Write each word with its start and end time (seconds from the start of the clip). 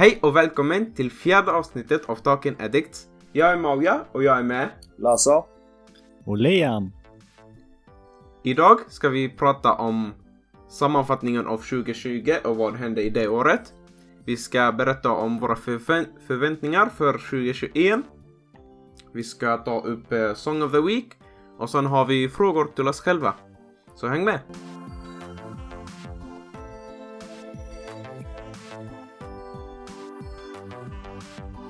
Hej 0.00 0.18
och 0.22 0.36
välkommen 0.36 0.94
till 0.94 1.10
fjärde 1.10 1.52
avsnittet 1.52 2.08
av 2.08 2.16
Talking 2.16 2.56
Addicts. 2.60 3.08
Jag 3.32 3.52
är 3.52 3.56
Mauja 3.56 4.04
och 4.12 4.22
jag 4.22 4.38
är 4.38 4.42
med. 4.42 4.68
Lassa. 4.98 5.44
Och 6.24 6.36
Liam. 6.36 6.92
Idag 8.44 8.78
ska 8.88 9.08
vi 9.08 9.28
prata 9.28 9.72
om 9.72 10.12
sammanfattningen 10.68 11.46
av 11.46 11.56
2020 11.56 12.32
och 12.44 12.56
vad 12.56 12.74
hände 12.74 13.02
i 13.02 13.10
det 13.10 13.28
året. 13.28 13.74
Vi 14.24 14.36
ska 14.36 14.72
berätta 14.72 15.10
om 15.10 15.38
våra 15.38 15.54
förvä- 15.54 16.20
förväntningar 16.26 16.86
för 16.86 17.12
2021. 17.12 18.00
Vi 19.12 19.22
ska 19.22 19.56
ta 19.56 19.80
upp 19.80 20.12
eh, 20.12 20.34
Song 20.34 20.62
of 20.62 20.72
the 20.72 20.80
Week 20.80 21.08
och 21.58 21.70
sen 21.70 21.86
har 21.86 22.04
vi 22.04 22.28
frågor 22.28 22.64
till 22.64 22.88
oss 22.88 23.00
själva. 23.00 23.34
Så 23.94 24.08
häng 24.08 24.24
med! 24.24 24.38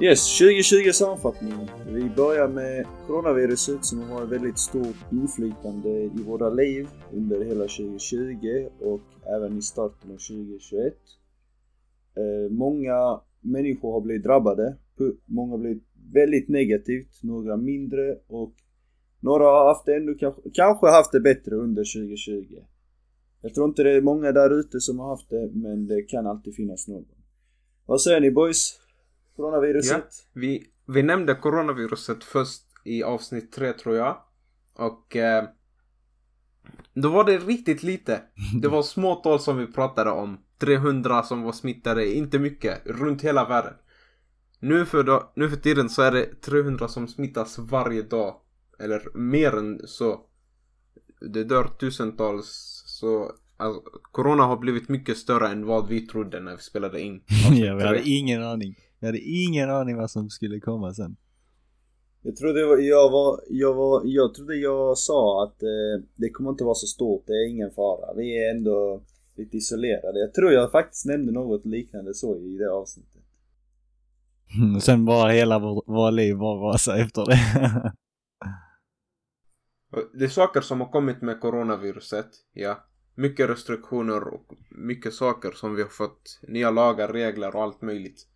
Yes, 0.02 0.38
2020 0.38 0.92
sammanfattning. 0.92 1.52
Vi 1.86 2.10
börjar 2.16 2.48
med 2.48 2.86
coronaviruset 3.06 3.84
som 3.84 4.02
har 4.02 4.22
ett 4.22 4.28
väldigt 4.28 4.58
stort 4.58 4.96
inflytande 5.12 5.88
i 5.88 6.22
våra 6.26 6.50
liv 6.50 6.88
under 7.12 7.44
hela 7.44 7.64
2020 7.64 8.68
och 8.80 9.00
även 9.36 9.58
i 9.58 9.62
starten 9.62 10.10
av 10.10 10.16
2021. 10.16 10.94
Eh, 12.16 12.50
många 12.50 13.20
människor 13.40 13.92
har 13.92 14.00
blivit 14.00 14.24
drabbade. 14.24 14.76
Många 15.26 15.52
har 15.52 15.58
blivit 15.58 15.82
väldigt 16.12 16.48
negativt, 16.48 17.22
några 17.22 17.56
mindre 17.56 18.18
och 18.26 18.54
några 19.20 19.44
har 19.44 19.68
haft 19.68 19.86
det 19.86 19.96
ändå 19.96 20.14
kanske, 20.14 20.42
kanske 20.54 20.86
haft 20.86 21.12
det 21.12 21.20
bättre 21.20 21.56
under 21.56 21.82
2020. 21.82 22.56
Jag 23.42 23.54
tror 23.54 23.68
inte 23.68 23.82
det 23.82 23.92
är 23.92 24.00
många 24.02 24.32
där 24.32 24.60
ute 24.60 24.80
som 24.80 24.98
har 24.98 25.08
haft 25.08 25.30
det, 25.30 25.50
men 25.54 25.86
det 25.86 26.02
kan 26.02 26.26
alltid 26.26 26.54
finnas 26.54 26.88
någon. 26.88 27.04
Vad 27.86 28.00
säger 28.00 28.20
ni 28.20 28.30
boys? 28.30 28.80
Coronaviruset? 29.36 30.08
Vi, 30.32 30.66
vi 30.86 31.02
nämnde 31.02 31.34
coronaviruset 31.34 32.24
först 32.24 32.62
i 32.84 33.02
avsnitt 33.02 33.52
tre 33.52 33.72
tror 33.72 33.96
jag. 33.96 34.16
Och 34.74 35.16
eh, 35.16 35.44
då 36.94 37.08
var 37.08 37.24
det 37.24 37.38
riktigt 37.38 37.82
lite. 37.82 38.22
Det 38.62 38.68
var 38.68 38.82
små 38.82 39.14
tal 39.14 39.40
som 39.40 39.58
vi 39.58 39.66
pratade 39.66 40.10
om. 40.10 40.38
300 40.58 41.22
som 41.22 41.42
var 41.42 41.52
smittade, 41.52 42.14
inte 42.14 42.38
mycket, 42.38 42.86
runt 42.86 43.22
hela 43.22 43.48
världen. 43.48 43.74
Nu 44.60 44.86
för, 44.86 45.02
då, 45.02 45.32
nu 45.36 45.50
för 45.50 45.56
tiden 45.56 45.90
så 45.90 46.02
är 46.02 46.12
det 46.12 46.40
300 46.40 46.88
som 46.88 47.08
smittas 47.08 47.58
varje 47.58 48.02
dag. 48.02 48.34
Eller 48.78 49.02
mer 49.14 49.56
än 49.56 49.80
så. 49.84 50.20
Det 51.20 51.44
dör 51.44 51.64
tusentals. 51.64 52.82
Så 52.86 53.32
alltså, 53.56 53.82
corona 54.12 54.42
har 54.42 54.56
blivit 54.56 54.88
mycket 54.88 55.18
större 55.18 55.48
än 55.48 55.66
vad 55.66 55.88
vi 55.88 56.06
trodde 56.06 56.40
när 56.40 56.56
vi 56.56 56.62
spelade 56.62 57.00
in. 57.00 57.22
ja, 57.52 57.74
vi 57.74 57.82
hade 57.82 58.02
ingen 58.08 58.42
aning. 58.42 58.76
Vi 59.00 59.06
hade 59.06 59.18
ingen 59.18 59.70
aning 59.70 59.96
vad 59.96 60.10
som 60.10 60.30
skulle 60.30 60.60
komma 60.60 60.94
sen. 60.94 61.16
Jag 62.22 62.36
trodde 62.36 62.60
jag 62.60 62.68
var, 63.10 63.40
jag 63.48 63.74
var, 63.74 64.02
jag 64.04 64.06
jag 64.06 64.34
trodde 64.34 64.56
jag 64.56 64.98
sa 64.98 65.44
att 65.44 65.62
eh, 65.62 66.04
det 66.14 66.30
kommer 66.30 66.50
inte 66.50 66.64
vara 66.64 66.74
så 66.74 66.86
stort, 66.86 67.26
det 67.26 67.32
är 67.32 67.48
ingen 67.48 67.70
fara. 67.70 68.14
Vi 68.14 68.46
är 68.46 68.50
ändå 68.50 69.02
lite 69.36 69.56
isolerade. 69.56 70.20
Jag 70.20 70.34
tror 70.34 70.52
jag 70.52 70.72
faktiskt 70.72 71.06
nämnde 71.06 71.32
något 71.32 71.66
liknande 71.66 72.14
så 72.14 72.36
i 72.36 72.56
det 72.58 72.72
avsnittet. 72.72 73.22
Och 74.76 74.82
sen 74.82 75.04
bara 75.04 75.30
hela 75.30 75.58
vår, 75.58 75.82
våra 75.86 76.10
liv 76.10 76.36
bara 76.36 76.72
rasa 76.72 76.98
efter 76.98 77.26
det. 77.26 77.92
Det 80.14 80.24
är 80.24 80.28
saker 80.28 80.60
som 80.60 80.80
har 80.80 80.88
kommit 80.88 81.22
med 81.22 81.40
coronaviruset, 81.40 82.26
ja. 82.52 82.84
Mycket 83.14 83.50
restriktioner 83.50 84.28
och 84.34 84.54
mycket 84.70 85.14
saker 85.14 85.50
som 85.50 85.74
vi 85.74 85.82
har 85.82 85.88
fått. 85.88 86.40
Nya 86.48 86.70
lagar, 86.70 87.08
regler 87.08 87.56
och 87.56 87.62
allt 87.62 87.82
möjligt. 87.82 88.26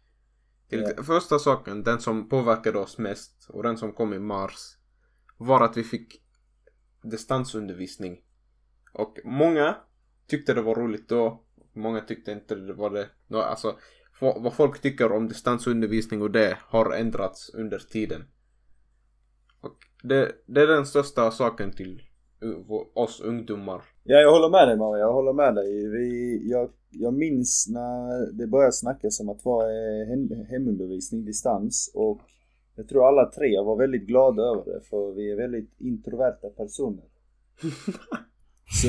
Till. 0.75 1.05
Första 1.05 1.39
saken, 1.39 1.83
den 1.83 2.01
som 2.01 2.29
påverkade 2.29 2.79
oss 2.79 2.99
mest 2.99 3.47
och 3.49 3.63
den 3.63 3.77
som 3.77 3.93
kom 3.93 4.13
i 4.13 4.19
mars. 4.19 4.77
Var 5.37 5.65
att 5.65 5.77
vi 5.77 5.85
fick 5.85 6.23
distansundervisning. 7.03 8.21
Och 8.93 9.19
många 9.25 9.77
tyckte 10.27 10.55
det 10.55 10.63
var 10.63 10.75
roligt 10.75 11.09
då. 11.09 11.45
Många 11.73 12.01
tyckte 12.01 12.33
inte 12.33 12.55
det 12.55 12.75
var 12.75 12.91
det. 12.91 13.09
Alltså, 13.31 13.79
vad 14.21 14.55
folk 14.55 14.81
tycker 14.81 15.13
om 15.13 15.29
distansundervisning 15.29 16.23
och 16.23 16.31
det 16.31 16.59
har 16.61 16.93
ändrats 16.93 17.55
under 17.55 17.79
tiden. 17.79 18.25
Och 19.61 19.79
det, 20.03 20.33
det 20.47 20.61
är 20.61 20.67
den 20.67 20.87
största 20.87 21.31
saken 21.31 21.73
till 21.73 22.03
oss 22.95 23.21
ungdomar. 23.21 23.83
Ja, 24.07 24.17
jag 24.19 24.33
håller 24.33 24.49
med 24.49 24.69
dig 24.69 24.77
Maria, 24.77 25.05
jag 25.05 25.13
håller 25.13 25.33
med 25.33 25.55
dig. 25.55 25.89
Vi, 25.89 26.41
jag, 26.51 26.71
jag 26.91 27.15
minns 27.15 27.67
när 27.71 28.33
det 28.33 28.47
började 28.47 28.73
snackas 28.73 29.21
om 29.21 29.29
att 29.29 29.45
vara 29.45 29.67
hem, 30.05 30.31
hemundervisning, 30.49 31.25
distans 31.25 31.91
och 31.95 32.21
jag 32.77 32.89
tror 32.89 33.09
alla 33.09 33.31
tre 33.31 33.61
var 33.61 33.77
väldigt 33.77 34.07
glada 34.07 34.43
över 34.43 34.65
det 34.65 34.81
för 34.91 35.13
vi 35.15 35.33
är 35.33 35.37
väldigt 35.37 35.81
introverta 35.81 36.49
personer. 36.49 37.05
Så 38.83 38.89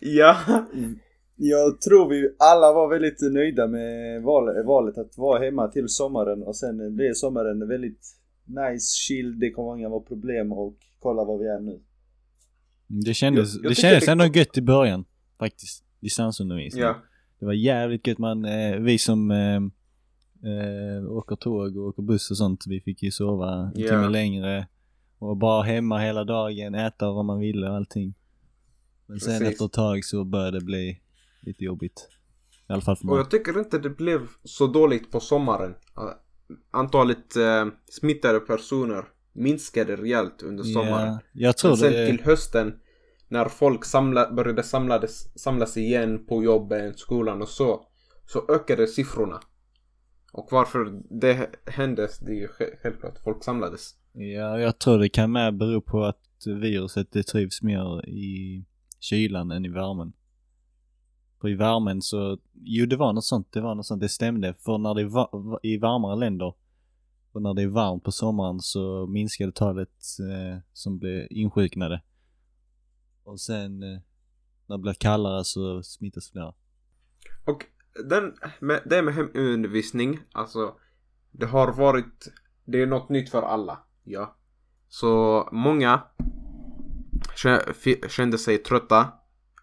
Ja! 0.00 0.36
jag 1.36 1.80
tror 1.80 2.08
vi 2.08 2.34
alla 2.38 2.72
var 2.72 2.88
väldigt 2.88 3.32
nöjda 3.32 3.66
med 3.66 4.22
val, 4.22 4.64
valet 4.64 4.98
att 4.98 5.18
vara 5.18 5.44
hemma 5.44 5.68
till 5.68 5.88
sommaren 5.88 6.42
och 6.42 6.56
sen 6.56 6.96
blev 6.96 7.12
sommaren 7.14 7.68
väldigt 7.68 8.16
nice, 8.44 8.96
chill, 8.96 9.38
det 9.38 9.50
kommer 9.50 9.78
inga 9.78 10.00
problem 10.00 10.52
och 10.52 10.74
kolla 10.98 11.24
var 11.24 11.38
vi 11.38 11.46
är 11.46 11.60
nu. 11.60 11.80
Det 12.86 13.14
kändes, 13.14 13.54
Jag- 13.54 13.64
jag 13.64 13.70
det 13.70 13.74
kändes 13.74 14.04
det- 14.06 14.12
ändå 14.12 14.24
gött 14.26 14.58
i 14.58 14.62
början. 14.62 15.04
Faktiskt. 15.38 15.84
Distansundervisning. 16.00 16.82
Ja. 16.82 17.02
Det 17.38 17.46
var 17.46 17.52
jävligt 17.52 18.06
gött 18.06 18.18
man, 18.18 18.44
eh, 18.44 18.76
vi 18.76 18.98
som 18.98 19.30
eh, 19.30 19.56
eh, 20.50 21.04
åker 21.10 21.36
tåg 21.36 21.76
och 21.76 21.86
åker 21.88 22.02
buss 22.02 22.30
och 22.30 22.36
sånt, 22.36 22.64
vi 22.66 22.80
fick 22.80 23.02
ju 23.02 23.10
sova 23.10 23.54
en 23.54 23.72
Ja. 23.74 23.88
timme 23.88 24.08
längre. 24.08 24.66
Och 25.18 25.36
bara 25.36 25.62
hemma 25.62 25.98
hela 25.98 26.24
dagen, 26.24 26.74
äta 26.74 27.12
vad 27.12 27.24
man 27.24 27.38
ville 27.38 27.68
och 27.68 27.76
allting. 27.76 28.14
Men 29.06 29.20
sen 29.20 29.32
Precis. 29.38 29.48
efter 29.52 29.64
ett 29.64 29.72
tag 29.72 30.04
så 30.04 30.24
började 30.24 30.58
det 30.58 30.64
bli 30.64 31.00
lite 31.40 31.64
jobbigt. 31.64 32.08
I 32.68 32.72
alla 32.72 32.82
fall 32.82 32.96
för 32.96 33.04
Och 33.04 33.10
mig. 33.10 33.16
jag 33.16 33.30
tycker 33.30 33.58
inte 33.58 33.78
det 33.78 33.90
blev 33.90 34.20
så 34.44 34.66
dåligt 34.66 35.10
på 35.10 35.20
sommaren. 35.20 35.74
Antalet 36.70 37.36
eh, 37.36 37.66
smittade 37.90 38.40
personer 38.40 39.04
minskade 39.34 39.96
rejält 39.96 40.42
under 40.42 40.64
sommaren. 40.64 41.12
Ja, 41.12 41.20
jag 41.32 41.56
tror 41.56 41.70
Men 41.70 41.76
sen 41.78 41.92
det... 41.92 42.06
till 42.06 42.24
hösten 42.24 42.74
när 43.28 43.44
folk 43.48 43.84
samla, 43.84 44.32
började 44.32 44.62
samlades, 44.62 45.40
samlas 45.42 45.76
igen 45.76 46.26
på 46.26 46.44
jobben, 46.44 46.94
skolan 46.94 47.42
och 47.42 47.48
så. 47.48 47.86
Så 48.26 48.42
ökade 48.48 48.86
siffrorna. 48.86 49.40
Och 50.32 50.48
varför 50.50 51.02
det 51.20 51.50
hände, 51.66 52.08
det 52.20 52.30
är 52.32 52.36
ju 52.36 52.46
sj- 52.46 52.76
självklart. 52.82 53.18
Folk 53.24 53.44
samlades. 53.44 53.90
Ja, 54.12 54.58
jag 54.60 54.78
tror 54.78 54.98
det 54.98 55.08
kan 55.08 55.32
med 55.32 55.56
bero 55.56 55.80
på 55.80 56.04
att 56.04 56.20
viruset 56.46 57.12
det 57.12 57.22
trivs 57.22 57.62
mer 57.62 58.08
i 58.08 58.64
kylan 59.00 59.50
än 59.50 59.64
i 59.64 59.68
värmen. 59.68 60.12
För 61.40 61.48
i 61.48 61.54
värmen 61.54 62.02
så, 62.02 62.38
jo 62.54 62.86
det 62.86 62.96
var 62.96 63.12
något 63.12 63.24
sånt, 63.24 63.52
det 63.52 63.60
var 63.60 63.74
något 63.74 63.86
sånt, 63.86 64.00
det 64.00 64.08
stämde. 64.08 64.54
För 64.54 64.78
när 64.78 64.94
det 64.94 65.00
är 65.00 65.04
va- 65.04 65.30
va- 65.32 65.58
i 65.62 65.78
varmare 65.78 66.16
länder 66.16 66.54
och 67.34 67.42
när 67.42 67.54
det 67.54 67.62
är 67.62 67.66
varmt 67.66 68.04
på 68.04 68.12
sommaren 68.12 68.60
så 68.60 69.06
minskade 69.06 69.52
talet 69.52 69.88
eh, 70.20 70.58
som 70.72 70.98
blev 70.98 71.26
insjuknade. 71.30 72.02
Och 73.24 73.40
sen 73.40 73.82
eh, 73.82 73.98
när 74.66 74.76
det 74.76 74.82
blir 74.82 74.94
kallare 74.94 75.44
så 75.44 75.82
smittas 75.82 76.30
fler. 76.30 76.54
Och 77.44 77.64
den, 78.04 78.34
med, 78.60 78.82
det 78.84 79.02
med 79.02 79.14
hemundervisning, 79.14 80.20
alltså 80.32 80.74
det 81.30 81.46
har 81.46 81.72
varit, 81.72 82.32
det 82.64 82.82
är 82.82 82.86
något 82.86 83.08
nytt 83.08 83.30
för 83.30 83.42
alla. 83.42 83.78
Ja. 84.04 84.36
Så 84.88 85.48
många 85.52 86.02
kände 88.08 88.38
sig 88.38 88.58
trötta. 88.58 89.12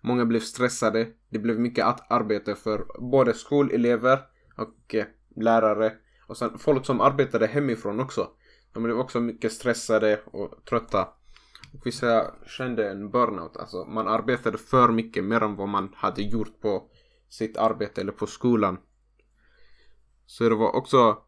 Många 0.02 0.26
blev 0.26 0.40
stressade. 0.40 1.08
Det 1.30 1.40
blev 1.40 1.60
mycket 1.60 1.86
arbete 2.10 2.56
för 2.56 2.86
både 3.00 3.34
skolelever 3.34 4.20
och 4.58 4.96
eh, 4.96 5.06
lärare. 5.36 5.94
Och 6.32 6.38
sen 6.38 6.60
folk 6.60 6.86
som 6.86 7.02
arbetade 7.02 7.48
hemifrån 7.48 8.00
också. 8.00 8.30
De 8.74 8.84
blev 8.84 9.00
också 9.00 9.20
mycket 9.20 9.54
stressade 9.54 10.22
och 10.26 10.66
trötta. 10.66 11.10
Och 11.74 11.86
vissa 11.86 12.32
kände 12.46 12.92
en 12.92 13.10
burnout. 13.10 13.58
Alltså 13.58 13.86
man 13.86 14.08
arbetade 14.08 14.58
för 14.58 14.92
mycket 14.92 15.24
mer 15.24 15.44
än 15.44 15.56
vad 15.56 15.70
man 15.70 15.94
hade 15.96 16.22
gjort 16.22 16.62
på 16.62 16.90
sitt 17.30 17.58
arbete 17.58 18.02
eller 18.02 18.12
på 18.12 18.28
skolan. 18.28 18.78
Så 20.26 20.50
det 20.50 20.56
var 20.56 20.76
också 20.76 21.24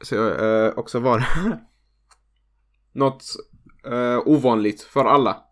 så, 0.00 0.28
eh, 0.28 0.78
också 0.78 1.00
var 1.00 1.28
något 2.92 3.24
eh, 3.84 4.18
ovanligt 4.24 4.82
för 4.82 5.04
alla. 5.04 5.44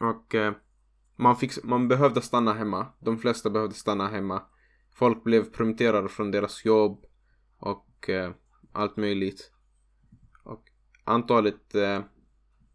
Och 0.00 0.34
eh, 0.34 0.54
man, 1.16 1.36
fick, 1.36 1.64
man 1.64 1.88
behövde 1.88 2.22
stanna 2.22 2.52
hemma. 2.52 2.86
De 3.00 3.18
flesta 3.18 3.50
behövde 3.50 3.74
stanna 3.74 4.08
hemma. 4.08 4.42
Folk 4.98 5.24
blev 5.24 5.44
permitterade 5.44 6.08
från 6.08 6.30
deras 6.30 6.64
jobb 6.64 7.04
och 7.58 8.08
eh, 8.08 8.30
allt 8.72 8.96
möjligt. 8.96 9.52
Och 10.42 10.64
antalet 11.04 11.74
eh, 11.74 12.00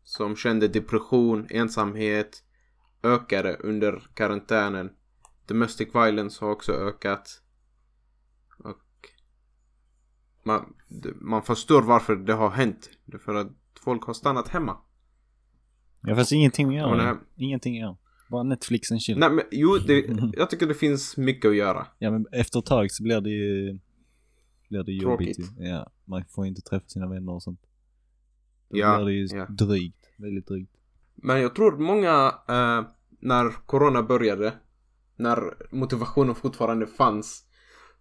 som 0.03 0.35
kände 0.35 0.67
depression, 0.67 1.47
ensamhet 1.49 2.43
ökade 3.03 3.55
under 3.55 4.07
karantänen. 4.13 4.89
Domestic 5.47 5.87
violence 5.95 6.45
har 6.45 6.51
också 6.51 6.71
ökat. 6.71 7.41
man, 10.43 10.73
man 11.15 11.43
förstår 11.43 11.81
varför 11.81 12.15
det 12.15 12.33
har 12.33 12.49
hänt. 12.49 12.89
Det 13.05 13.15
är 13.15 13.19
för 13.19 13.35
att 13.35 13.51
folk 13.79 14.03
har 14.03 14.13
stannat 14.13 14.47
hemma. 14.47 14.77
Ja 16.01 16.15
fast 16.15 16.31
ingenting 16.31 16.67
att 16.67 16.71
det 16.71 16.77
göra. 16.77 17.17
Ingenting 17.35 17.75
göra. 17.75 17.97
Bara 18.33 18.43
Netflix 18.43 18.91
and 18.91 19.01
chill. 19.01 19.17
Nej 19.19 19.29
men 19.29 19.45
jo, 19.51 19.77
det, 19.77 20.05
jag 20.33 20.49
tycker 20.49 20.67
det 20.67 20.73
finns 20.73 21.17
mycket 21.17 21.49
att 21.49 21.55
göra. 21.55 21.87
Ja 21.99 22.11
men 22.11 22.25
efter 22.31 22.59
ett 22.59 22.65
tag 22.65 22.91
så 22.91 23.03
blir 23.03 23.21
det 23.21 23.29
ju 23.29 23.79
blir 24.69 24.83
det 24.83 24.91
jobbigt 24.91 25.35
Tråkigt. 25.37 25.59
ju. 25.59 25.67
Ja, 25.67 25.91
man 26.05 26.25
får 26.29 26.45
inte 26.45 26.61
träffa 26.61 26.87
sina 26.87 27.09
vänner 27.09 27.31
och 27.33 27.43
sånt. 27.43 27.59
Då 28.69 28.77
Ja, 28.79 28.95
blir 28.97 29.05
det 29.05 29.13
ju 29.13 29.37
ja. 29.37 29.45
drygt. 29.45 30.09
Väldigt 30.17 30.47
drygt. 30.47 30.71
Men 31.15 31.41
jag 31.41 31.55
tror 31.55 31.77
många, 31.77 32.33
eh, 32.49 32.81
när 33.19 33.65
corona 33.65 34.03
började, 34.03 34.53
när 35.15 35.39
motivationen 35.75 36.35
fortfarande 36.35 36.87
fanns, 36.87 37.45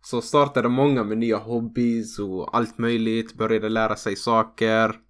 så 0.01 0.23
startade 0.23 0.69
många 0.69 1.05
med 1.05 1.19
nya 1.19 1.37
hobbys 1.39 2.19
och 2.19 2.57
allt 2.57 2.79
möjligt, 2.79 3.35
började 3.35 3.69
lära 3.69 3.97
sig 3.97 4.17
saker. 4.17 5.01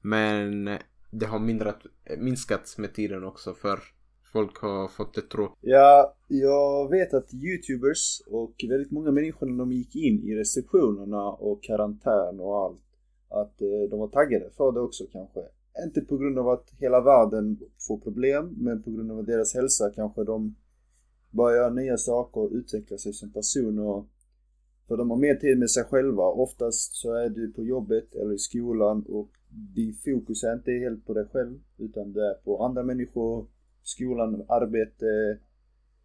Men 0.00 0.78
det 1.10 1.26
har 1.26 1.38
mindrat, 1.38 1.80
minskat 2.18 2.74
med 2.78 2.94
tiden 2.94 3.24
också 3.24 3.54
för 3.54 3.80
folk 4.34 4.56
har 4.58 4.88
fått 4.88 5.14
det 5.14 5.22
tråkigt. 5.22 5.58
Ja, 5.60 6.14
jag 6.28 6.90
vet 6.90 7.14
att 7.14 7.34
youtubers 7.34 8.22
och 8.26 8.54
väldigt 8.68 8.90
många 8.90 9.10
människor 9.10 9.46
när 9.46 9.58
de 9.58 9.72
gick 9.72 9.96
in 9.96 10.24
i 10.28 10.34
restriktionerna 10.34 11.30
och 11.30 11.62
karantän 11.62 12.40
och 12.40 12.56
allt, 12.62 12.86
att 13.28 13.62
eh, 13.62 13.90
de 13.90 14.00
var 14.00 14.08
taggade 14.08 14.50
för 14.56 14.72
det 14.72 14.80
också 14.80 15.04
kanske. 15.12 15.40
Inte 15.86 16.00
på 16.00 16.16
grund 16.16 16.38
av 16.38 16.48
att 16.48 16.70
hela 16.78 17.00
världen 17.00 17.58
får 17.88 17.98
problem, 17.98 18.54
men 18.58 18.82
på 18.82 18.90
grund 18.90 19.12
av 19.12 19.24
deras 19.24 19.54
hälsa 19.54 19.90
kanske 19.94 20.24
de 20.24 20.54
börjar 21.30 21.56
göra 21.56 21.70
nya 21.70 21.96
saker 21.96 22.40
och 22.40 22.50
utveckla 22.52 22.98
sig 22.98 23.12
som 23.12 23.32
person 23.32 23.78
och 23.78 24.06
för 24.88 24.96
de 24.96 25.10
har 25.10 25.16
mer 25.16 25.34
tid 25.34 25.58
med 25.58 25.70
sig 25.70 25.84
själva. 25.84 26.22
Oftast 26.22 26.94
så 26.94 27.14
är 27.14 27.28
du 27.28 27.52
på 27.52 27.64
jobbet 27.64 28.14
eller 28.14 28.34
i 28.34 28.38
skolan 28.38 29.04
och 29.08 29.30
din 29.74 29.94
fokus 30.04 30.44
är 30.44 30.54
inte 30.54 30.72
helt 30.72 31.06
på 31.06 31.14
dig 31.14 31.26
själv 31.32 31.60
utan 31.78 32.12
det 32.12 32.26
är 32.30 32.34
på 32.34 32.64
andra 32.64 32.82
människor, 32.82 33.46
skolan, 33.84 34.44
arbete 34.48 35.38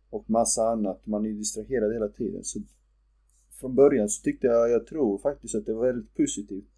och 0.10 0.30
massa 0.30 0.62
annat. 0.70 1.06
Man 1.06 1.26
är 1.26 1.30
distraherad 1.30 1.94
hela 1.94 2.08
tiden. 2.08 2.44
Så 2.44 2.60
från 3.60 3.76
början 3.76 4.10
så 4.10 4.24
tyckte 4.24 4.48
jag, 4.48 4.70
jag 4.70 4.88
tror 4.88 5.18
faktiskt 5.18 5.56
att 5.56 5.66
det 5.66 5.74
var 5.74 5.86
väldigt 5.86 6.16
positivt. 6.16 6.70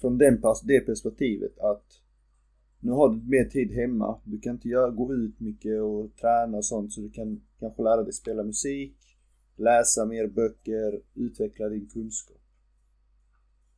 Från 0.00 0.18
den, 0.18 0.38
pers- 0.42 0.64
det 0.64 0.80
perspektivet 0.80 1.58
att 1.58 2.00
nu 2.80 2.92
har 2.92 3.08
du 3.08 3.30
mer 3.30 3.44
tid 3.44 3.72
hemma. 3.72 4.20
Du 4.24 4.40
kan 4.40 4.54
inte 4.54 4.68
göra, 4.68 4.90
gå 4.90 5.14
ut 5.14 5.40
mycket 5.40 5.82
och 5.82 6.16
träna 6.16 6.56
och 6.56 6.64
sånt 6.64 6.92
så 6.92 7.00
du 7.00 7.10
kan 7.10 7.42
kanske 7.60 7.82
lära 7.82 8.02
dig 8.02 8.12
spela 8.12 8.42
musik, 8.42 8.96
läsa 9.56 10.04
mer 10.06 10.26
böcker, 10.26 11.00
utveckla 11.14 11.68
din 11.68 11.88
kunskap. 11.88 12.40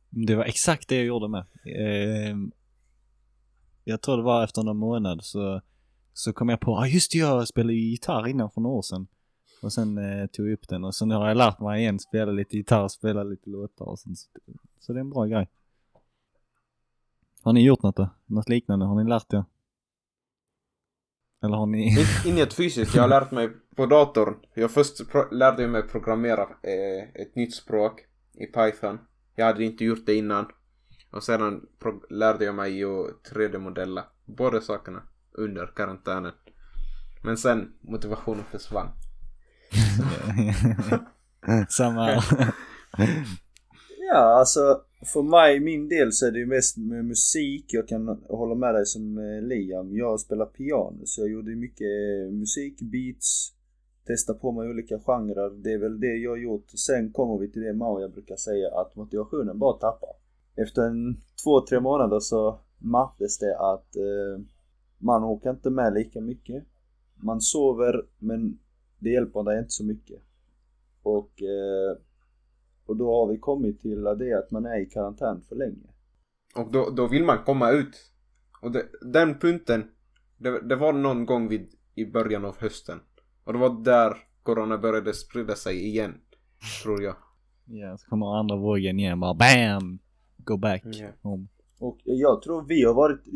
Det 0.09 0.35
var 0.35 0.45
exakt 0.45 0.89
det 0.89 0.95
jag 0.95 1.05
gjorde 1.05 1.27
med. 1.27 1.45
Eh, 1.65 2.37
jag 3.83 4.01
tror 4.01 4.17
det 4.17 4.23
var 4.23 4.43
efter 4.43 4.63
någon 4.63 4.77
månad 4.77 5.19
så, 5.23 5.61
så 6.17 6.33
kom 6.33 6.49
jag 6.49 6.59
på, 6.59 6.71
ja 6.71 6.79
ah, 6.79 6.87
just 6.87 7.11
det, 7.11 7.17
jag 7.17 7.47
spelade 7.47 7.73
ju 7.73 7.89
gitarr 7.89 8.27
innan 8.27 8.51
för 8.51 8.61
några 8.61 8.75
år 8.75 8.81
sedan. 8.81 9.07
Och 9.61 9.73
sen 9.73 9.97
eh, 9.97 10.27
tog 10.27 10.47
jag 10.47 10.53
upp 10.53 10.67
den 10.67 10.83
och 10.83 10.95
så 10.95 11.05
nu 11.05 11.15
har 11.15 11.27
jag 11.27 11.37
lärt 11.37 11.59
mig 11.59 11.81
igen 11.81 11.99
spela 11.99 12.31
lite 12.31 12.57
gitarr, 12.57 12.87
spela 12.87 13.23
lite 13.23 13.49
låtar 13.49 13.85
och 13.85 13.99
sen, 13.99 14.15
Så, 14.15 14.27
så 14.79 14.93
det 14.93 14.99
är 14.99 15.01
en 15.01 15.09
bra 15.09 15.25
grej. 15.25 15.49
Har 17.43 17.53
ni 17.53 17.65
gjort 17.65 17.83
något 17.83 17.95
då? 17.95 18.09
Något 18.25 18.49
liknande? 18.49 18.85
Har 18.85 19.03
ni 19.03 19.09
lärt 19.09 19.33
er? 19.33 19.45
Eller 21.43 21.57
har 21.57 21.65
ni? 21.65 21.97
Inget 22.25 22.53
fysiskt, 22.53 22.95
jag 22.95 23.03
har 23.03 23.09
lärt 23.09 23.31
mig 23.31 23.49
på 23.75 23.85
datorn. 23.85 24.35
Jag 24.53 24.71
först 24.71 25.01
lärde 25.31 25.67
mig 25.67 25.83
programmera 25.83 26.43
eh, 26.43 27.21
ett 27.21 27.35
nytt 27.35 27.55
språk 27.55 28.01
i 28.33 28.45
Python. 28.45 28.99
Jag 29.35 29.45
hade 29.45 29.63
inte 29.63 29.85
gjort 29.85 30.05
det 30.05 30.15
innan. 30.15 30.45
Och 31.11 31.23
sedan 31.23 31.67
lärde 32.09 32.45
jag 32.45 32.55
mig 32.55 32.77
ju 32.77 33.07
3D-modella. 33.33 34.03
Båda 34.25 34.61
sakerna 34.61 35.03
under 35.37 35.65
karantänen. 35.75 36.31
Men 37.23 37.37
sen 37.37 37.73
motivationen 37.81 38.43
försvann. 38.51 38.87
Samma. 41.69 42.23
Ja, 44.11 44.39
alltså 44.39 44.81
för 45.05 45.21
mig, 45.21 45.59
min 45.59 45.89
del 45.89 46.11
så 46.11 46.27
är 46.27 46.31
det 46.31 46.39
ju 46.39 46.45
mest 46.45 46.77
med 46.77 47.05
musik. 47.05 47.65
Jag 47.67 47.87
kan 47.87 48.07
hålla 48.29 48.55
med 48.55 48.75
dig 48.75 48.85
som 48.85 49.17
eh, 49.17 49.41
Liam. 49.41 49.95
Jag 49.95 50.19
spelar 50.19 50.45
piano 50.45 51.05
så 51.05 51.21
jag 51.21 51.29
gjorde 51.29 51.55
mycket 51.55 51.87
eh, 51.87 52.31
musik, 52.31 52.81
beats, 52.81 53.53
testa 54.07 54.33
på 54.33 54.51
mig 54.51 54.69
olika 54.69 54.99
genrer. 54.99 55.49
Det 55.63 55.73
är 55.73 55.77
väl 55.77 55.99
det 55.99 56.15
jag 56.15 56.31
har 56.31 56.37
gjort. 56.37 56.69
Sen 56.69 57.11
kommer 57.11 57.37
vi 57.37 57.51
till 57.51 57.61
det 57.61 57.73
Mao 57.73 58.01
jag 58.01 58.11
brukar 58.11 58.35
säga 58.35 58.67
att 58.81 58.95
motivationen 58.95 59.59
bara 59.59 59.73
tappar. 59.73 60.15
Efter 60.55 60.81
en 60.81 61.21
två, 61.43 61.65
tre 61.69 61.79
månader 61.79 62.19
så 62.19 62.59
märktes 62.77 63.39
det 63.39 63.57
att 63.59 63.95
eh, 63.95 64.43
man 64.97 65.23
orkar 65.23 65.49
inte 65.49 65.69
med 65.69 65.93
lika 65.93 66.21
mycket. 66.21 66.63
Man 67.15 67.41
sover 67.41 68.05
men 68.19 68.59
det 68.99 69.09
hjälper 69.09 69.43
dig 69.43 69.59
inte 69.59 69.69
så 69.71 69.85
mycket. 69.85 70.21
Och 71.01 71.41
eh, 71.41 71.97
och 72.85 72.97
då 72.97 73.11
har 73.11 73.27
vi 73.27 73.37
kommit 73.37 73.81
till 73.81 74.03
det 74.03 74.33
att 74.39 74.51
man 74.51 74.65
är 74.65 74.79
i 74.81 74.85
karantän 74.85 75.41
för 75.41 75.55
länge. 75.55 75.87
Och 76.55 76.71
då, 76.71 76.89
då 76.89 77.07
vill 77.07 77.23
man 77.23 77.43
komma 77.45 77.71
ut. 77.71 78.11
Och 78.61 78.71
det, 78.71 78.85
den 79.01 79.39
punkten, 79.39 79.83
det, 80.37 80.61
det 80.61 80.75
var 80.75 80.93
någon 80.93 81.25
gång 81.25 81.47
vid, 81.47 81.69
i 81.95 82.05
början 82.05 82.45
av 82.45 82.57
hösten. 82.57 82.99
Och 83.43 83.53
det 83.53 83.59
var 83.59 83.83
där 83.83 84.17
corona 84.43 84.77
började 84.77 85.13
sprida 85.13 85.55
sig 85.55 85.87
igen. 85.87 86.13
Tror 86.83 87.03
jag. 87.03 87.15
ja, 87.65 87.97
så 87.97 88.09
kommer 88.09 88.39
andra 88.39 88.55
vågen 88.55 88.99
igen 88.99 89.19
bara 89.19 89.33
BAM! 89.33 89.99
Go 90.37 90.57
back 90.57 90.81
Ja. 90.85 91.07
home. 91.21 91.47
Och 91.79 91.97
jag 92.03 92.41
tror 92.41 92.65
vi 92.67 92.83
har 92.83 92.93
varit 92.93 93.27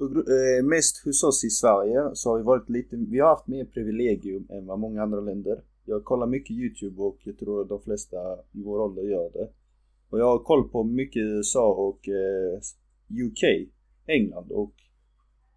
eh, 0.00 0.64
mest 0.64 1.04
hos 1.04 1.24
oss 1.24 1.44
i 1.44 1.50
Sverige 1.50 2.10
så 2.14 2.30
har 2.30 2.38
vi 2.38 2.44
varit 2.44 2.68
lite, 2.70 2.96
vi 2.96 3.18
har 3.20 3.28
haft 3.28 3.46
mer 3.46 3.64
privilegium 3.64 4.46
än 4.50 4.66
vad 4.66 4.78
många 4.78 5.02
andra 5.02 5.20
länder. 5.20 5.62
Jag 5.84 6.04
kollar 6.04 6.26
mycket 6.26 6.50
YouTube 6.50 7.02
och 7.02 7.18
jag 7.24 7.38
tror 7.38 7.64
de 7.64 7.80
flesta 7.82 8.16
i 8.52 8.62
vår 8.62 8.78
ålder 8.80 9.02
gör 9.02 9.30
det. 9.32 9.48
Och 10.10 10.18
jag 10.20 10.26
har 10.26 10.38
koll 10.38 10.68
på 10.68 10.84
mycket 10.84 11.20
USA 11.22 11.72
och 11.74 12.08
eh, 12.08 12.58
UK, 13.26 13.68
England 14.06 14.50
och 14.50 14.72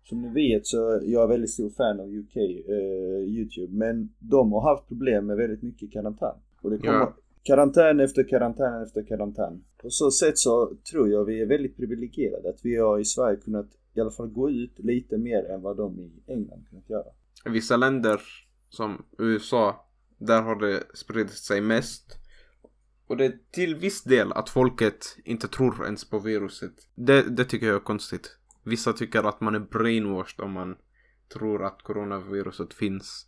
som 0.04 0.22
ni 0.22 0.30
vet 0.34 0.66
så 0.68 0.90
är 0.90 1.12
jag 1.12 1.28
väldigt 1.28 1.50
stor 1.50 1.70
fan 1.70 2.00
av 2.00 2.08
UK, 2.08 2.36
eh, 2.38 3.34
YouTube. 3.38 3.74
Men 3.78 4.10
de 4.20 4.52
har 4.52 4.62
haft 4.62 4.88
problem 4.88 5.26
med 5.26 5.38
väldigt 5.38 5.62
mycket 5.64 5.92
karantän. 5.92 6.36
Och 6.62 6.70
det 6.70 6.78
kommer 6.78 6.94
Ja. 6.94 7.14
karantän 7.44 8.00
efter 8.00 8.24
karantän 8.30 8.84
efter 8.84 9.04
karantän. 9.04 9.64
På 9.82 9.90
så 9.90 10.12
sätt 10.12 10.38
så 10.38 10.72
tror 10.92 11.10
jag 11.10 11.26
vi 11.26 11.42
är 11.42 11.46
väldigt 11.46 11.78
privilegierade 11.78 12.50
att 12.50 12.60
vi 12.64 12.76
har 12.76 13.00
i 13.00 13.06
Sverige 13.06 13.38
kunnat 13.38 13.68
i 13.94 14.00
alla 14.02 14.12
fall 14.12 14.28
gå 14.28 14.50
ut 14.50 14.80
lite 14.80 15.18
mer 15.18 15.46
än 15.46 15.62
vad 15.62 15.78
de 15.78 16.00
i 16.00 16.12
England 16.28 16.66
kunnat 16.70 16.90
göra. 16.90 17.08
Vissa 17.46 17.78
länder 17.78 18.22
som 18.70 19.06
USA, 19.18 19.90
där 20.18 20.42
har 20.42 20.56
det 20.56 20.84
spridit 20.94 21.32
sig 21.32 21.62
mest. 21.62 22.18
Och 23.08 23.18
det 23.18 23.26
är 23.26 23.40
till 23.52 23.76
viss 23.76 24.04
del 24.04 24.32
att 24.32 24.50
folket 24.50 25.18
inte 25.26 25.48
tror 25.48 25.86
ens 25.86 26.10
på 26.10 26.20
viruset. 26.20 26.74
Det, 26.96 27.22
det 27.38 27.46
tycker 27.46 27.68
jag 27.68 27.76
är 27.76 27.80
konstigt. 27.80 28.38
Vissa 28.64 28.94
tycker 28.94 29.24
att 29.24 29.42
man 29.42 29.56
är 29.56 29.60
brainwashed 29.60 30.46
om 30.46 30.52
man 30.52 30.76
tror 31.34 31.66
att 31.66 31.82
coronaviruset 31.82 32.74
finns. 32.74 33.28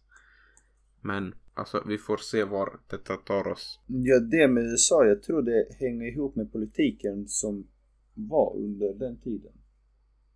Men 1.01 1.35
alltså 1.53 1.83
vi 1.87 1.97
får 1.97 2.17
se 2.17 2.43
var 2.43 2.79
detta 2.89 3.15
tar 3.15 3.47
oss. 3.47 3.79
Ja, 3.87 4.19
det 4.19 4.47
med 4.47 4.63
USA, 4.63 5.05
jag 5.05 5.23
tror 5.23 5.41
det 5.41 5.67
hänger 5.79 6.11
ihop 6.11 6.35
med 6.35 6.51
politiken 6.51 7.27
som 7.27 7.67
var 8.13 8.57
under 8.57 8.93
den 8.93 9.17
tiden. 9.17 9.51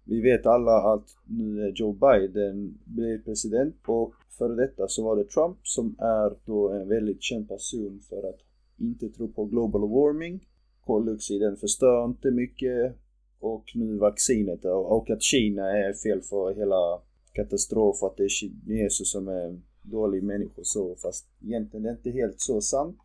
Vi 0.09 0.21
vet 0.21 0.45
alla 0.45 0.93
att 0.93 1.17
nu 1.25 1.61
är 1.61 1.71
Joe 1.75 1.93
Biden 1.93 2.79
blev 2.85 3.23
president 3.23 3.75
och 3.85 4.13
före 4.37 4.55
detta 4.55 4.87
så 4.87 5.03
var 5.03 5.15
det 5.15 5.23
Trump 5.23 5.57
som 5.63 5.95
är 5.99 6.35
då 6.45 6.69
en 6.69 6.87
väldigt 6.87 7.23
känd 7.23 7.47
person 7.47 8.01
för 8.09 8.29
att 8.29 8.39
inte 8.77 9.09
tro 9.09 9.27
på 9.27 9.45
global 9.45 9.81
warming. 9.81 10.47
Koldioxiden 10.85 11.57
förstör 11.57 12.05
inte 12.05 12.31
mycket 12.31 12.95
och 13.39 13.63
nu 13.75 13.97
vaccinet 13.97 14.65
och 14.65 15.09
att 15.09 15.21
Kina 15.21 15.77
är 15.77 15.93
fel 15.93 16.21
för 16.21 16.55
hela 16.55 17.01
katastrof 17.33 18.03
att 18.03 18.17
det 18.17 18.23
är 18.23 18.29
kineser 18.29 19.05
som 19.05 19.27
är 19.27 19.59
dålig 19.81 20.23
människor 20.23 20.63
så 20.63 20.95
fast 20.95 21.25
egentligen 21.45 21.85
är 21.85 21.89
det 21.89 21.97
inte 21.97 22.11
helt 22.11 22.41
så 22.41 22.61
sant. 22.61 22.99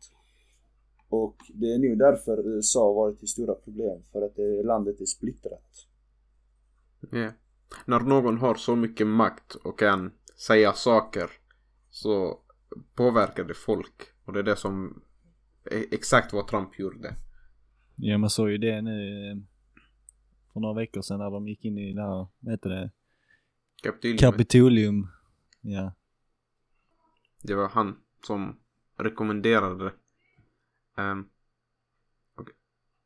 Och 1.09 1.35
det 1.53 1.73
är 1.73 1.77
nu 1.77 1.95
därför 1.95 2.47
USA 2.47 2.87
har 2.87 2.93
varit 2.93 3.23
i 3.23 3.27
stora 3.27 3.53
problem 3.53 4.01
för 4.11 4.21
att 4.21 4.65
landet 4.65 5.01
är 5.01 5.05
splittrat. 5.05 5.87
Ja. 7.11 7.31
När 7.85 7.99
någon 7.99 8.37
har 8.37 8.55
så 8.55 8.75
mycket 8.75 9.07
makt 9.07 9.55
och 9.55 9.79
kan 9.79 10.11
säga 10.35 10.73
saker 10.73 11.29
så 11.89 12.39
påverkar 12.95 13.43
det 13.43 13.53
folk. 13.53 14.03
Och 14.25 14.33
det 14.33 14.39
är 14.39 14.43
det 14.43 14.55
som 14.55 15.03
är 15.63 15.85
exakt 15.91 16.33
vad 16.33 16.47
Trump 16.47 16.79
gjorde. 16.79 17.15
Ja 17.95 18.17
man 18.17 18.29
såg 18.29 18.49
ju 18.49 18.57
det 18.57 18.81
nu 18.81 19.29
eh, 19.31 19.37
för 20.53 20.59
några 20.59 20.75
veckor 20.75 21.01
sedan 21.01 21.19
när 21.19 21.31
de 21.31 21.47
gick 21.47 21.65
in 21.65 21.77
i 21.77 21.93
det 21.93 22.01
här, 22.01 22.27
vad 22.39 22.53
heter 22.53 22.69
det? 22.69 22.91
Kapitolium. 23.83 24.17
Kapitolium. 24.17 25.07
Ja. 25.61 25.93
Det 27.41 27.55
var 27.55 27.69
han 27.69 27.97
som 28.27 28.59
rekommenderade. 28.97 29.93
Um, 30.97 31.29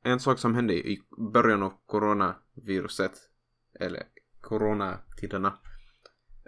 en 0.04 0.20
sak 0.20 0.40
som 0.40 0.56
hände 0.56 0.74
i 0.74 1.02
början 1.34 1.64
av 1.64 1.74
coronaviruset, 1.86 3.29
eller 3.80 4.04
coronatiderna. 4.42 5.54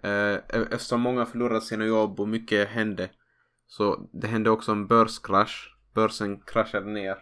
Eh, 0.03 0.33
e- 0.33 0.67
eftersom 0.71 1.01
många 1.01 1.25
förlorade 1.25 1.61
sina 1.61 1.85
jobb 1.85 2.19
och 2.19 2.27
mycket 2.27 2.67
hände. 2.67 3.09
Så 3.67 4.09
det 4.11 4.27
hände 4.27 4.49
också 4.49 4.71
en 4.71 4.87
börskrasch. 4.87 5.77
Börsen 5.93 6.39
kraschade 6.39 6.91
ner. 6.91 7.17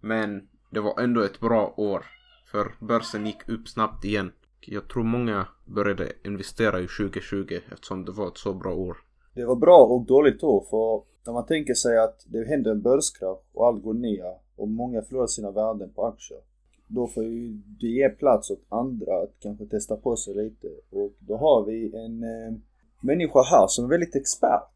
Men 0.00 0.48
det 0.70 0.80
var 0.80 1.00
ändå 1.00 1.22
ett 1.22 1.40
bra 1.40 1.74
år. 1.76 2.04
För 2.50 2.74
börsen 2.80 3.26
gick 3.26 3.48
upp 3.48 3.68
snabbt 3.68 4.04
igen. 4.04 4.32
Jag 4.60 4.88
tror 4.88 5.04
många 5.04 5.46
började 5.64 6.12
investera 6.24 6.80
i 6.80 6.86
2020 6.86 7.58
eftersom 7.72 8.04
det 8.04 8.12
var 8.12 8.28
ett 8.28 8.38
så 8.38 8.54
bra 8.54 8.74
år. 8.74 8.96
Det 9.34 9.44
var 9.44 9.56
bra 9.56 9.84
och 9.84 10.06
dåligt 10.06 10.42
år 10.42 10.66
för 10.70 11.02
när 11.26 11.32
man 11.32 11.46
tänker 11.46 11.74
sig 11.74 11.98
att 11.98 12.24
det 12.26 12.48
händer 12.48 12.70
en 12.70 12.82
börskrasch 12.82 13.38
och 13.52 13.66
allt 13.66 13.82
går 13.82 13.94
ner 13.94 14.34
och 14.56 14.68
många 14.68 15.02
förlorar 15.02 15.26
sina 15.26 15.50
värden 15.50 15.92
på 15.94 16.06
aktier. 16.06 16.40
Då 16.86 17.08
får 17.08 17.24
ju 17.24 17.48
det 17.80 17.86
ge 17.86 18.08
plats 18.08 18.50
åt 18.50 18.66
andra 18.68 19.22
att 19.22 19.34
kanske 19.40 19.66
testa 19.66 19.96
på 19.96 20.16
sig 20.16 20.34
lite. 20.34 20.68
Och 20.90 21.12
då 21.18 21.36
har 21.36 21.64
vi 21.64 21.96
en 21.96 22.22
eh, 22.22 22.58
människa 23.00 23.42
här 23.42 23.66
som 23.66 23.84
är 23.84 23.88
väldigt 23.88 24.16
expert 24.16 24.72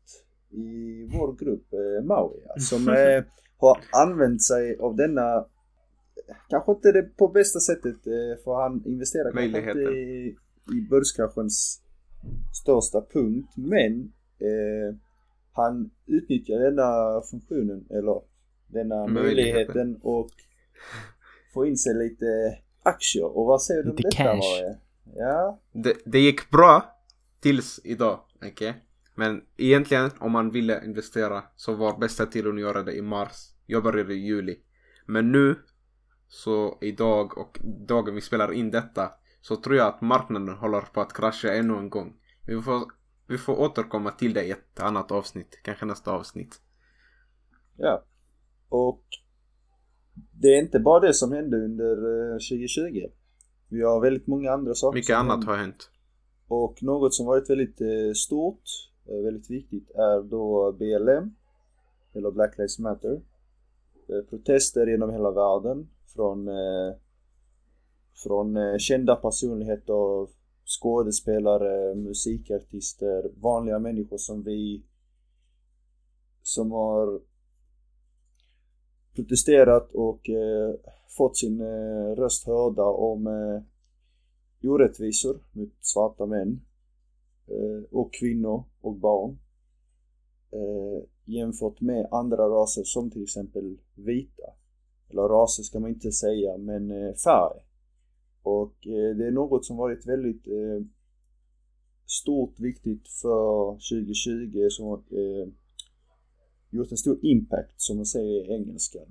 i 0.50 1.04
vår 1.12 1.32
grupp, 1.44 1.72
eh, 1.72 2.04
Maui, 2.04 2.40
som 2.58 2.88
eh, 2.98 3.24
har 3.56 3.78
använt 3.92 4.42
sig 4.42 4.76
av 4.76 4.96
denna 4.96 5.46
kanske 6.48 6.72
inte 6.72 6.92
det 6.92 7.02
på 7.02 7.28
bästa 7.28 7.60
sättet 7.60 8.06
eh, 8.06 8.42
för 8.44 8.62
han 8.62 8.82
investerar 8.86 9.32
kanske 9.32 9.58
inte 9.58 9.80
i, 9.80 10.36
i 10.72 10.80
börskraschens 10.90 11.82
största 12.62 13.00
punkt 13.12 13.52
men 13.56 14.12
eh, 14.38 14.96
han 15.52 15.90
utnyttjar 16.06 16.58
denna 16.58 17.20
funktionen 17.30 17.86
eller 17.90 18.22
denna 18.66 19.06
möjligheten, 19.06 19.14
möjligheten 19.14 20.00
och 20.02 20.30
får 21.52 21.66
in 21.66 21.76
sig 21.76 21.94
lite 21.94 22.26
aktier. 22.82 23.36
Och 23.36 23.46
vad 23.46 23.62
säger 23.62 23.82
du 23.82 23.90
om 23.90 23.96
detta 23.96 24.10
cash. 24.10 24.76
Ja? 25.16 25.60
Det, 25.72 25.96
det 26.04 26.18
gick 26.18 26.50
bra 26.50 26.96
tills 27.40 27.80
idag? 27.84 28.20
Okay? 28.52 28.72
Men 29.14 29.42
egentligen 29.56 30.10
om 30.18 30.32
man 30.32 30.50
ville 30.50 30.84
investera 30.84 31.42
så 31.56 31.74
var 31.74 31.98
bästa 31.98 32.26
tiden 32.26 32.54
att 32.54 32.60
göra 32.60 32.82
det 32.82 32.92
i 32.92 33.02
mars. 33.02 33.54
Jag 33.66 33.82
började 33.82 34.14
i 34.14 34.26
juli. 34.26 34.58
Men 35.06 35.32
nu, 35.32 35.58
så 36.28 36.78
idag 36.80 37.38
och 37.38 37.58
dagen 37.62 38.14
vi 38.14 38.20
spelar 38.20 38.52
in 38.52 38.70
detta, 38.70 39.12
så 39.40 39.56
tror 39.56 39.76
jag 39.76 39.86
att 39.86 40.00
marknaden 40.00 40.48
håller 40.56 40.80
på 40.80 41.00
att 41.00 41.12
krascha 41.12 41.54
ännu 41.54 41.76
en 41.78 41.90
gång. 41.90 42.16
Vi 42.46 42.62
får, 42.62 42.82
vi 43.26 43.38
får 43.38 43.60
återkomma 43.60 44.10
till 44.10 44.32
det 44.32 44.44
i 44.44 44.50
ett 44.50 44.80
annat 44.80 45.10
avsnitt, 45.10 45.60
kanske 45.62 45.86
nästa 45.86 46.12
avsnitt. 46.12 46.60
Ja. 47.76 48.04
Och 48.68 49.04
det 50.14 50.48
är 50.48 50.62
inte 50.62 50.78
bara 50.80 51.00
det 51.00 51.14
som 51.14 51.32
hände 51.32 51.56
under 51.56 51.96
2020. 52.32 52.82
Eh, 52.82 53.10
vi 53.68 53.82
har 53.82 54.00
väldigt 54.00 54.26
många 54.26 54.50
andra 54.50 54.74
saker. 54.74 54.98
Mycket 54.98 55.16
annat 55.16 55.44
har 55.44 55.56
hänt. 55.56 55.90
Och 56.48 56.82
något 56.82 57.14
som 57.14 57.26
varit 57.26 57.50
väldigt 57.50 57.80
eh, 57.80 58.12
stort, 58.14 58.62
eh, 59.08 59.24
väldigt 59.24 59.50
viktigt, 59.50 59.90
är 59.90 60.22
då 60.22 60.72
BLM, 60.72 61.34
eller 62.14 62.30
Black 62.30 62.58
Lives 62.58 62.78
Matter. 62.78 63.20
Protester 64.30 64.86
genom 64.86 65.10
hela 65.10 65.30
världen 65.30 65.88
från, 66.14 66.48
från 68.24 68.78
kända 68.78 69.16
personligheter, 69.16 70.28
skådespelare, 70.80 71.94
musikartister, 71.94 73.30
vanliga 73.40 73.78
människor 73.78 74.16
som 74.16 74.42
vi 74.42 74.84
som 76.42 76.70
har 76.72 77.20
protesterat 79.14 79.92
och 79.92 80.30
eh, 80.30 80.74
fått 81.08 81.36
sin 81.36 81.60
eh, 81.60 82.14
röst 82.16 82.46
hörda 82.46 82.84
om 82.84 83.26
eh, 83.26 83.62
orättvisor 84.70 85.40
mot 85.52 85.72
svarta 85.80 86.26
män 86.26 86.60
eh, 87.46 87.84
och 87.90 88.14
kvinnor 88.14 88.64
och 88.80 88.94
barn 88.94 89.38
eh, 90.52 91.04
jämfört 91.24 91.80
med 91.80 92.08
andra 92.10 92.48
raser 92.48 92.82
som 92.84 93.10
till 93.10 93.22
exempel 93.22 93.78
vita. 93.94 94.52
Eller 95.08 95.22
raser 95.22 95.62
ska 95.62 95.80
man 95.80 95.90
inte 95.90 96.12
säga, 96.12 96.58
men 96.58 96.90
eh, 96.90 97.14
färg. 97.14 97.60
Och 98.42 98.86
eh, 98.86 99.16
det 99.16 99.26
är 99.26 99.30
något 99.30 99.64
som 99.64 99.76
varit 99.76 100.06
väldigt 100.06 100.46
eh, 100.46 100.86
stort, 102.06 102.60
viktigt 102.60 103.08
för 103.08 103.72
2020 103.72 104.68
som 104.70 104.92
eh, 104.92 105.48
gjort 106.70 106.90
en 106.90 106.96
stor 106.96 107.18
impact 107.22 107.80
som 107.80 107.96
man 107.96 108.06
säger 108.06 108.44
i 108.44 108.54
engelskan. 108.54 109.06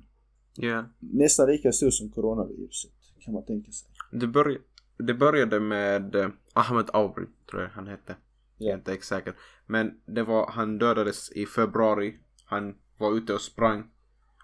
Yeah. 0.62 0.86
Nästan 1.00 1.50
lika 1.50 1.72
stor 1.72 1.90
som 1.90 2.10
coronaviruset 2.10 2.92
kan 3.20 3.34
man 3.34 3.46
tänka 3.46 3.72
sig. 3.72 3.90
Det, 4.12 4.28
börj 4.28 4.58
det 4.98 5.14
började 5.14 5.60
med 5.60 6.16
eh, 6.16 6.30
Ahmed 6.54 6.90
Aubrey, 6.94 7.28
tror 7.50 7.62
jag 7.62 7.70
han 7.70 7.88
hette. 7.88 8.12
Yeah. 8.12 8.22
Jag 8.58 8.70
är 8.74 8.78
inte 8.78 8.94
exakt 8.94 9.26
säker. 9.26 9.40
Men 9.66 10.02
det 10.06 10.24
var, 10.24 10.52
han 10.52 10.78
dödades 10.78 11.32
i 11.32 11.46
februari. 11.46 12.18
Han 12.46 12.76
var 12.98 13.18
ute 13.18 13.34
och 13.34 13.42
sprang. 13.42 13.92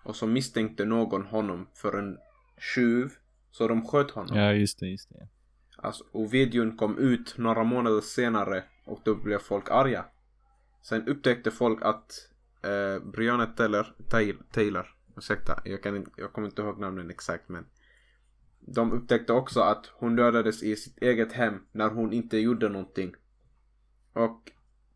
Och 0.05 0.15
så 0.15 0.27
misstänkte 0.27 0.85
någon 0.85 1.25
honom 1.25 1.67
för 1.73 1.97
en 1.97 2.17
tjuv. 2.75 3.11
Så 3.51 3.67
de 3.67 3.85
sköt 3.85 4.11
honom. 4.11 4.37
Ja, 4.37 4.53
just 4.53 4.79
det, 4.79 4.87
just 4.87 5.09
det. 5.09 5.27
Alltså, 5.77 6.03
och 6.11 6.33
videon 6.33 6.77
kom 6.77 6.97
ut 6.97 7.37
några 7.37 7.63
månader 7.63 8.01
senare 8.01 8.63
och 8.85 8.99
då 9.05 9.15
blev 9.15 9.39
folk 9.39 9.71
arga. 9.71 10.05
Sen 10.81 11.07
upptäckte 11.07 11.51
folk 11.51 11.79
att 11.81 12.29
eh, 12.65 12.99
Brianna 12.99 13.45
Taylor, 13.45 13.95
Taylor, 14.51 14.87
ursäkta, 15.17 15.61
jag, 15.65 15.83
kan 15.83 15.95
inte, 15.95 16.11
jag 16.17 16.33
kommer 16.33 16.47
inte 16.47 16.61
ihåg 16.61 16.79
namnen 16.79 17.09
exakt 17.09 17.49
men 17.49 17.65
de 18.59 18.91
upptäckte 18.91 19.33
också 19.33 19.61
att 19.61 19.85
hon 19.93 20.15
dödades 20.15 20.63
i 20.63 20.75
sitt 20.75 20.97
eget 21.01 21.33
hem 21.33 21.65
när 21.71 21.89
hon 21.89 22.13
inte 22.13 22.37
gjorde 22.37 22.69
någonting. 22.69 23.15
Och 24.13 24.51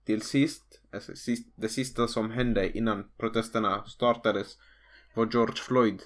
till 0.05 0.21
sist, 0.21 0.81
alltså, 0.93 1.15
sist 1.15 1.53
det 1.55 1.69
sista 1.69 2.07
som 2.07 2.31
hände 2.31 2.77
innan 2.77 3.11
protesterna 3.17 3.85
startades 3.85 4.57
var 5.15 5.29
George 5.31 5.55
Floyd. 5.55 6.01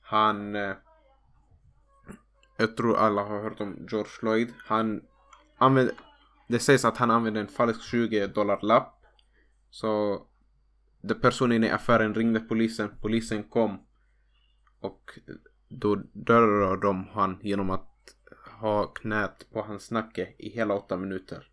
Han... 0.00 0.56
Eh, 0.56 0.76
jag 2.56 2.76
tror 2.76 2.96
alla 2.96 3.22
har 3.22 3.42
hört 3.42 3.60
om 3.60 3.86
George 3.90 4.10
Floyd. 4.10 4.52
Han 4.58 5.02
använde... 5.58 5.94
Det 6.48 6.58
sägs 6.58 6.84
att 6.84 6.96
han 6.96 7.10
använde 7.10 7.40
en 7.40 7.48
falsk 7.48 7.82
20 7.82 8.26
dollar 8.26 8.58
lapp. 8.62 9.04
Så 9.70 10.26
personen 11.14 11.64
i 11.64 11.70
affären 11.70 12.14
ringde 12.14 12.40
polisen, 12.40 12.90
polisen 13.00 13.44
kom 13.44 13.86
och 14.80 15.18
då 15.68 15.94
dödade 16.12 16.80
de 16.80 17.08
han 17.12 17.38
genom 17.42 17.70
att 17.70 17.90
ha 18.60 18.86
knät 18.86 19.46
på 19.52 19.62
hans 19.62 19.90
nacke 19.90 20.34
i 20.38 20.50
hela 20.50 20.74
åtta 20.74 20.96
minuter. 20.96 21.48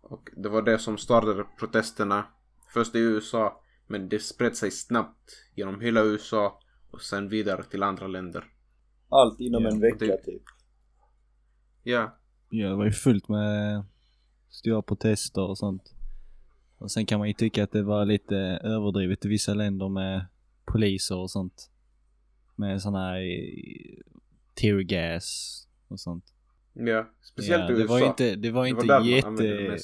Och 0.00 0.30
det 0.36 0.48
var 0.48 0.62
det 0.62 0.78
som 0.78 0.98
startade 0.98 1.44
protesterna. 1.58 2.26
Först 2.68 2.94
i 2.94 2.98
USA, 2.98 3.60
men 3.86 4.08
det 4.08 4.18
spred 4.18 4.56
sig 4.56 4.70
snabbt 4.70 5.30
genom 5.54 5.80
hela 5.80 6.04
USA 6.04 6.60
och 6.90 7.00
sen 7.02 7.28
vidare 7.28 7.64
till 7.64 7.82
andra 7.82 8.06
länder. 8.06 8.44
Allt 9.08 9.40
inom 9.40 9.62
ja, 9.62 9.70
en 9.70 9.80
vecka 9.80 10.06
det... 10.06 10.24
typ. 10.24 10.42
Ja. 11.82 12.18
Ja, 12.48 12.68
det 12.68 12.76
var 12.76 12.84
ju 12.84 12.92
fullt 12.92 13.28
med 13.28 13.84
stora 14.48 14.82
protester 14.82 15.42
och 15.42 15.58
sånt. 15.58 15.95
Och 16.78 16.90
sen 16.90 17.06
kan 17.06 17.18
man 17.18 17.28
ju 17.28 17.34
tycka 17.34 17.64
att 17.64 17.72
det 17.72 17.82
var 17.82 18.04
lite 18.04 18.36
överdrivet 18.62 19.24
i 19.24 19.28
vissa 19.28 19.54
länder 19.54 19.88
med 19.88 20.26
poliser 20.64 21.16
och 21.16 21.30
sånt. 21.30 21.70
Med 22.56 22.82
såna 22.82 22.98
här 22.98 23.20
eh, 23.20 24.02
tear 24.54 24.80
gas 24.80 25.68
och 25.88 26.00
sånt. 26.00 26.24
Ja, 26.72 27.10
speciellt 27.22 27.70
ja, 27.70 27.76
i 27.76 27.80
USA. 27.80 27.94
Det 27.94 28.00
var 28.00 28.06
inte, 28.06 28.36
det 28.36 28.50
var 28.50 28.62
det 28.62 28.68
inte 28.68 28.86
var 28.86 29.04
jätte... 29.04 29.78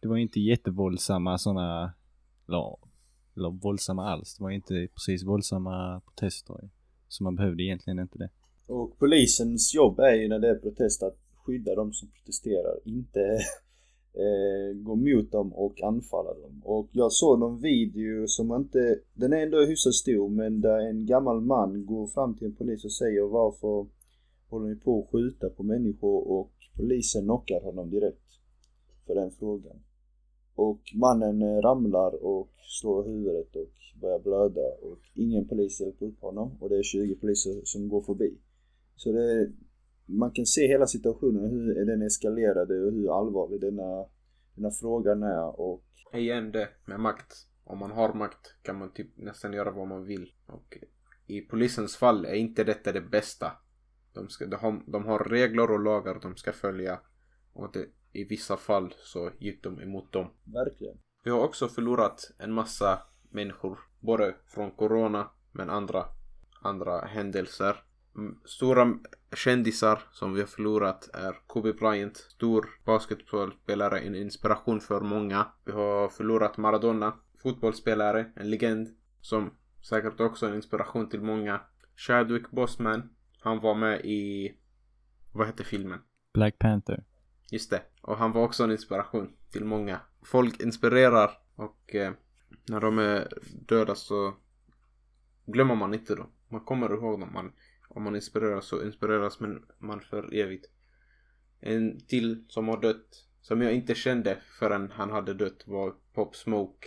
Det 0.00 0.08
var 0.08 0.16
inte 0.16 0.40
jättevåldsamma 0.40 1.38
såna, 1.38 1.92
eller, 2.48 2.76
eller 3.36 3.50
våldsamma 3.50 4.08
alls. 4.08 4.36
Det 4.36 4.44
var 4.44 4.50
inte 4.50 4.88
precis 4.94 5.24
våldsamma 5.24 6.00
protester. 6.00 6.70
Så 7.08 7.24
man 7.24 7.36
behövde 7.36 7.62
egentligen 7.62 7.98
inte 7.98 8.18
det. 8.18 8.30
Och 8.66 8.98
polisens 8.98 9.74
jobb 9.74 9.98
är 9.98 10.14
ju 10.14 10.28
när 10.28 10.38
det 10.38 10.50
är 10.50 10.54
protest 10.54 11.02
att 11.02 11.16
skydda 11.34 11.74
de 11.74 11.92
som 11.92 12.08
protesterar, 12.08 12.78
inte 12.84 13.20
eh, 14.14 14.76
gå 14.76 14.94
mot 14.94 15.32
dem 15.32 15.52
och 15.52 15.82
anfalla 15.82 16.34
dem. 16.34 16.62
Och 16.64 16.88
jag 16.92 17.12
såg 17.12 17.38
någon 17.38 17.60
video 17.60 18.26
som 18.26 18.54
inte, 18.54 18.98
den 19.14 19.32
är 19.32 19.42
ändå 19.42 19.64
hyfsat 19.64 19.94
stor 19.94 20.28
men 20.28 20.60
där 20.60 20.78
en 20.78 21.06
gammal 21.06 21.40
man 21.40 21.86
går 21.86 22.06
fram 22.06 22.34
till 22.34 22.46
en 22.46 22.54
polis 22.54 22.84
och 22.84 22.92
säger 22.92 23.22
varför 23.22 23.86
håller 24.48 24.68
ni 24.68 24.76
på 24.76 25.00
att 25.00 25.10
skjuta 25.12 25.48
på 25.50 25.62
människor 25.62 26.28
och 26.30 26.52
polisen 26.76 27.24
knockar 27.24 27.60
honom 27.60 27.90
direkt 27.90 28.40
för 29.06 29.14
den 29.14 29.30
frågan. 29.30 29.76
Och 30.54 30.80
mannen 30.94 31.42
eh, 31.42 31.60
ramlar 31.62 32.24
och 32.24 32.48
slår 32.80 33.04
huvudet 33.04 33.56
och 33.56 34.00
börjar 34.00 34.18
blöda 34.18 34.60
och 34.82 34.98
ingen 35.14 35.48
polis 35.48 35.80
hjälper 35.80 36.06
upp 36.06 36.20
honom 36.20 36.50
och 36.60 36.68
det 36.68 36.78
är 36.78 36.82
20 36.82 37.14
poliser 37.14 37.60
som 37.64 37.88
går 37.88 38.02
förbi. 38.02 38.38
Så 38.96 39.12
det, 39.12 39.52
man 40.18 40.30
kan 40.30 40.46
se 40.46 40.66
hela 40.66 40.86
situationen, 40.86 41.50
hur 41.50 41.86
den 41.86 42.02
eskalerade 42.02 42.74
och 42.84 42.92
hur 42.92 43.18
allvarlig 43.18 43.60
denna, 43.60 44.06
denna 44.54 44.70
frågan 44.70 45.22
är 45.22 45.60
och... 45.60 45.84
Igen 46.14 46.52
det 46.52 46.68
med 46.86 47.00
makt. 47.00 47.32
Om 47.64 47.78
man 47.78 47.90
har 47.90 48.14
makt 48.14 48.56
kan 48.62 48.78
man 48.78 48.92
typ 48.92 49.16
nästan 49.16 49.52
göra 49.52 49.70
vad 49.70 49.88
man 49.88 50.04
vill. 50.04 50.32
Och 50.46 50.78
i 51.26 51.40
polisens 51.40 51.96
fall 51.96 52.24
är 52.24 52.34
inte 52.34 52.64
detta 52.64 52.92
det 52.92 53.00
bästa. 53.00 53.52
De, 54.12 54.28
ska, 54.28 54.46
de, 54.46 54.56
har, 54.56 54.82
de 54.86 55.04
har 55.04 55.18
regler 55.18 55.70
och 55.70 55.80
lagar 55.80 56.20
de 56.22 56.36
ska 56.36 56.52
följa. 56.52 57.00
Och 57.52 57.72
det, 57.72 57.86
i 58.12 58.24
vissa 58.24 58.56
fall 58.56 58.94
så 58.98 59.30
gick 59.38 59.62
de 59.62 59.80
emot 59.80 60.12
dem. 60.12 60.30
Verkligen. 60.44 60.96
Vi 61.24 61.30
har 61.30 61.44
också 61.44 61.68
förlorat 61.68 62.30
en 62.38 62.52
massa 62.52 63.02
människor. 63.30 63.78
Både 64.00 64.34
från 64.46 64.70
corona 64.70 65.30
men 65.52 65.70
andra, 65.70 66.04
andra 66.62 67.00
händelser. 67.00 67.76
Mm, 68.16 68.38
Stora 68.44 68.94
kändisar 69.36 70.02
som 70.12 70.34
vi 70.34 70.40
har 70.40 70.46
förlorat 70.46 71.10
är 71.14 71.38
Kobe 71.46 71.72
Bryant, 71.72 72.16
stor 72.16 72.68
basketbollspelare, 72.84 74.00
en 74.00 74.14
inspiration 74.14 74.80
för 74.80 75.00
många. 75.00 75.46
Vi 75.64 75.72
har 75.72 76.08
förlorat 76.08 76.56
Maradona, 76.56 77.14
fotbollsspelare, 77.42 78.32
en 78.36 78.50
legend 78.50 78.88
som 79.20 79.50
säkert 79.80 80.20
också 80.20 80.46
är 80.46 80.50
en 80.50 80.56
inspiration 80.56 81.08
till 81.08 81.20
många. 81.22 81.60
Chadwick 81.96 82.50
Boseman, 82.50 83.10
han 83.40 83.60
var 83.60 83.74
med 83.74 84.00
i, 84.04 84.52
vad 85.32 85.46
hette 85.46 85.64
filmen? 85.64 86.00
Black 86.34 86.58
Panther. 86.58 87.04
Just 87.50 87.70
det. 87.70 87.82
Och 88.02 88.16
han 88.16 88.32
var 88.32 88.44
också 88.44 88.64
en 88.64 88.70
inspiration 88.70 89.32
till 89.50 89.64
många. 89.64 90.00
Folk 90.22 90.60
inspirerar 90.60 91.30
och 91.54 91.94
eh, 91.94 92.12
när 92.68 92.80
de 92.80 92.98
är 92.98 93.28
döda 93.68 93.94
så 93.94 94.34
glömmer 95.46 95.74
man 95.74 95.94
inte 95.94 96.14
dem. 96.14 96.26
Man 96.48 96.60
kommer 96.60 96.92
ihåg 96.92 97.20
dem. 97.20 97.32
Man, 97.32 97.52
om 97.94 98.02
man 98.02 98.14
inspireras 98.14 98.66
så 98.66 98.84
inspireras 98.84 99.40
man, 99.78 100.00
för 100.00 100.34
evigt. 100.34 100.70
En 101.60 102.00
till 102.00 102.44
som 102.48 102.68
har 102.68 102.80
dött, 102.80 103.26
som 103.40 103.62
jag 103.62 103.74
inte 103.74 103.94
kände 103.94 104.38
förrän 104.58 104.90
han 104.90 105.10
hade 105.10 105.34
dött 105.34 105.64
var 105.66 105.94
Pop 106.14 106.36
Smoke. 106.36 106.86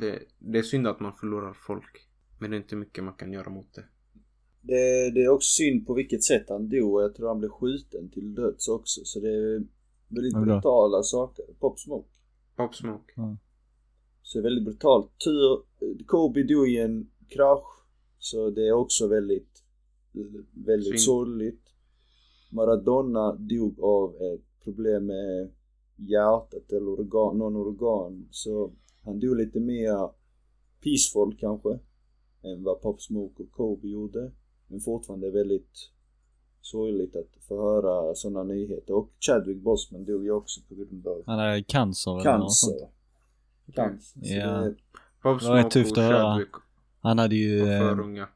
Det, 0.00 0.22
det 0.38 0.58
är 0.58 0.62
synd 0.62 0.86
att 0.86 1.00
man 1.00 1.12
förlorar 1.16 1.52
folk. 1.66 2.08
Men 2.38 2.50
det 2.50 2.56
är 2.56 2.60
inte 2.60 2.76
mycket 2.76 3.04
man 3.04 3.14
kan 3.14 3.32
göra 3.32 3.50
mot 3.50 3.74
det. 3.74 3.84
Det, 4.60 5.10
det 5.10 5.24
är 5.24 5.28
också 5.28 5.48
synd 5.48 5.86
på 5.86 5.94
vilket 5.94 6.24
sätt 6.24 6.44
han 6.48 6.68
dog 6.68 6.94
och 6.94 7.02
jag 7.02 7.14
tror 7.14 7.28
han 7.28 7.38
blev 7.38 7.50
skjuten 7.50 8.10
till 8.10 8.34
döds 8.34 8.68
också. 8.68 9.00
Så 9.04 9.20
det 9.20 9.28
är 9.28 9.64
väldigt 10.08 10.34
då? 10.34 10.40
brutala 10.40 11.02
saker. 11.02 11.44
Pop 11.60 11.80
Smoke. 11.80 12.08
Pop 12.56 12.74
Smoke. 12.74 13.12
Så 14.22 14.38
det 14.38 14.42
är 14.42 14.42
väldigt 14.42 14.64
brutalt. 14.64 15.10
Tur, 15.24 15.62
Kobe 16.06 16.42
dog 16.42 16.68
i 16.68 16.78
en 16.78 17.10
krasch. 17.28 17.84
Så 18.18 18.50
det 18.50 18.68
är 18.68 18.72
också 18.72 19.08
väldigt, 19.08 19.64
väldigt 20.52 21.00
sorgligt. 21.00 21.62
Maradona 22.50 23.32
dog 23.32 23.80
av 23.80 24.14
ett 24.14 24.64
problem 24.64 25.06
med 25.06 25.50
hjärtat 25.96 26.72
eller 26.72 26.88
organ, 26.88 27.38
någon 27.38 27.56
organ. 27.56 28.28
Så 28.30 28.72
han 29.04 29.20
dog 29.20 29.36
lite 29.36 29.60
mer 29.60 30.10
peaceful 30.82 31.36
kanske. 31.40 31.78
Än 32.42 32.62
vad 32.64 32.80
Pop 32.82 33.02
Smoke 33.02 33.42
och 33.42 33.50
Kobe 33.50 33.88
gjorde. 33.88 34.32
Men 34.66 34.80
fortfarande 34.80 35.30
väldigt 35.30 35.90
sorgligt 36.60 37.16
att 37.16 37.44
få 37.48 37.62
höra 37.62 38.14
sådana 38.14 38.42
nyheter. 38.42 38.94
Och 38.94 39.10
Chadwick 39.20 39.62
Boseman 39.62 40.04
dog 40.04 40.24
ju 40.24 40.30
också 40.30 40.60
på 40.68 40.74
grund 40.74 41.06
av 41.06 41.22
Han 41.26 41.38
hade 41.38 41.62
cancer 41.62 42.20
eller 42.20 42.38
något 42.38 42.54
sånt. 42.54 42.76
cancer. 43.74 43.74
Cancer. 43.74 44.20
Så 44.20 44.34
Ja. 44.34 44.60
det, 44.60 44.74
Pop 45.22 45.40
Det 45.40 45.48
var 45.48 45.60
Smoke 45.60 45.70
tufft 45.74 45.92
och 45.96 45.98
att 46.02 46.10
höra. 46.10 46.22
Chadwick 46.32 46.48
Han 47.00 47.18
hade 47.18 47.34
ju, 47.36 47.60
för 47.60 47.98
eh, 47.98 48.04
unga. 48.04 48.28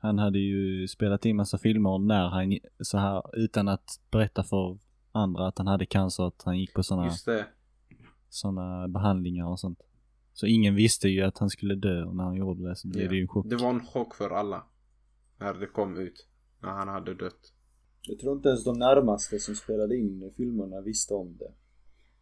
Han 0.00 0.18
hade 0.18 0.38
ju 0.38 0.88
spelat 0.88 1.24
in 1.26 1.36
massa 1.36 1.58
filmer 1.58 1.98
när 1.98 2.28
han, 2.28 2.58
så 2.80 2.98
här 2.98 3.38
utan 3.38 3.68
att 3.68 4.00
berätta 4.10 4.42
för 4.42 4.78
andra 5.12 5.46
att 5.46 5.58
han 5.58 5.66
hade 5.66 5.86
cancer, 5.86 6.26
att 6.26 6.42
han 6.44 6.58
gick 6.58 6.74
på 6.74 6.82
sådana 6.82 7.12
såna 8.28 8.88
behandlingar 8.88 9.46
och 9.46 9.60
sånt. 9.60 9.78
Så 10.32 10.46
ingen 10.46 10.74
visste 10.74 11.08
ju 11.08 11.22
att 11.22 11.38
han 11.38 11.50
skulle 11.50 11.74
dö 11.74 12.04
och 12.04 12.16
när 12.16 12.24
han 12.24 12.34
gjorde 12.36 12.68
det 12.68 12.76
så 12.76 12.88
blev 12.88 13.02
Ja. 13.04 13.10
det 13.10 13.16
ju 13.16 13.22
en 13.22 13.28
chock. 13.28 13.46
Det 13.50 13.56
var 13.56 13.70
en 13.70 13.86
chock 13.86 14.14
för 14.14 14.30
alla. 14.30 14.64
När 15.38 15.54
det 15.54 15.66
kom 15.66 15.96
ut. 15.96 16.26
När 16.62 16.68
han 16.70 16.88
hade 16.88 17.14
dött. 17.14 17.52
jag 18.08 18.18
tror 18.18 18.36
inte 18.36 18.48
ens 18.48 18.64
de 18.64 18.78
närmaste 18.78 19.38
som 19.38 19.54
spelade 19.54 19.96
in 19.96 20.32
filmerna 20.36 20.80
visste 20.80 21.14
om 21.14 21.36
det. 21.36 21.52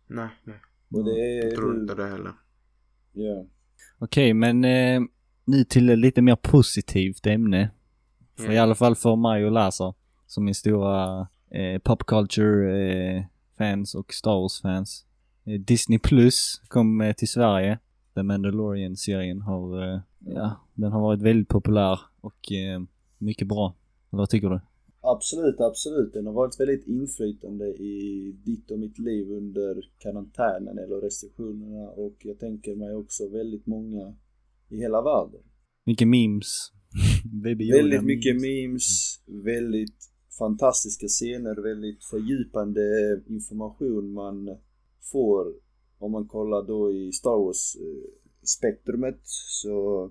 Nej, 0.07 0.29
nej. 0.45 0.61
Och 0.93 1.05
det 1.05 1.21
är 1.21 1.45
Jag 1.45 1.55
tror 1.55 1.81
inte 1.81 1.95
det 1.95 2.07
heller. 2.07 2.33
Ja. 3.13 3.47
Okej, 3.99 4.35
men 4.35 4.65
eh, 4.65 5.01
nu 5.49 5.65
till 5.65 5.91
ett 5.91 5.99
lite 5.99 6.23
mer 6.23 6.37
positivt 6.37 7.27
ämne. 7.27 7.71
För. 8.37 8.53
I 8.53 8.59
alla 8.59 8.75
fall 8.75 8.97
för 8.97 9.17
mig 9.17 9.45
och 9.45 9.53
Lazar, 9.53 9.95
som 10.27 10.49
är 10.49 10.53
stora 10.53 11.29
eh, 11.51 11.79
pop 11.83 12.07
culture 12.07 13.17
eh, 13.17 13.25
fans 13.59 13.95
och 13.95 14.13
Star 14.13 14.41
Wars 14.41 14.61
fans. 14.63 15.05
Eh, 15.45 15.61
Disney 15.61 15.99
Plus 15.99 16.61
kom 16.69 17.01
eh, 17.01 17.13
till 17.13 17.29
Sverige. 17.29 17.79
The 18.15 18.23
Mandalorian-serien 18.23 19.43
har, 19.43 19.93
eh, 19.95 20.01
ja, 20.19 20.51
den 20.75 20.93
har 20.93 21.01
varit 21.01 21.23
väldigt 21.23 21.49
populär 21.49 22.01
och 22.21 22.53
eh, 22.53 22.81
mycket 23.19 23.49
bra. 23.49 23.75
Eller 24.11 24.19
vad 24.19 24.31
tycker 24.31 24.51
du? 24.51 24.61
Absolut, 25.01 25.61
absolut. 25.61 26.13
Den 26.13 26.27
har 26.27 26.33
varit 26.33 26.61
väldigt 26.61 26.87
inflytande 26.87 27.67
i 27.67 28.33
ditt 28.45 28.71
och 28.71 28.79
mitt 28.79 28.99
liv 28.99 29.31
under 29.31 29.91
karantänen 29.99 30.79
eller 30.79 31.01
restriktionerna 31.01 31.89
och 31.89 32.17
jag 32.19 32.39
tänker 32.39 32.75
mig 32.75 32.95
också 32.95 33.29
väldigt 33.29 33.67
många 33.67 34.15
i 34.69 34.77
hela 34.77 35.03
världen. 35.03 35.41
Mycket 35.87 36.09
memes. 36.09 36.73
Väldigt 37.73 38.05
mycket 38.05 38.41
memes, 38.41 39.21
väldigt 39.27 40.11
fantastiska 40.39 41.07
scener, 41.07 41.63
väldigt 41.63 42.05
fördjupande 42.05 42.81
information 43.27 44.13
man 44.13 44.59
får 45.13 45.55
om 45.99 46.13
man 46.13 46.29
kollar 46.29 46.63
då 46.63 46.93
i 46.93 47.13
Star 47.13 47.45
Wars 47.45 47.77
eh, 47.77 48.11
så 49.63 50.11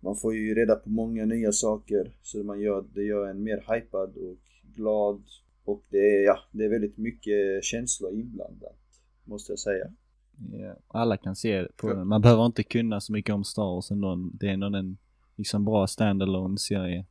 man 0.00 0.16
får 0.16 0.34
ju 0.34 0.54
reda 0.54 0.76
på 0.76 0.90
många 0.90 1.24
nya 1.24 1.52
saker 1.52 2.16
så 2.22 2.42
man 2.42 2.60
gör, 2.60 2.84
det 2.94 3.02
gör 3.02 3.26
en 3.26 3.42
mer 3.42 3.74
hypad 3.74 4.16
och 4.16 4.38
glad 4.76 5.22
och 5.64 5.84
det 5.90 5.98
är, 5.98 6.24
ja, 6.24 6.38
det 6.52 6.64
är 6.64 6.68
väldigt 6.68 6.98
mycket 6.98 7.64
känslor 7.64 8.12
inblandat 8.12 8.78
måste 9.24 9.52
jag 9.52 9.58
säga. 9.58 9.92
Ja, 10.52 10.76
alla 10.88 11.16
kan 11.16 11.36
se 11.36 11.68
på 11.76 11.88
Ja. 11.90 11.94
den. 11.94 12.06
Man 12.08 12.20
behöver 12.20 12.46
inte 12.46 12.62
kunna 12.62 13.00
så 13.00 13.12
mycket 13.12 13.34
om 13.34 13.44
Star 13.44 13.62
Wars 13.74 13.90
ändå. 13.90 14.30
Det 14.34 14.48
är 14.48 14.52
ändå 14.52 14.66
en 14.66 14.96
liksom 15.36 15.64
bra 15.64 15.86
standalone 15.86 16.58
serie 16.58 17.06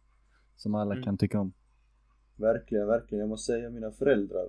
som 0.56 0.76
alla 0.76 0.91
Mm. 0.94 1.04
kan 1.04 1.17
tycka 1.17 1.39
om. 1.39 1.54
Verkligen, 2.36 2.88
verkligen. 2.88 3.20
Jag 3.20 3.30
måste 3.30 3.52
säga 3.54 3.70
mina 3.70 3.91
föräldrar. 3.91 4.46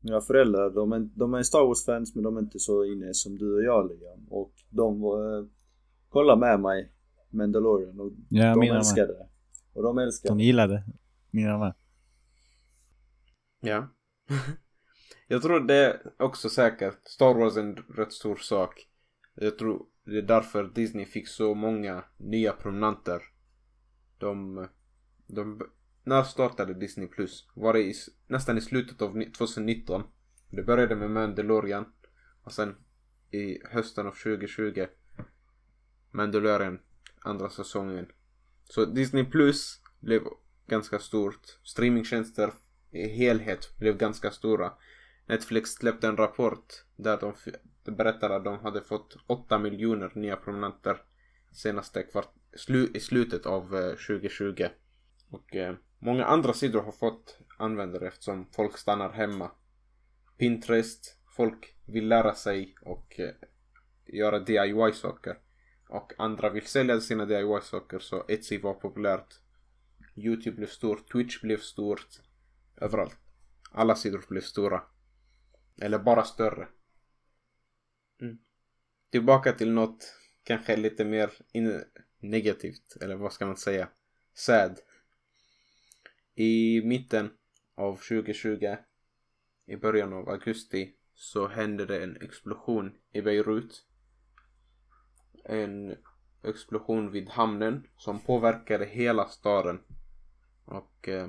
Mina 0.00 0.20
föräldrar, 0.20 0.70
de 0.70 0.92
är, 0.92 1.08
de 1.14 1.34
är 1.34 1.42
Star 1.42 1.66
Wars-fans 1.66 2.14
men 2.14 2.24
de 2.24 2.36
är 2.36 2.40
inte 2.40 2.58
så 2.58 2.84
inne 2.84 3.14
som 3.14 3.38
du 3.38 3.54
och 3.54 3.62
jag 3.62 3.88
Liam. 3.90 4.26
Och 4.30 4.52
de 4.70 5.02
eh, 5.02 5.44
kollar 6.08 6.36
med 6.36 6.60
mig 6.60 6.92
Mandalorian 7.30 8.00
och 8.00 8.12
Ja, 8.28 8.54
de 8.54 8.62
älskar 8.62 9.06
det. 9.06 9.26
Och 9.72 9.82
de 9.82 9.98
älskar 9.98 10.28
De 10.28 10.38
det. 10.38 10.44
gillade 10.44 10.82
mina 11.30 11.58
med. 11.58 11.74
Ja. 13.60 13.88
jag 15.32 15.42
tror 15.42 15.60
det 15.60 15.74
är 15.74 16.12
också 16.16 16.48
säkert. 16.48 17.08
Star 17.08 17.34
Wars 17.34 17.56
är 17.56 17.60
en 17.60 17.76
rätt 17.76 18.12
stor 18.12 18.36
sak. 18.36 18.88
Jag 19.34 19.58
tror 19.58 19.86
det 20.04 20.18
är 20.18 20.22
därför 20.22 20.64
Disney 20.74 21.06
fick 21.06 21.28
så 21.28 21.54
många 21.54 22.04
nya 22.16 22.52
prenumeranter. 22.52 23.22
De, 24.18 24.66
de 25.26 25.62
när 26.04 26.22
startade 26.22 26.74
Disney 26.74 27.06
Plus? 27.06 27.48
Var 27.54 27.72
det 27.72 27.80
i, 27.80 27.94
nästan 28.26 28.58
i 28.58 28.60
slutet 28.60 29.02
av 29.02 29.12
2019. 29.12 30.02
Det 30.50 30.62
började 30.62 30.96
med 30.96 31.10
Mandalorian. 31.10 31.92
Och 32.42 32.52
sen 32.52 32.76
i 33.30 33.58
hösten 33.70 34.06
av 34.06 34.12
2020. 34.12 34.86
Mandalorian 36.10 36.78
andra 37.20 37.50
säsongen. 37.50 38.06
Så 38.64 38.84
Disney 38.84 39.24
Plus 39.24 39.80
blev 40.00 40.22
ganska 40.66 40.98
stort. 40.98 41.58
Streamingtjänster 41.62 42.52
i 42.90 43.08
helhet 43.08 43.78
blev 43.78 43.96
ganska 43.96 44.30
stora. 44.30 44.72
Netflix 45.30 45.70
släppte 45.70 46.08
en 46.08 46.16
rapport 46.16 46.84
där 46.96 47.18
de 47.20 47.34
berättade 47.92 48.36
att 48.36 48.44
de 48.44 48.58
hade 48.58 48.82
fått 48.82 49.16
8 49.26 49.58
miljoner 49.58 50.12
nya 50.14 50.36
prenumeranter 50.36 51.02
senaste 51.52 52.02
kvart, 52.02 52.34
slu, 52.56 52.88
i 52.94 53.00
slutet 53.00 53.46
av 53.46 53.76
eh, 53.76 53.90
2020. 53.90 54.66
Och 55.30 55.56
eh, 55.56 55.74
många 55.98 56.24
andra 56.24 56.52
sidor 56.52 56.82
har 56.82 56.92
fått 56.92 57.38
användare 57.58 58.06
eftersom 58.06 58.46
folk 58.52 58.78
stannar 58.78 59.12
hemma. 59.12 59.50
Pinterest, 60.38 61.18
folk 61.36 61.76
vill 61.86 62.08
lära 62.08 62.34
sig 62.34 62.74
och 62.82 63.20
eh, 63.20 63.34
göra 64.06 64.38
DIY-saker. 64.38 65.38
Och 65.88 66.12
andra 66.18 66.50
vill 66.50 66.66
sälja 66.66 67.00
sina 67.00 67.26
DIY-saker 67.26 67.98
så 67.98 68.24
Etsy 68.28 68.58
var 68.58 68.74
populärt. 68.74 69.34
Youtube 70.16 70.56
blev 70.56 70.66
stort, 70.66 71.12
Twitch 71.12 71.40
blev 71.40 71.58
stort. 71.58 72.08
Överallt. 72.76 73.16
Alla 73.72 73.94
sidor 73.94 74.24
blev 74.28 74.40
stora. 74.40 74.82
Eller 75.80 75.98
bara 75.98 76.24
större. 76.24 76.68
Mm. 78.20 78.38
Tillbaka 79.10 79.52
till 79.52 79.72
något 79.72 80.14
kanske 80.42 80.76
lite 80.76 81.04
mer 81.04 81.30
in- 81.52 81.84
negativt. 82.18 82.96
Eller 83.00 83.14
vad 83.16 83.32
ska 83.32 83.46
man 83.46 83.56
säga? 83.56 83.88
Sad. 84.34 84.78
I 86.34 86.82
mitten 86.84 87.30
av 87.74 87.96
2020. 87.96 88.76
I 89.66 89.76
början 89.76 90.12
av 90.12 90.28
augusti. 90.28 90.94
Så 91.14 91.48
hände 91.48 91.86
det 91.86 92.02
en 92.02 92.16
explosion 92.16 92.96
i 93.12 93.22
Beirut. 93.22 93.86
En 95.44 95.96
explosion 96.42 97.10
vid 97.10 97.28
hamnen 97.28 97.86
som 97.96 98.20
påverkade 98.20 98.84
hela 98.84 99.28
staden. 99.28 99.80
Och 100.64 101.08
eh, 101.08 101.28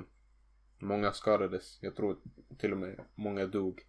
många 0.78 1.12
skadades. 1.12 1.78
Jag 1.82 1.96
tror 1.96 2.18
till 2.58 2.72
och 2.72 2.78
med 2.78 3.04
många 3.14 3.46
dog. 3.46 3.82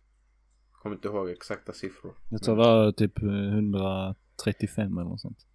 Kommer 0.84 0.96
inte 0.96 1.08
ihåg 1.08 1.30
exakta 1.30 1.74
siffror. 1.74 2.16
Jag 2.30 2.44
tror 2.44 2.56
det 2.56 2.62
var 2.64 2.92
typ 2.92 3.18
135 3.24 4.98
eller 4.98 5.10
något 5.10 5.22
sånt. 5.22 5.46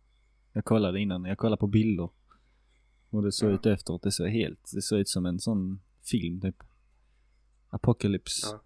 Jag 0.52 0.64
kollade 0.64 1.00
innan, 1.00 1.24
jag 1.24 1.38
kollade 1.38 1.60
på 1.60 1.66
bilder. 1.66 2.10
Och 3.10 3.22
det 3.22 3.32
såg 3.32 3.50
Ja. 3.50 3.54
ut 3.54 3.66
efteråt, 3.66 4.02
det 4.02 4.12
såg 4.12 4.28
helt, 4.28 4.70
det 4.74 4.82
såg 4.82 4.98
ut 4.98 5.08
som 5.08 5.26
en 5.26 5.38
sån 5.40 5.80
film 6.10 6.40
typ. 6.40 6.56
Apocalypse. 7.68 8.46
Ja. 8.52 8.62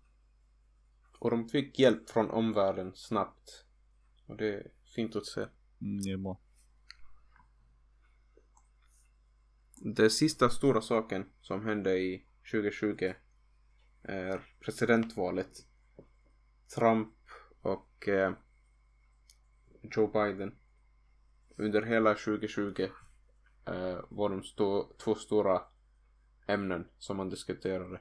Och 1.19 1.31
de 1.31 1.49
fick 1.49 1.79
hjälp 1.79 2.11
från 2.11 2.31
omvärlden 2.31 2.93
snabbt. 2.95 3.65
Och 4.27 4.37
det 4.37 4.55
är 4.55 4.71
fint 4.95 5.17
att 5.17 5.27
se. 5.27 5.41
Mm, 5.81 6.03
det 6.03 6.11
är 6.11 6.17
bra. 6.17 6.41
Den 9.77 10.11
sista 10.11 10.49
stora 10.51 10.81
saken 10.81 11.25
som 11.41 11.65
hände 11.65 11.99
i 11.99 12.25
2020 12.53 13.13
är 14.03 14.41
presidentvalet. 14.61 15.67
Trump 16.75 17.15
och 17.63 18.09
eh, 18.09 18.33
Joe 19.83 20.07
Biden. 20.07 20.55
Under 21.57 21.83
hela 21.83 22.15
2020 22.15 22.89
eh, 23.67 23.99
var 24.09 24.29
de 24.29 24.43
stå, 24.43 24.93
två 25.05 25.15
stora 25.15 25.63
ämnen 26.47 26.89
som 26.99 27.17
man 27.17 27.29
diskuterade. 27.29 28.01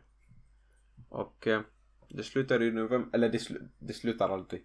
Och 1.10 1.48
eh, 1.48 1.62
det 2.10 2.24
slutade 2.24 2.66
i 2.66 2.72
november, 2.72 3.10
eller 3.14 3.30
det, 3.30 3.40
sl 3.40 3.56
det 3.80 3.94
slutar 3.94 4.30
alltid. 4.30 4.64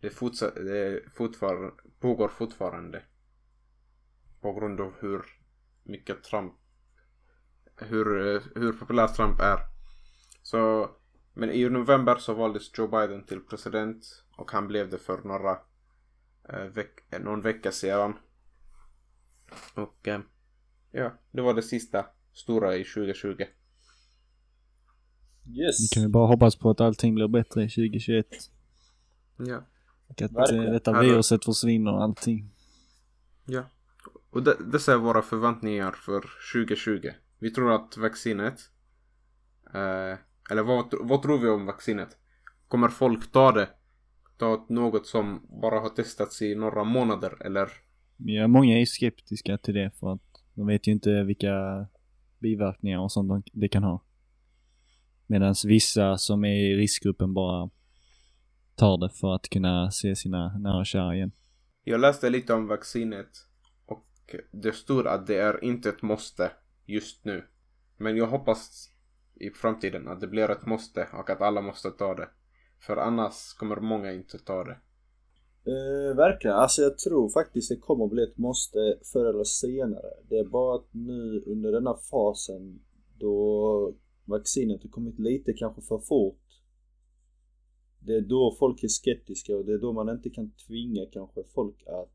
Det, 0.00 0.08
det 0.54 1.10
fortfar, 1.14 1.74
pågår 2.00 2.28
fortfarande. 2.28 3.02
På 4.40 4.52
grund 4.52 4.80
av 4.80 4.94
hur 5.00 5.22
mycket 5.82 6.24
Trump 6.24 6.54
hur, 7.76 8.34
eh, 8.34 8.42
hur 8.54 8.72
populär 8.72 9.08
Trump 9.08 9.40
är. 9.40 9.58
Så, 10.42 10.90
men 11.36 11.50
i 11.50 11.68
november 11.68 12.16
så 12.16 12.34
valdes 12.34 12.78
Joe 12.78 12.86
Biden 12.88 13.24
till 13.24 13.40
president 13.40 14.24
och 14.36 14.50
han 14.50 14.68
blev 14.68 14.90
det 14.90 14.98
för 14.98 15.22
några 15.24 15.58
eh, 16.48 16.64
veck, 16.64 16.90
eh, 17.10 17.20
någon 17.20 17.40
vecka 17.40 17.72
sedan. 17.72 18.14
Och 19.74 20.08
eh, 20.08 20.20
ja, 20.90 21.12
det 21.30 21.42
var 21.42 21.54
det 21.54 21.62
sista 21.62 22.06
stora 22.32 22.76
i 22.76 22.84
2020. 22.84 23.44
Yes. 25.48 25.80
Vi 25.82 25.88
kan 25.94 26.02
ju 26.02 26.08
bara 26.08 26.26
hoppas 26.26 26.56
på 26.56 26.70
att 26.70 26.80
allting 26.80 27.14
blir 27.14 27.28
bättre 27.28 27.62
i 27.64 27.68
2021. 27.68 28.26
Ja. 29.36 29.66
Och 30.08 30.22
att 30.22 30.32
Verkligen. 30.32 30.66
eh, 30.66 30.72
detta 30.72 30.92
Här- 30.92 31.02
viruset 31.02 31.44
försvinner 31.44 31.92
och 31.92 32.02
allting. 32.02 32.50
Ja. 33.44 33.64
Och 34.30 34.42
de, 34.42 34.54
dessa 34.72 34.92
är 34.92 34.96
våra 34.96 35.22
förväntningar 35.22 35.92
för 35.92 36.24
2020. 36.52 37.10
Vi 37.38 37.50
tror 37.50 37.72
att 37.72 37.96
vaccinet, 37.96 38.60
eh, 39.74 40.18
eller 40.50 40.62
vad, 40.62 40.94
vad 41.00 41.22
tror 41.22 41.38
vi 41.38 41.48
om 41.48 41.66
vaccinet? 41.66 42.08
Kommer 42.68 42.88
folk 42.88 43.32
ta 43.32 43.52
det? 43.52 43.68
Ta 44.38 44.66
något 44.68 45.06
som 45.06 45.46
bara 45.60 45.80
har 45.80 45.88
testats 45.88 46.42
i 46.42 46.54
några 46.54 46.84
månader 46.84 47.46
eller? 47.46 47.68
Ja, 48.16 48.46
många 48.48 48.78
är 48.78 48.84
skeptiska 48.84 49.58
till 49.58 49.74
det 49.74 49.90
för 50.00 50.12
att 50.12 50.20
de 50.54 50.66
vet 50.66 50.86
ju 50.88 50.92
inte 50.92 51.22
vilka 51.22 51.86
biverkningar 52.38 52.98
och 53.00 53.12
sånt 53.12 53.28
de- 53.28 53.42
det 53.52 53.68
kan 53.68 53.82
ha. 53.82 54.02
Medan 55.26 55.54
vissa 55.64 56.18
som 56.18 56.44
är 56.44 56.54
i 56.56 56.76
riskgruppen 56.76 57.34
bara 57.34 57.70
tar 58.74 58.98
det 58.98 59.10
för 59.10 59.34
att 59.34 59.48
kunna 59.48 59.90
se 59.90 60.16
sina 60.16 60.58
nära 60.58 60.78
och 60.78 60.86
kära 60.86 61.14
igen. 61.14 61.32
Jag 61.84 62.00
läste 62.00 62.30
lite 62.30 62.54
om 62.54 62.66
vaccinet 62.66 63.28
och 63.86 64.06
det 64.52 64.72
stod 64.72 65.06
att 65.06 65.26
det 65.26 65.36
är 65.38 65.64
inte 65.64 65.88
ett 65.88 66.02
måste 66.02 66.50
just 66.86 67.24
nu. 67.24 67.44
Men 67.96 68.16
jag 68.16 68.26
hoppas 68.26 68.90
i 69.36 69.50
framtiden 69.50 70.08
att 70.08 70.20
det 70.20 70.26
blir 70.26 70.50
ett 70.50 70.66
måste 70.66 71.08
och 71.12 71.30
att 71.30 71.40
alla 71.40 71.62
måste 71.62 71.90
ta 71.90 72.14
det. 72.14 72.28
För 72.86 72.96
annars 72.96 73.54
kommer 73.54 73.76
många 73.76 74.12
inte 74.12 74.38
ta 74.38 74.64
det. 74.64 74.78
Eh, 75.66 76.16
verkligen. 76.16 76.56
Alltså 76.56 76.82
jag 76.82 76.98
tror 76.98 77.28
faktiskt 77.28 77.68
det 77.68 77.76
kommer 77.76 78.06
bli 78.06 78.22
ett 78.22 78.38
måste 78.38 78.98
förr 79.12 79.24
eller 79.24 79.44
senare. 79.44 80.10
Det 80.28 80.38
är 80.38 80.44
bara 80.44 80.76
att 80.76 80.94
nu 80.94 81.44
under 81.46 81.72
denna 81.72 81.94
fasen 82.10 82.80
då 83.18 83.94
vaccinet 84.24 84.82
har 84.82 84.90
kommit 84.90 85.18
lite 85.18 85.52
kanske 85.52 85.82
för 85.82 85.98
fort. 85.98 86.40
Det 87.98 88.14
är 88.14 88.20
då 88.20 88.56
folk 88.58 88.82
är 88.84 88.88
skeptiska 88.88 89.56
och 89.56 89.64
det 89.64 89.72
är 89.72 89.78
då 89.78 89.92
man 89.92 90.08
inte 90.08 90.30
kan 90.30 90.50
tvinga 90.50 91.06
kanske 91.12 91.42
folk 91.54 91.82
att 91.86 92.12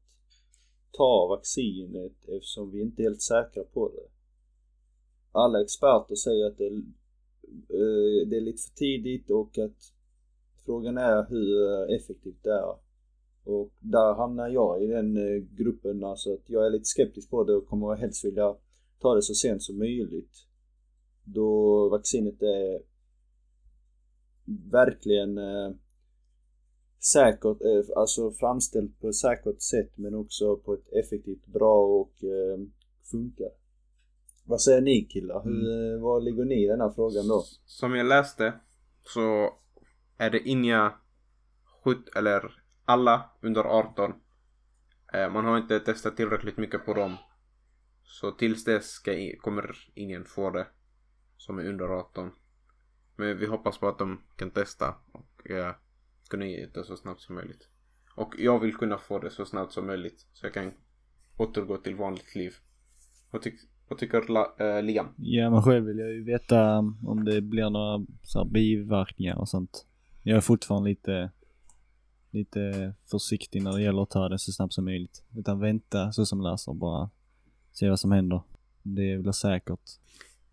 ta 0.91 1.27
vaccinet 1.27 2.15
eftersom 2.27 2.71
vi 2.71 2.81
inte 2.81 3.01
är 3.01 3.03
helt 3.03 3.21
säkra 3.21 3.63
på 3.63 3.89
det. 3.89 4.07
Alla 5.31 5.61
experter 5.61 6.15
säger 6.15 6.45
att 6.45 6.57
det 6.57 6.65
är, 6.65 6.83
eh, 7.69 8.27
det 8.29 8.37
är 8.37 8.41
lite 8.41 8.61
för 8.61 8.75
tidigt 8.75 9.29
och 9.29 9.57
att 9.57 9.93
frågan 10.65 10.97
är 10.97 11.29
hur 11.29 11.95
effektivt 11.95 12.43
det 12.43 12.53
är. 12.53 12.75
Och 13.43 13.71
där 13.79 14.13
hamnar 14.13 14.49
jag 14.49 14.83
i 14.83 14.87
den 14.87 15.17
eh, 15.17 15.43
gruppen, 15.57 16.03
alltså 16.03 16.33
att 16.33 16.49
jag 16.49 16.65
är 16.65 16.69
lite 16.69 16.85
skeptisk 16.85 17.29
på 17.29 17.43
det 17.43 17.53
och 17.53 17.67
kommer 17.67 17.95
helst 17.95 18.25
vilja 18.25 18.55
ta 18.99 19.15
det 19.15 19.21
så 19.21 19.33
sent 19.33 19.63
som 19.63 19.77
möjligt. 19.77 20.47
Då 21.23 21.89
vaccinet 21.89 22.41
är 22.41 22.81
verkligen 24.71 25.37
eh, 25.37 25.71
säkert, 27.13 27.61
eh, 27.61 27.97
alltså 27.97 28.31
framställt 28.31 28.99
på 28.99 29.07
ett 29.07 29.15
säkert 29.15 29.61
sätt 29.61 29.97
men 29.97 30.15
också 30.15 30.57
på 30.57 30.73
ett 30.73 30.93
effektivt, 30.93 31.45
bra 31.45 31.81
och 31.81 32.23
eh, 32.23 32.59
funkar. 33.11 33.60
Vad 34.51 34.61
säger 34.61 34.81
ni 34.81 35.01
killar? 35.01 35.43
Hur, 35.43 35.93
eh, 35.93 36.01
Var 36.01 36.21
ligger 36.21 36.45
ni 36.45 36.63
i 36.63 36.67
den 36.67 36.81
här 36.81 36.89
frågan 36.89 37.27
då? 37.27 37.43
Som 37.65 37.95
jag 37.95 38.05
läste 38.05 38.53
så 39.03 39.53
är 40.17 40.29
det 40.29 40.39
inga 40.39 40.93
skjut 41.83 42.15
eller 42.15 42.63
alla 42.85 43.29
under 43.41 43.63
18. 43.63 44.13
Eh, 45.13 45.29
man 45.29 45.45
har 45.45 45.57
inte 45.57 45.79
testat 45.79 46.17
tillräckligt 46.17 46.57
mycket 46.57 46.85
på 46.85 46.93
dem. 46.93 47.17
Så 48.03 48.31
tills 48.31 48.63
dess 48.63 48.89
ska 48.89 49.11
kommer 49.41 49.77
ingen 49.93 50.25
få 50.25 50.49
det 50.49 50.67
som 51.37 51.59
är 51.59 51.65
under 51.65 51.85
18. 51.85 52.31
Men 53.15 53.37
vi 53.37 53.45
hoppas 53.45 53.77
på 53.77 53.87
att 53.87 53.99
de 53.99 54.21
kan 54.35 54.51
testa 54.51 54.95
och 55.11 55.49
eh, 55.49 55.75
kunna 56.29 56.45
ge 56.45 56.65
det 56.73 56.83
så 56.83 56.97
snabbt 56.97 57.21
som 57.21 57.35
möjligt. 57.35 57.69
Och 58.15 58.33
jag 58.37 58.59
vill 58.59 58.75
kunna 58.75 58.97
få 58.97 59.19
det 59.19 59.31
så 59.31 59.45
snabbt 59.45 59.73
som 59.73 59.87
möjligt 59.87 60.27
så 60.33 60.45
jag 60.45 60.53
kan 60.53 60.73
återgå 61.37 61.77
till 61.77 61.95
vanligt 61.95 62.35
liv. 62.35 62.53
Vad, 63.31 63.41
tyck, 63.41 63.59
vad 63.91 63.97
tycker 63.97 64.37
eh, 64.61 64.83
Liam? 64.83 65.07
Ja, 65.17 65.49
men 65.49 65.63
själv 65.63 65.85
vill 65.85 65.99
jag 65.99 66.11
ju 66.11 66.23
veta 66.23 66.77
om 67.05 67.23
det 67.25 67.41
blir 67.41 67.69
några 67.69 68.05
så 68.23 68.45
biverkningar 68.45 69.35
och 69.35 69.49
sånt. 69.49 69.85
Jag 70.23 70.37
är 70.37 70.41
fortfarande 70.41 70.89
lite, 70.89 71.31
lite 72.29 72.93
försiktig 73.11 73.63
när 73.63 73.71
det 73.71 73.81
gäller 73.81 74.01
att 74.01 74.09
ta 74.09 74.29
det 74.29 74.39
så 74.39 74.51
snabbt 74.51 74.73
som 74.73 74.85
möjligt. 74.85 75.23
Utan 75.37 75.59
vänta 75.59 76.11
så 76.11 76.25
som 76.25 76.41
läser 76.41 76.73
bara 76.73 77.09
se 77.71 77.89
vad 77.89 77.99
som 77.99 78.11
händer. 78.11 78.41
Det 78.83 79.17
blir 79.17 79.31
säkert. 79.31 79.79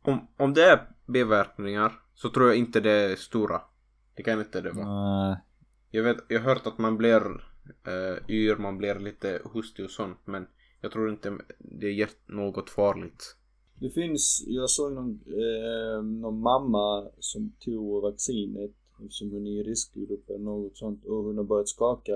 Om, 0.02 0.28
om 0.36 0.54
det 0.54 0.64
är 0.64 0.80
biverkningar 1.06 1.92
så 2.14 2.28
tror 2.28 2.46
jag 2.46 2.56
inte 2.56 2.80
det 2.80 2.92
är 2.92 3.16
stora. 3.16 3.60
Det 4.14 4.22
kan 4.22 4.38
inte 4.38 4.60
det 4.60 4.72
vara. 4.72 5.28
Nej, 5.28 5.36
Jag, 5.90 6.02
vet, 6.02 6.16
jag 6.28 6.40
har 6.40 6.48
hört 6.54 6.66
att 6.66 6.78
man 6.78 6.96
blir 6.96 7.26
uh, 7.26 8.30
yr, 8.30 8.56
man 8.56 8.78
blir 8.78 8.98
lite 8.98 9.42
hustig 9.54 9.84
och 9.84 9.90
sånt 9.90 10.18
men 10.24 10.46
jag 10.80 10.92
tror 10.92 11.10
inte 11.10 11.38
det 11.58 11.92
ger 11.92 12.10
något 12.26 12.70
farligt. 12.70 13.36
Det 13.80 13.90
finns, 13.90 14.44
jag 14.46 14.70
såg 14.70 14.92
någon, 14.92 15.20
eh, 15.26 16.02
någon 16.02 16.40
mamma 16.40 17.10
som 17.18 17.52
tog 17.58 18.02
vaccinet 18.02 18.70
eftersom 19.00 19.30
hon 19.30 19.46
är 19.46 19.50
i 19.50 19.62
riskgruppen 19.62 20.44
något 20.44 20.76
sånt 20.76 21.04
och 21.04 21.24
hon 21.24 21.36
har 21.36 21.44
börjat 21.44 21.68
skaka 21.68 22.12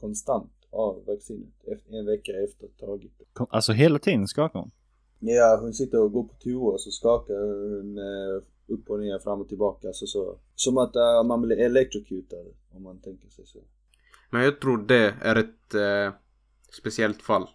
konstant 0.00 0.52
av 0.70 1.04
vaccinet 1.06 1.48
efter, 1.66 1.98
en 1.98 2.06
vecka 2.06 2.32
efter 2.32 2.66
att 2.66 2.80
ha 2.80 2.86
tagit 2.86 3.12
det. 3.18 3.46
alltså 3.50 3.72
hela 3.72 3.98
tiden 3.98 4.28
skakar 4.28 4.58
hon. 4.58 4.70
Ja, 5.18 5.58
hon 5.60 5.74
sitter 5.74 6.00
och 6.00 6.12
går 6.12 6.24
på 6.24 6.34
toa 6.34 6.78
så 6.78 6.90
skakar 6.90 7.34
hon 7.34 7.98
eh, 7.98 8.42
upp 8.66 8.90
och 8.90 9.00
ner, 9.00 9.18
fram 9.18 9.40
och 9.40 9.48
tillbaka. 9.48 9.86
Alltså 9.88 10.06
så. 10.06 10.38
Som 10.54 10.78
att 10.78 10.96
eh, 10.96 11.24
man 11.24 11.42
blir 11.42 11.60
electrocutad 11.60 12.36
om 12.70 12.82
man 12.82 12.98
tänker 12.98 13.28
sig 13.28 13.46
så. 13.46 13.58
Men 14.30 14.44
jag 14.44 14.60
tror 14.60 14.78
det 14.78 15.14
är 15.22 15.36
ett 15.36 15.74
eh, 15.74 16.14
speciellt 16.72 17.22
fall. 17.22 17.48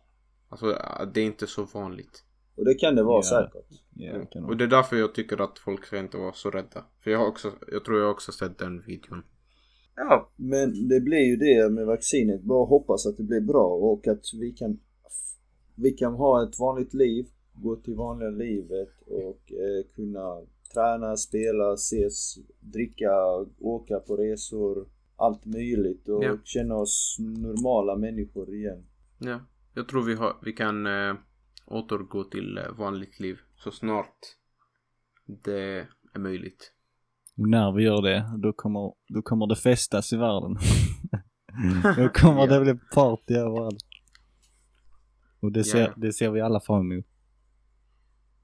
Alltså 0.56 1.06
det 1.14 1.22
är 1.22 1.26
inte 1.26 1.48
så 1.48 1.64
vanligt. 1.74 2.24
Och 2.58 2.66
det 2.66 2.74
kan 2.74 2.96
det 2.96 3.04
vara 3.04 3.22
Ja. 3.24 3.24
säkert. 3.52 3.82
Ja, 3.96 4.18
det 4.18 4.26
kan 4.26 4.46
Och 4.46 4.58
det 4.58 4.64
är 4.64 4.68
därför 4.68 4.96
jag 4.96 5.16
tycker 5.16 5.42
att 5.42 5.60
folk 5.60 5.86
ska 5.86 6.00
inte 6.00 6.18
vara 6.18 6.34
så 6.34 6.50
rädda. 6.50 6.86
För 7.04 7.12
jag 7.12 7.20
har 7.20 7.28
också, 7.28 7.52
jag 7.72 7.86
tror 7.86 8.00
jag 8.00 8.12
också 8.12 8.32
sett 8.32 8.58
den 8.58 8.82
videon. 8.82 9.24
Ja. 9.96 10.32
Men 10.36 10.88
det 10.88 11.00
blir 11.00 11.20
ju 11.26 11.36
det 11.36 11.70
med 11.70 11.86
vaccinet. 11.86 12.42
Bara 12.42 12.66
hoppas 12.66 13.06
att 13.06 13.18
det 13.18 13.24
blir 13.24 13.42
bra 13.42 13.68
och 13.68 14.08
att 14.08 14.22
vi 14.40 14.52
kan 14.52 14.80
vi 15.76 15.92
kan 15.92 16.14
ha 16.14 16.44
ett 16.44 16.60
vanligt 16.60 16.94
liv, 16.94 17.26
gå 17.54 17.76
till 17.76 17.96
vanliga 17.96 18.30
livet 18.30 19.02
och 19.08 19.52
eh, 19.52 19.86
kunna 19.96 20.42
träna, 20.74 21.16
spela, 21.18 21.74
ses, 21.74 22.36
dricka, 22.60 23.12
åka 23.60 24.00
på 24.00 24.16
resor, 24.18 24.88
allt 25.16 25.46
möjligt 25.46 26.10
och 26.10 26.24
Ja. 26.24 26.38
känna 26.44 26.76
oss 26.76 27.18
normala 27.20 27.96
människor 27.96 28.54
igen. 28.56 28.86
Ja. 29.20 29.40
Jag 29.76 29.88
tror 29.88 30.04
vi, 30.04 30.16
har, 30.16 30.38
vi 30.42 30.54
kan 30.54 30.86
eh, 30.86 31.16
återgå 31.66 32.24
till 32.24 32.58
eh, 32.58 32.72
vanligt 32.78 33.20
liv 33.20 33.40
så 33.56 33.72
snart 33.72 34.18
det 35.26 35.88
är 36.14 36.20
möjligt. 36.20 36.72
När 37.36 37.72
vi 37.72 37.84
gör 37.84 38.02
det, 38.02 38.30
då 38.38 38.54
kommer, 38.54 38.94
då 39.08 39.22
kommer 39.22 39.48
det 39.48 39.56
festas 39.56 40.14
i 40.14 40.18
världen. 40.18 40.58
då 41.98 42.10
kommer 42.10 42.48
det 42.48 42.62
bli 42.62 42.80
party 42.96 43.34
överallt. 43.34 43.86
Och 45.40 45.52
det 45.52 45.64
ser, 45.64 45.82
Ja. 45.82 45.94
det 45.98 46.14
ser 46.14 46.32
vi 46.32 46.42
alla 46.42 46.60
fram 46.60 46.92
emot. 46.92 47.06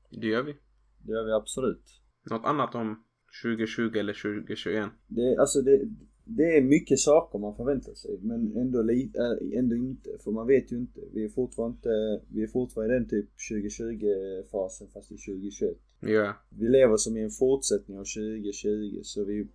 Det 0.10 0.28
gör 0.28 0.44
vi. 0.44 0.58
Det 0.98 1.12
gör 1.12 1.26
vi 1.26 1.32
absolut. 1.32 2.02
Något 2.30 2.46
annat 2.46 2.76
om 2.76 3.04
2020 3.44 3.98
eller 3.98 4.14
2021? 4.14 4.90
Det, 5.08 5.38
alltså 5.40 5.62
det, 5.62 5.80
det 6.26 6.58
är 6.58 6.62
mycket 6.62 7.00
saker 7.00 7.40
man 7.40 7.56
förväntar 7.56 7.94
sig 7.94 8.18
men 8.22 8.58
ändå, 8.58 8.82
li, 8.82 9.12
äh, 9.16 9.60
ändå 9.60 9.76
inte. 9.76 10.10
För 10.24 10.32
man 10.32 10.48
vet 10.48 10.72
ju 10.72 10.78
inte. 10.78 11.00
Vi 11.14 11.24
är 11.24 11.30
fortfarande, 11.30 11.76
inte, 11.76 12.22
vi 12.34 12.44
är 12.44 12.48
fortfarande 12.48 12.96
i 12.96 13.00
den 13.00 13.10
typ 13.10 13.30
2020-fasen 13.52 14.88
fast 14.94 15.12
i 15.12 15.18
2021. 15.18 15.78
Ja. 16.00 16.34
Vi 16.50 16.70
lever 16.70 16.98
som 16.98 17.18
i 17.18 17.22
en 17.22 17.32
fortsättning 17.32 18.00
av 18.00 18.04
2020 18.04 19.00
så 19.04 19.24
vi 19.24 19.48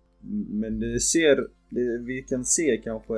men 0.49 0.79
det 0.79 0.99
ser, 0.99 1.47
det, 1.69 1.97
vi 1.97 2.21
kan 2.21 2.45
se 2.45 2.81
kanske 2.83 3.13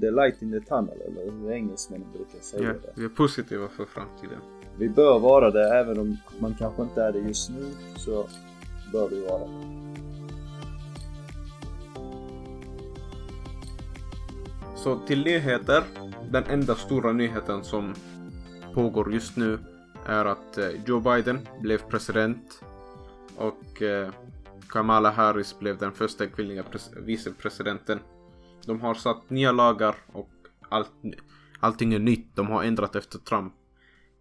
the 0.00 0.10
light 0.10 0.42
in 0.42 0.52
the 0.52 0.60
tunnel 0.60 1.00
eller 1.06 1.30
hur 1.30 1.52
engelsmännen 1.52 2.12
brukar 2.12 2.40
säga 2.40 2.62
ja. 2.62 2.72
det. 2.72 2.92
Vi 2.96 3.04
är 3.04 3.08
positiva 3.08 3.68
för 3.68 3.84
framtiden. 3.84 4.38
Vi 4.78 4.88
bör 4.88 5.18
vara 5.18 5.50
det 5.50 5.74
även 5.74 5.98
om 5.98 6.16
man 6.38 6.54
kanske 6.58 6.82
inte 6.82 7.02
är 7.02 7.12
det 7.12 7.18
just 7.18 7.50
nu 7.50 7.64
så 7.96 8.28
bör 8.92 9.08
vi 9.08 9.20
vara 9.20 9.38
det. 9.38 9.82
Så 14.82 14.98
till 15.06 15.24
nyheter. 15.24 15.84
Den 16.30 16.44
enda 16.44 16.74
stora 16.74 17.12
nyheten 17.12 17.64
som 17.64 17.94
pågår 18.74 19.12
just 19.12 19.36
nu 19.36 19.58
är 20.06 20.24
att 20.24 20.58
eh, 20.58 20.68
Joe 20.86 21.00
Biden 21.00 21.38
blev 21.60 21.78
president 21.78 22.62
och 23.36 23.82
eh, 23.82 24.10
Kamala 24.68 25.10
Harris 25.10 25.58
blev 25.58 25.78
den 25.78 25.92
första 25.92 26.26
kvinnliga 26.26 26.62
pres- 26.62 27.04
vicepresidenten. 27.04 27.98
De 28.66 28.80
har 28.80 28.94
satt 28.94 29.30
nya 29.30 29.52
lagar 29.52 29.94
och 30.12 30.30
allt, 30.68 30.90
allting 31.60 31.94
är 31.94 31.98
nytt. 31.98 32.36
De 32.36 32.46
har 32.46 32.62
ändrat 32.64 32.96
efter 32.96 33.18
Trump. 33.18 33.52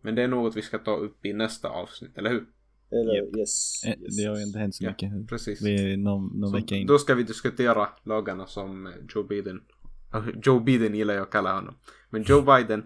Men 0.02 0.16
det 0.16 0.24
är 0.24 0.28
något 0.28 0.56
vi 0.56 0.62
ska 0.62 0.78
ta 0.80 0.96
upp 0.96 1.26
i 1.26 1.34
nästa 1.34 1.70
avsnitt, 1.70 2.18
eller 2.18 2.30
hur? 2.30 2.46
Eller 2.92 3.16
Japp. 3.16 3.36
yes. 3.38 3.84
Eh, 3.86 4.02
yes, 4.02 4.18
Det 4.18 4.24
har 4.26 4.38
ju 4.38 4.44
inte 4.44 4.60
hänt 4.60 4.76
så 4.76 4.84
Ja, 4.84 4.90
mycket. 4.90 5.30
Precis. 5.30 5.62
Vi 5.62 5.94
är 5.94 5.98
någon, 5.98 6.40
någon 6.40 6.50
Så 6.50 6.56
vecka 6.56 6.76
in. 6.76 6.88
Då 6.88 6.98
ska 7.00 7.16
vi 7.16 7.24
diskutera 7.24 7.88
lagarna 8.04 8.46
som 8.48 8.94
Joe 9.16 9.24
Biden, 9.24 9.62
Alltså, 10.12 10.32
Joe 10.44 10.60
Biden 10.60 10.96
gillar 10.96 11.14
jag 11.14 11.24
att 11.24 11.30
kalla 11.30 11.56
honom, 11.56 11.76
men 12.10 12.24
Joe 12.24 12.42
Biden 12.42 12.80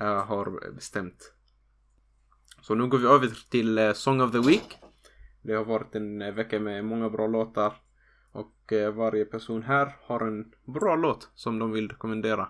uh, 0.00 0.06
har 0.06 0.74
bestämt. 0.74 1.32
Så 2.62 2.74
nu 2.74 2.86
går 2.86 2.98
vi 2.98 3.06
över 3.06 3.50
till 3.50 3.78
uh, 3.78 3.92
Song 3.92 4.20
of 4.20 4.32
the 4.32 4.38
Week. 4.38 4.78
Det 5.42 5.52
har 5.52 5.64
varit 5.64 5.94
en 5.94 6.22
eh, 6.22 6.34
vecka 6.34 6.60
med 6.60 6.84
många 6.84 7.10
bra 7.10 7.26
låtar 7.26 7.72
och 8.32 8.72
uh, 8.72 8.90
varje 8.90 9.24
person 9.24 9.62
här 9.62 9.96
har 10.02 10.20
en 10.20 10.52
bra 10.74 10.96
låt 10.96 11.28
som 11.34 11.58
de 11.58 11.72
vill 11.72 11.88
rekommendera. 11.88 12.48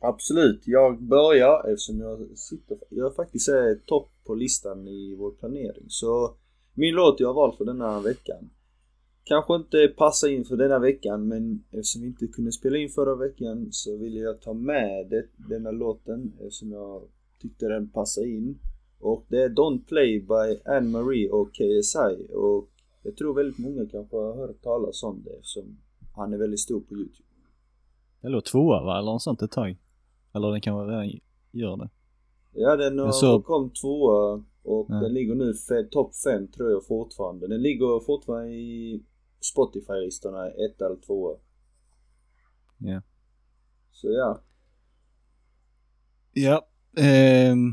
Absolut. 0.00 0.62
Jag 0.64 1.02
börjar 1.02 1.68
eftersom 1.68 2.00
jag 2.00 2.38
sitter, 2.38 2.78
jag 2.90 3.14
faktiskt 3.14 3.48
är 3.48 3.74
topp 3.86 4.12
på 4.24 4.34
listan 4.34 4.88
i 4.88 5.16
vår 5.18 5.30
planering. 5.30 5.84
Så 5.88 6.36
min 6.74 6.94
låt 6.94 7.20
jag 7.20 7.28
har 7.28 7.34
valt 7.34 7.56
för 7.56 7.64
denna 7.64 8.00
veckan 8.00 8.50
kanske 9.28 9.54
inte 9.54 9.88
passar 9.96 10.28
in 10.28 10.44
för 10.44 10.56
denna 10.56 10.78
veckan 10.78 11.28
men 11.28 11.64
eftersom 11.70 12.02
vi 12.02 12.08
inte 12.08 12.26
kunde 12.26 12.52
spela 12.52 12.76
in 12.78 12.88
förra 12.88 13.14
veckan 13.14 13.68
så 13.70 13.96
vill 13.96 14.16
jag 14.16 14.40
ta 14.40 14.52
med 14.52 15.06
det, 15.10 15.26
denna 15.48 15.70
låten 15.70 16.32
eftersom 16.40 16.72
jag 16.72 17.02
tyckte 17.42 17.68
den 17.68 17.88
passade 17.88 18.28
in. 18.28 18.58
Och 19.00 19.24
det 19.28 19.42
är 19.42 19.48
Don't 19.48 19.84
Play 19.88 20.20
by 20.20 20.60
Anne-Marie 20.64 21.28
och 21.30 21.48
KSI 21.54 22.26
och 22.34 22.68
jag 23.02 23.16
tror 23.16 23.34
väldigt 23.34 23.58
många 23.58 23.86
kanske 23.86 24.16
har 24.16 24.34
hört 24.36 24.62
talas 24.62 25.02
om 25.02 25.22
det 25.24 25.30
eftersom 25.30 25.78
han 26.14 26.32
är 26.32 26.38
väldigt 26.38 26.60
stor 26.60 26.80
på 26.80 26.94
Youtube. 26.94 27.28
Det 28.20 28.28
låg 28.28 28.44
tvåa 28.44 28.84
va, 28.84 28.98
eller 28.98 29.12
något 29.12 29.22
sånt 29.22 29.42
ett 29.42 29.50
tag. 29.50 29.76
Eller 30.34 30.50
den 30.50 30.60
kanske 30.60 30.92
redan 30.92 31.10
gör 31.52 31.76
det. 31.76 31.88
Ja 32.52 32.76
den 32.76 32.98
har, 32.98 33.12
såg- 33.12 33.44
kom 33.44 33.70
tvåa 33.70 34.42
och 34.62 34.86
Ja. 34.88 34.94
den 34.94 35.12
ligger 35.14 35.34
nu 35.34 35.52
topp 35.90 36.14
5 36.24 36.48
tror 36.48 36.70
jag 36.70 36.86
fortfarande. 36.86 37.46
Den 37.48 37.62
ligger 37.62 38.00
fortfarande 38.06 38.54
i 38.54 39.02
Spotify-listorna, 39.52 40.46
ett 40.48 40.80
eller 40.80 40.96
tvåa. 41.06 41.38
Ja. 42.78 43.02
Så 43.92 44.10
ja. 44.10 44.42
Ja, 46.32 46.66
ehm, 46.96 47.72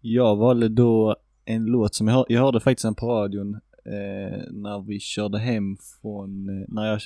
jag 0.00 0.36
valde 0.36 0.68
då 0.68 1.16
en 1.44 1.64
låt 1.64 1.94
som 1.94 2.08
jag, 2.08 2.14
hör, 2.14 2.26
jag 2.28 2.40
hörde 2.40 2.60
faktiskt 2.60 2.84
den 2.84 2.94
på 2.94 3.06
radion 3.06 3.54
eh, 3.84 4.42
när 4.50 4.86
vi 4.86 5.00
körde 5.00 5.38
hem 5.38 5.76
från, 5.76 6.48
eh, 6.48 6.64
när 6.68 6.86
jag, 6.86 7.00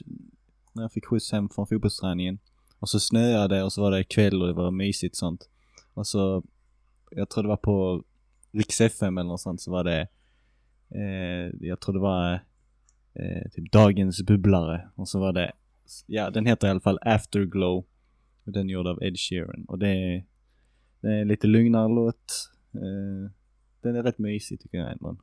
när 0.73 0.83
jag 0.83 0.93
fick 0.93 1.07
skjuts 1.07 1.33
hem 1.33 1.49
från 1.49 1.67
fotbollsträningen. 1.67 2.39
Och 2.79 2.89
så 2.89 3.01
snöade 3.01 3.57
det 3.57 3.63
och 3.63 3.73
så 3.73 3.83
var 3.83 3.91
det 3.91 4.05
kväll 4.05 4.43
och 4.43 4.49
det 4.49 4.55
var 4.55 4.71
mysigt 4.71 5.17
sånt. 5.17 5.49
Och 5.95 6.07
så, 6.07 6.43
jag 7.11 7.31
tror 7.31 7.43
det 7.43 7.49
var 7.49 7.57
på 7.57 8.05
Rix 8.53 8.81
FM 8.81 9.19
eller 9.19 9.29
något 9.29 9.41
sånt 9.41 9.61
så 9.61 9.71
var 9.71 9.85
det, 9.85 10.09
eh, 10.91 11.55
jag 11.61 11.81
tror 11.81 11.95
det 11.95 12.01
var 12.01 12.41
eh, 13.17 13.51
typ 13.53 13.73
Dagens 13.73 14.23
Bubblare 14.23 14.89
och 14.95 15.09
så 15.09 15.21
var 15.21 15.33
det, 15.33 15.53
ja 16.07 16.31
den 16.31 16.47
heter 16.47 16.67
i 16.67 16.71
alla 16.71 16.81
fall 16.81 16.99
Afterglow. 17.03 17.85
Och 18.45 18.53
den 18.53 18.71
är 18.71 18.73
gjord 18.73 18.87
av 18.87 19.03
Ed 19.03 19.19
Sheeran 19.19 19.65
och 19.69 19.79
det 19.79 19.89
är 19.89 20.25
det 21.01 21.13
är 21.13 21.25
lite 21.25 21.47
lugnare 21.47 21.89
låt. 21.89 22.51
Eh, 22.75 23.31
den 23.81 23.97
är 23.97 24.03
rätt 24.03 24.19
mysig 24.19 24.61
tycker 24.61 24.79
jag 24.79 24.93
ändå. 24.93 25.17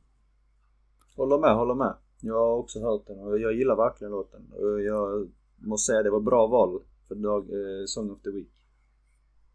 Håller 1.16 1.38
med, 1.38 1.54
håller 1.54 1.74
med. 1.74 1.94
Jag 2.20 2.34
har 2.34 2.56
också 2.56 2.80
hört 2.80 3.06
den 3.06 3.18
och 3.18 3.38
jag 3.38 3.54
gillar 3.54 3.76
verkligen 3.76 4.10
låten. 4.10 4.52
Och 4.52 4.82
jag 4.82 5.30
måste 5.56 5.92
säga 5.92 6.02
det 6.02 6.10
var 6.10 6.20
bra 6.20 6.46
val 6.46 6.82
för 7.08 7.14
dag, 7.14 7.42
eh, 7.42 7.86
Song 7.86 8.10
of 8.10 8.22
the 8.22 8.30
Week. 8.30 8.50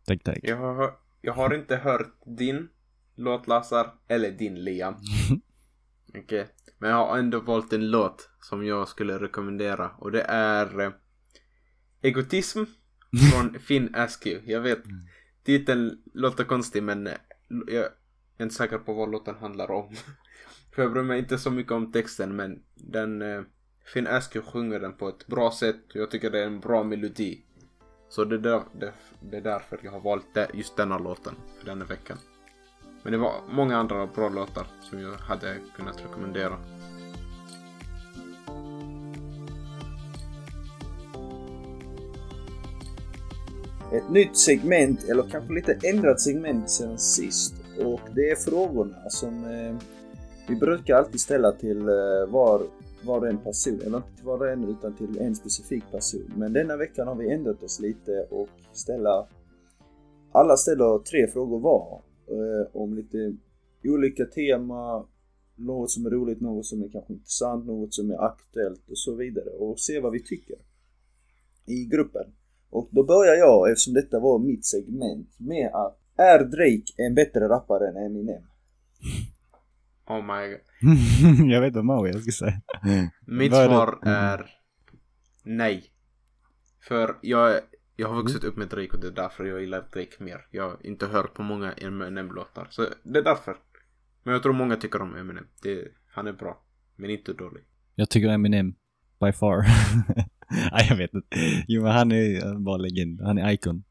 Tack, 0.06 0.23
tack. 0.23 0.39
Jag 0.41 0.58
har, 0.58 0.93
jag 1.21 1.34
har 1.34 1.56
inte 1.56 1.75
hört 1.75 2.13
din 2.25 2.69
låt 3.15 3.47
Lazar, 3.47 3.93
eller 4.08 4.32
din 4.32 4.56
Liam. 4.63 4.93
Okej. 6.17 6.47
Men 6.80 6.89
jag 6.89 6.98
har 6.98 7.18
ändå 7.18 7.39
valt 7.39 7.74
en 7.74 7.92
låt 7.92 8.30
som 8.42 8.65
jag 8.65 8.88
skulle 8.88 9.20
rekommendera 9.20 9.92
och 9.98 10.12
det 10.12 10.22
är 10.28 10.80
eh, 10.80 10.92
Egotism 12.02 12.63
från 13.32 13.60
Finn 13.60 13.96
Askew. 13.96 14.52
Jag 14.52 14.62
vet, 14.62 14.84
titeln 15.44 16.02
låter 16.13 16.44
konstig 16.44 16.84
men 16.84 17.08
eh, 17.08 17.13
jag 17.68 17.86
är 18.38 18.44
inte 18.44 18.56
säker 18.56 18.78
på 18.78 18.94
vad 18.94 19.12
låten 19.12 19.36
handlar 19.36 19.72
om. 19.72 19.96
För 20.76 20.82
jag 20.82 20.94
bryr 20.94 21.04
mig 21.04 21.20
inte 21.20 21.38
så 21.38 21.52
mycket 21.52 21.72
om 21.72 21.92
texten 21.92 22.36
men 22.36 22.63
den 22.76 23.22
eh, 23.22 23.42
Finn 23.94 24.08
Askew 24.08 24.52
sjunger 24.52 24.80
den 24.80 24.94
på 24.94 25.10
ett 25.10 25.28
bra 25.28 25.52
sätt 25.52 25.89
och 25.89 25.96
jag 25.96 26.12
tycker 26.12 26.30
det 26.30 26.39
är 26.39 26.48
en 26.48 26.60
bra 26.60 26.84
melodi. 26.84 27.46
Så 28.10 28.26
det 28.26 28.36
är, 28.36 28.39
där, 28.39 28.62
det, 28.80 28.94
det 29.22 29.38
är 29.38 29.42
därför 29.42 29.80
jag 29.84 29.92
har 29.92 30.00
valt 30.00 30.34
det, 30.34 30.50
just 30.54 30.78
denna 30.78 30.98
låten 30.98 31.36
för 31.60 31.65
denna 31.65 31.86
veckan. 31.86 32.18
Men 33.04 33.12
det 33.12 33.18
var 33.18 33.34
många 33.50 33.78
andra 33.78 34.08
bra 34.08 34.30
låtar 34.30 34.68
som 34.82 35.02
jag 35.02 35.12
hade 35.12 35.56
kunnat 35.76 36.04
rekommendera. 36.04 36.58
Ett 43.92 44.10
nytt 44.10 44.38
segment, 44.38 45.04
eller 45.04 45.24
kanske 45.32 45.54
lite 45.54 45.80
ändrat 45.84 46.22
segment 46.22 46.70
sen 46.70 46.98
sist. 46.98 47.56
Och 47.86 48.02
det 48.16 48.30
är 48.30 48.36
frågorna 48.36 49.10
som 49.10 49.44
eh, 49.44 49.76
vi 50.48 50.56
brukar 50.56 50.96
alltid 50.96 51.22
ställa 51.22 51.52
till 51.52 51.80
eh, 51.80 52.26
var, 52.28 52.62
var 53.04 53.20
och 53.20 53.28
en 53.28 53.38
person. 53.38 53.82
Eller 53.86 53.98
inte 53.98 54.16
till 54.16 54.26
var 54.26 54.40
och 54.40 54.50
en 54.50 54.64
utan 54.64 54.94
till 54.94 55.20
en 55.20 55.36
specifik 55.36 55.92
person. 55.92 56.34
Men 56.36 56.54
denna 56.54 56.78
veckan 56.78 57.08
har 57.08 57.16
vi 57.16 57.32
ändrat 57.32 57.64
oss 57.64 57.80
lite 57.80 58.28
och 58.30 58.50
ställa 58.74 59.28
alla 60.32 60.58
ställer 60.58 61.00
tre 61.00 61.28
frågor 61.28 61.60
var. 61.60 62.02
Eh, 62.30 62.76
om 62.76 62.94
lite 62.94 63.36
olika 63.84 64.26
tema, 64.26 65.06
något 65.56 65.92
som 65.92 66.06
är 66.06 66.10
roligt, 66.10 66.42
något 66.42 66.65
som 66.65 66.84
är 66.84 66.89
kanske 66.89 67.13
intressant, 67.13 67.65
något 67.65 67.94
som 67.94 68.12
är 68.12 68.26
aktuellt 68.26 68.89
och 68.89 68.98
så 68.98 69.15
vidare. 69.15 69.50
Och 69.50 69.80
se 69.80 70.00
vad 70.00 70.12
vi 70.12 70.24
tycker 70.24 70.56
i 71.65 71.86
gruppen. 71.86 72.26
Och 72.70 72.89
då 72.92 73.04
börjar 73.04 73.36
jag, 73.36 73.72
eftersom 73.72 73.94
detta 73.94 74.20
var 74.20 74.39
mitt 74.39 74.65
segment, 74.65 75.39
med 75.39 75.72
att 75.74 76.00
är 76.18 76.39
Drake 76.39 76.94
en 76.98 77.15
bättre 77.15 77.50
rappare 77.50 77.89
än 77.89 77.98
Eminem? 77.98 78.44
Oh 80.10 80.22
my 80.22 80.50
god. 80.50 81.52
jag 81.52 81.62
vet 81.62 81.68
inte 81.68 81.82
vad 81.82 82.10
jag 82.10 82.22
ska 82.22 82.32
säga. 82.32 82.62
Mitt 83.26 83.54
är 83.54 83.65
svar 83.65 84.00
är 84.02 84.46
nej. 85.44 85.84
För 86.88 87.18
jag, 87.22 87.62
jag 88.00 88.08
har 88.08 88.16
vuxit 88.16 88.44
upp 88.44 88.58
med 88.58 88.68
Drake 88.68 88.90
och 88.94 89.00
det 89.00 89.08
är 89.08 89.12
därför 89.12 89.46
jag 89.46 89.62
gillar 89.62 89.86
Drake 89.94 90.24
mer. 90.24 90.46
Jag 90.52 90.64
har 90.64 90.78
inte 90.82 91.06
hört 91.06 91.34
på 91.34 91.44
många 91.44 91.72
Eminem-låtar. 91.72 92.68
Så 92.70 92.86
det 93.04 93.20
är 93.20 93.24
därför. 93.24 93.56
Men 94.24 94.34
jag 94.34 94.44
tror 94.44 94.54
många 94.54 94.76
tycker 94.76 95.02
om 95.02 95.16
Eminem. 95.16 95.48
Det, 95.64 95.88
han 96.12 96.28
är 96.28 96.34
bra. 96.34 96.64
Men 96.96 97.10
inte 97.10 97.34
dålig. 97.34 97.64
Jag 97.96 98.10
tycker 98.10 98.30
Eminem, 98.30 98.74
by 99.20 99.32
far. 99.32 99.56
Nej, 100.72 100.88
jag 100.90 100.98
vet 100.98 101.14
inte. 101.14 101.28
Jo, 101.68 101.84
men 101.84 101.92
han 101.92 102.12
är 102.12 102.60
bra 102.60 102.78
legend. 102.78 103.22
Han 103.22 103.38
är 103.38 103.52
icon. 103.52 103.84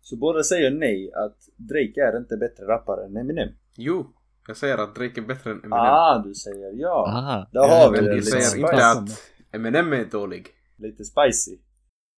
Så 0.00 0.16
båda 0.16 0.42
säger 0.42 0.70
nej, 0.70 1.12
att 1.12 1.36
Drake 1.56 2.00
är 2.00 2.18
inte 2.18 2.36
bättre 2.36 2.64
rappare 2.66 3.06
än 3.06 3.16
Eminem. 3.16 3.48
Jo, 3.76 4.12
jag 4.46 4.56
säger 4.56 4.78
att 4.78 4.94
Drake 4.94 5.20
är 5.20 5.26
bättre 5.26 5.50
än 5.50 5.56
Eminem. 5.56 5.72
Ah, 5.78 6.22
du 6.24 6.34
säger 6.34 6.72
ja. 6.74 7.06
Aha. 7.08 7.48
Där 7.52 7.68
har 7.68 7.92
vi 7.92 7.96
Men 7.96 8.04
det. 8.04 8.14
jag 8.14 8.24
säger 8.24 8.56
inte 8.56 8.86
att 8.86 9.32
Eminem 9.52 9.92
är 9.92 10.04
dålig. 10.04 10.46
Lite 10.76 11.04
spicy. 11.04 11.58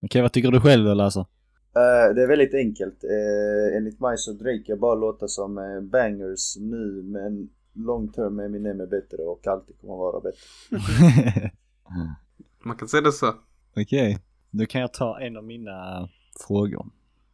Okej, 0.05 0.21
vad 0.21 0.31
tycker 0.31 0.51
du 0.51 0.61
själv 0.61 0.85
då 0.85 0.93
Lasse? 0.93 1.19
Eh, 1.19 2.15
det 2.15 2.23
är 2.23 2.27
väldigt 2.27 2.53
enkelt. 2.53 3.03
Uh, 3.03 3.77
enligt 3.77 3.99
mig 3.99 4.17
så 4.17 4.33
Drake 4.33 4.75
bara 4.75 4.95
låter 4.95 5.27
som 5.27 5.57
eh, 5.57 5.81
bangers 5.81 6.57
nu 6.57 7.03
men 7.03 7.49
long 7.73 8.11
term 8.11 8.39
Eminem 8.39 8.81
är 8.81 8.85
bättre 8.85 9.17
och 9.23 9.47
alltid 9.47 9.79
kommer 9.81 9.95
vara 9.95 10.19
bättre. 10.19 11.51
Man 12.65 12.77
kan 12.77 12.87
säga 12.87 13.01
det 13.01 13.11
så. 13.11 13.33
Okej, 13.75 14.17
då 14.51 14.65
kan 14.65 14.81
jag 14.81 14.93
ta 14.93 15.19
en 15.19 15.37
av 15.37 15.43
mina 15.43 16.09
frågor. 16.47 16.85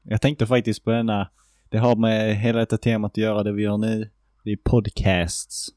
Jag 0.04 0.22
tänkte 0.22 0.46
faktiskt 0.46 0.84
på 0.84 0.92
denna, 0.92 1.30
det 1.70 1.78
har 1.78 1.96
med 1.96 2.36
hela 2.36 2.60
detta 2.60 2.78
temat 2.78 3.12
att 3.12 3.18
göra, 3.18 3.44
det 3.44 3.52
vi 3.52 3.64
gör 3.64 3.78
nu. 3.78 4.10
Det 4.44 4.52
är 4.52 4.58
podcasts. 4.64 5.70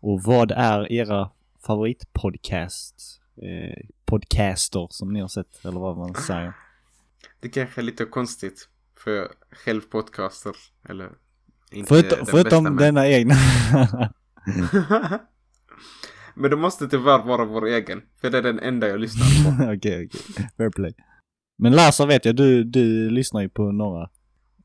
Och 0.00 0.22
vad 0.22 0.50
är 0.50 0.92
era 0.92 1.30
favoritpodcasts? 1.66 3.20
Eh, 3.42 3.86
podcaster 4.04 4.86
som 4.90 5.12
ni 5.12 5.20
har 5.20 5.28
sett, 5.28 5.64
eller 5.64 5.80
vad 5.80 5.96
man 5.96 6.14
säger. 6.14 6.52
Det 7.40 7.48
kanske 7.48 7.80
är 7.80 7.82
lite 7.82 8.04
konstigt 8.04 8.68
för 8.98 9.28
själv 9.50 9.80
podcaster. 9.80 10.52
Eller 10.88 11.10
inte 11.72 11.88
Förutom, 11.88 12.16
den 12.16 12.26
förutom 12.26 12.64
bästa, 12.64 12.70
men- 12.70 12.76
denna 12.76 13.08
egna. 13.08 13.34
men 16.34 16.50
det 16.50 16.56
måste 16.56 16.88
tyvärr 16.88 17.24
vara 17.24 17.44
vår 17.44 17.66
egen. 17.66 18.02
För 18.20 18.30
det 18.30 18.38
är 18.38 18.42
den 18.42 18.58
enda 18.58 18.88
jag 18.88 19.00
lyssnar 19.00 19.26
på. 19.66 19.72
Okej, 19.76 20.06
okej. 20.06 20.48
Fair 20.56 20.70
play. 20.70 20.94
Men 21.58 21.72
Lasse 21.72 22.06
vet 22.06 22.24
jag, 22.24 22.36
du, 22.36 22.64
du 22.64 23.10
lyssnar 23.10 23.40
ju 23.42 23.48
på 23.48 23.62
några. 23.72 24.10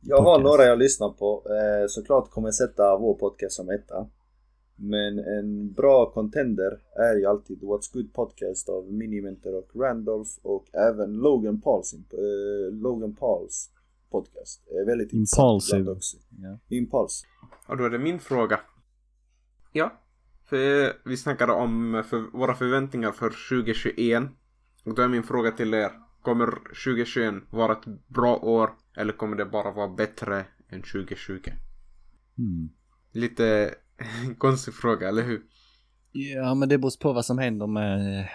Jag 0.01 0.17
har 0.17 0.23
Podcast. 0.23 0.43
några 0.43 0.63
jag 0.63 0.79
lyssnar 0.79 1.09
på. 1.09 1.43
Eh, 1.49 1.85
såklart 1.89 2.29
kommer 2.31 2.47
jag 2.47 2.55
sätta 2.55 2.97
vår 2.97 3.13
podcast 3.13 3.55
som 3.55 3.69
etta. 3.69 4.07
Men 4.83 5.19
en 5.19 5.73
bra 5.73 6.11
contender 6.13 6.79
är 6.95 7.17
ju 7.17 7.25
alltid 7.25 7.61
What's 7.61 7.93
Good 7.93 8.13
Podcast 8.13 8.69
av 8.69 8.93
Minimentor 8.93 9.55
och 9.55 9.75
Randolph 9.75 10.31
och 10.41 10.75
även 10.75 11.13
Logan 11.13 11.61
Pauls, 11.61 11.93
eh, 11.93 12.73
Logan 12.73 13.15
Pauls 13.15 13.69
podcast. 14.11 14.67
Är 14.67 14.85
väldigt 14.85 15.13
intressant 15.13 15.63
Impulsive. 15.63 15.91
också. 15.91 16.17
Ja. 16.41 16.59
Impuls. 16.69 17.23
Och 17.67 17.77
då 17.77 17.83
är 17.83 17.89
det 17.89 17.99
min 17.99 18.19
fråga. 18.19 18.59
Ja, 19.71 20.01
för 20.45 20.93
vi 21.09 21.17
snackade 21.17 21.53
om 21.53 22.03
för 22.09 22.37
våra 22.37 22.53
förväntningar 22.53 23.11
för 23.11 23.29
2021. 23.49 24.23
Och 24.85 24.95
då 24.95 25.01
är 25.01 25.07
min 25.07 25.23
fråga 25.23 25.51
till 25.51 25.73
er. 25.73 25.91
Kommer 26.21 26.45
2021 26.85 27.33
vara 27.49 27.71
ett 27.71 28.07
bra 28.07 28.35
år 28.35 28.69
eller 28.97 29.13
kommer 29.13 29.37
det 29.37 29.45
bara 29.45 29.71
vara 29.71 29.87
bättre 29.87 30.45
än 30.69 30.81
2020? 30.81 31.51
Mm. 32.37 32.69
Lite 33.11 33.75
konstig 34.37 34.73
fråga, 34.73 35.09
eller 35.09 35.23
hur? 35.23 35.41
Ja, 36.11 36.53
men 36.55 36.69
det 36.69 36.77
beror 36.77 36.99
på 37.01 37.13
vad 37.13 37.25
som 37.25 37.37
händer 37.37 37.67
med 37.67 38.19
eh, 38.19 38.25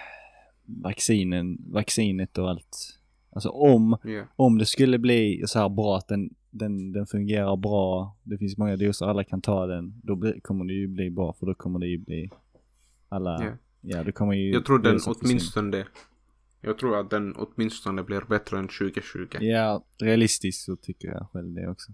vaccinen, 0.65 1.59
vaccinet 1.73 2.39
och 2.39 2.51
allt. 2.51 2.99
Alltså 3.31 3.49
om, 3.49 3.97
Ja. 4.05 4.25
om 4.37 4.59
det 4.59 4.67
skulle 4.67 4.99
bli 4.99 5.43
så 5.47 5.59
här 5.59 5.69
bra 5.69 5.97
att 5.97 6.09
den, 6.09 6.31
den, 6.51 6.93
den 6.93 7.07
fungerar 7.07 7.57
bra, 7.57 8.17
det 8.23 8.39
finns 8.39 8.57
många 8.59 8.77
doser, 8.77 9.07
alla 9.07 9.25
kan 9.25 9.41
ta 9.41 9.67
den, 9.67 10.01
då 10.03 10.17
blir, 10.17 10.41
kommer 10.41 10.65
det 10.65 10.73
ju 10.73 10.87
bli 10.89 11.11
bra 11.11 11.33
för 11.33 11.47
då 11.47 11.55
kommer 11.55 11.79
det 11.79 11.87
ju 11.87 11.99
bli 11.99 12.31
alla, 13.09 13.45
Ja. 13.45 13.51
ja 13.81 14.03
det 14.05 14.13
kommer 14.13 14.35
ju 14.35 14.53
Jag 14.53 14.65
tror 14.65 14.79
den 14.79 14.99
åtminstone 15.07 15.87
Jag 16.61 16.79
tror 16.79 17.01
att 17.01 17.11
den 17.11 17.35
åtminstone 17.37 18.03
blir 18.03 18.21
bättre 18.29 18.59
än 18.59 18.69
2020. 18.69 19.27
Ja, 19.41 19.85
realistiskt 20.03 20.65
så 20.65 20.77
tycker 20.77 21.09
jag 21.09 21.27
själv 21.33 21.55
det 21.55 21.69
också. 21.69 21.93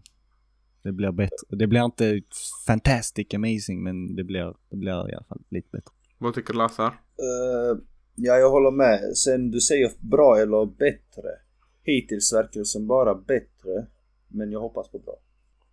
Det 0.82 0.92
blir 0.92 1.12
bättre. 1.12 1.36
Det 1.48 1.66
blir 1.66 1.84
inte 1.84 2.20
fantastic 2.66 3.34
amazing 3.34 3.82
men 3.82 4.16
det 4.16 4.24
blir, 4.24 4.54
det 4.70 4.76
blir 4.76 5.10
i 5.10 5.14
alla 5.14 5.24
fall 5.28 5.42
lite 5.48 5.68
bättre. 5.72 5.92
Vad 6.18 6.34
tycker 6.34 6.54
Lazar? 6.54 6.86
Eh, 6.86 7.78
ja, 8.14 8.36
jag 8.36 8.50
håller 8.50 8.70
med. 8.70 9.16
Sen 9.16 9.50
du 9.50 9.60
säger 9.60 9.90
bra 10.00 10.36
eller 10.38 10.66
bättre. 10.66 11.28
Hittills 11.82 12.32
verkar 12.32 12.60
det 12.60 12.66
som 12.66 12.86
bara 12.86 13.14
bättre. 13.14 13.86
Men 14.28 14.52
jag 14.52 14.60
hoppas 14.60 14.88
på 14.90 14.98
bra. 14.98 15.14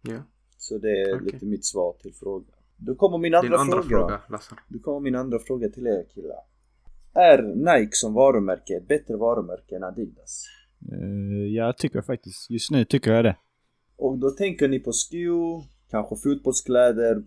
Ja. 0.01 0.23
Så 0.57 0.77
det 0.77 1.01
är 1.01 1.15
Okej. 1.15 1.25
lite 1.33 1.45
mitt 1.45 1.65
svar 1.65 1.95
till 2.01 2.13
frågan. 2.13 2.55
Då 2.77 2.95
kommer 2.95 3.17
min 3.17 3.35
andra, 3.35 3.49
Din 3.49 3.59
andra 3.59 3.83
fråga. 3.83 3.87
fråga, 3.89 4.21
Lazar. 4.29 4.59
Då 4.67 4.79
kommer 4.79 4.99
min 4.99 5.15
andra 5.15 5.39
fråga 5.39 5.69
till 5.69 5.87
er 5.87 6.05
killar. 6.13 6.37
Är 7.13 7.41
Nike 7.41 7.95
som 7.95 8.13
varumärke 8.13 8.73
ett 8.77 8.87
bättre 8.87 9.17
varumärke 9.17 9.75
än 9.75 9.83
Adidas? 9.83 10.45
Uh, 10.91 11.47
jag 11.47 11.77
tycker 11.77 12.01
faktiskt, 12.01 12.49
just 12.49 12.71
nu 12.71 12.85
tycker 12.85 13.13
jag 13.13 13.25
det. 13.25 13.35
Och 13.99 14.17
då 14.17 14.29
tänker 14.29 14.67
ni 14.67 14.79
på 14.79 14.91
skor, 14.91 15.63
kanske 15.91 16.15
fotbollskläder, 16.15 17.23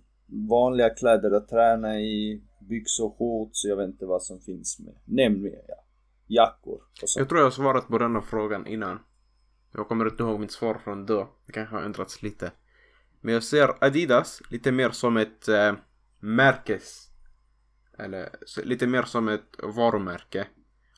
vanliga 0.49 0.91
kläder 0.91 1.31
att 1.31 1.49
träna 1.49 2.01
i, 2.01 2.43
byxor, 2.61 3.15
shorts, 3.19 3.65
jag 3.65 3.77
vet 3.77 3.89
inte 3.89 4.07
vad 4.07 4.23
som 4.23 4.41
finns 4.41 4.79
med. 4.79 4.95
Nämn 5.05 5.43
mer 5.43 5.65
ja. 5.69 5.75
Jackor 6.27 6.81
och 7.03 7.09
så. 7.09 7.21
Jag 7.21 7.29
tror 7.29 7.39
jag 7.41 7.47
har 7.47 7.51
svarat 7.51 7.89
på 7.89 7.99
denna 7.99 8.23
frågan 8.23 8.67
innan. 8.67 8.99
Jag 9.73 9.89
kommer 9.89 10.05
inte 10.05 10.23
ihåg 10.23 10.41
mitt 10.41 10.53
svar 10.53 10.75
från 10.85 11.07
då. 11.07 11.29
Det 11.47 11.53
kanske 11.53 11.75
har 11.75 11.83
ändrats 11.83 12.23
lite. 12.23 12.53
Men 13.21 13.35
jag 13.35 13.43
ser 13.43 13.85
Adidas 13.85 14.43
lite 14.51 14.73
mer 14.73 14.91
som 14.91 15.17
ett 15.17 15.49
äh, 15.49 15.73
märkes... 16.21 17.09
Eller 17.99 18.29
lite 18.65 18.87
mer 18.87 19.03
som 19.03 19.29
ett 19.29 19.57
varumärke. 19.63 20.47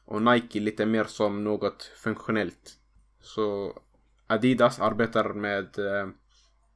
Och 0.05 0.23
Nike 0.23 0.61
lite 0.61 0.87
mer 0.87 1.05
som 1.05 1.45
något 1.45 1.83
funktionellt. 1.83 2.79
Så 3.21 3.79
Adidas 4.27 4.81
arbetar 4.81 5.35
med 5.35 5.79
eh, 5.79 6.09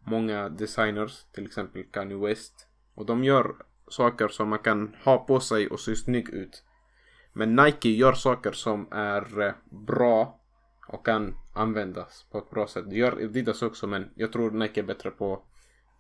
många 0.07 0.49
designers, 0.49 1.25
till 1.33 1.47
exempel 1.47 1.85
Kanye 1.85 2.17
West. 2.17 2.69
Och 2.95 3.07
de 3.07 3.25
gör 3.25 3.55
saker 3.89 4.29
som 4.29 4.49
man 4.49 4.59
kan 4.59 4.95
ha 5.05 5.19
på 5.19 5.41
sig 5.41 5.69
och 5.69 5.81
se 5.81 5.97
snygg 5.97 6.29
ut. 6.29 6.65
Men 7.33 7.57
Nike 7.57 7.89
gör 7.89 8.13
saker 8.13 8.53
som 8.53 8.89
är 8.93 9.41
eh, 9.41 9.53
bra 9.87 10.41
och 10.89 11.07
kan 11.07 11.35
användas 11.55 12.27
på 12.31 12.39
ett 12.39 12.51
bra 12.51 12.67
sätt. 12.67 12.85
Det 12.91 12.97
gör 12.97 13.13
Adidas 13.13 13.63
också 13.63 13.87
men 13.87 14.11
jag 14.15 14.33
tror 14.33 14.51
Nike 14.51 14.81
är 14.81 14.85
bättre 14.85 15.11
på 15.11 15.35
att 15.35 15.43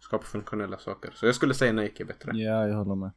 skapa 0.01 0.25
funktionella 0.25 0.79
saker. 0.79 1.11
Så 1.15 1.27
jag 1.27 1.35
skulle 1.35 1.55
säga 1.55 1.73
Nike 1.73 2.03
är 2.03 2.07
bättre. 2.07 2.31
Ja, 2.35 2.69
jag 2.69 2.77
håller 2.77 2.95
med. 2.95 3.11